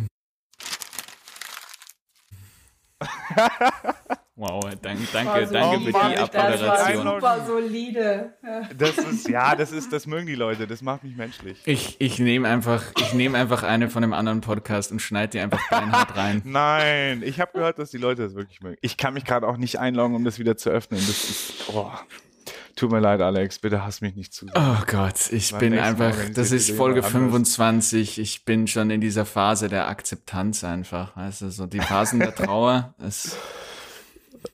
Wow, 4.39 4.62
danke, 4.80 5.03
danke, 5.12 5.47
so 5.49 5.53
danke 5.53 5.80
für 5.80 5.91
die 5.91 6.16
Abmoderation. 6.16 7.05
Das 7.05 7.05
war 7.05 7.14
super 7.14 7.45
solide. 7.45 8.32
Das 8.78 8.97
ist, 8.97 9.28
ja, 9.28 9.57
das 9.57 9.72
ist, 9.72 9.93
das 9.93 10.07
mögen 10.07 10.26
die 10.26 10.36
Leute, 10.36 10.68
das 10.68 10.80
macht 10.80 11.03
mich 11.03 11.16
menschlich. 11.16 11.59
Ich, 11.64 11.97
ich 11.99 12.20
nehme 12.20 12.47
einfach, 12.47 12.84
ich 13.01 13.14
nehme 13.14 13.36
einfach 13.36 13.64
eine 13.64 13.91
von 13.91 14.05
einem 14.05 14.12
anderen 14.12 14.41
Podcast 14.41 14.93
und 14.93 15.03
schneide 15.03 15.32
die 15.32 15.41
einfach 15.41 15.68
beinhart 15.68 16.16
rein. 16.16 16.43
Nein, 16.45 17.24
ich 17.24 17.41
habe 17.41 17.51
gehört, 17.53 17.80
dass 17.80 17.91
die 17.91 17.99
Leute 17.99 18.22
das 18.22 18.36
wirklich 18.36 18.61
mögen. 18.61 18.76
Ich 18.80 18.97
kann 18.97 19.14
mich 19.14 19.24
gerade 19.24 19.45
auch 19.45 19.57
nicht 19.57 19.80
einloggen, 19.80 20.14
um 20.14 20.24
das 20.24 20.39
wieder 20.39 20.57
zu 20.57 20.70
öffnen. 20.70 21.01
Das 21.01 21.09
ist, 21.09 21.55
oh. 21.72 21.91
Tut 22.76 22.93
mir 22.93 23.01
leid, 23.01 23.20
Alex, 23.20 23.59
bitte 23.59 23.84
hass 23.84 24.01
mich 24.03 24.14
nicht 24.14 24.32
zu. 24.32 24.47
Sehr. 24.47 24.55
Oh 24.57 24.84
Gott, 24.86 25.32
ich 25.32 25.51
Mein 25.51 25.59
bin 25.59 25.78
einfach, 25.80 26.14
das 26.32 26.53
ist 26.53 26.70
Folge 26.70 27.03
25, 27.03 28.20
ich 28.20 28.45
bin 28.45 28.68
schon 28.68 28.91
in 28.91 29.01
dieser 29.01 29.24
Phase 29.24 29.68
der 29.68 29.89
Akzeptanz 29.89 30.62
einfach. 30.62 31.16
Also 31.16 31.51
so 31.51 31.66
die 31.66 31.80
Phasen 31.80 32.20
der 32.20 32.36
Trauer. 32.36 32.95
Es, 33.05 33.36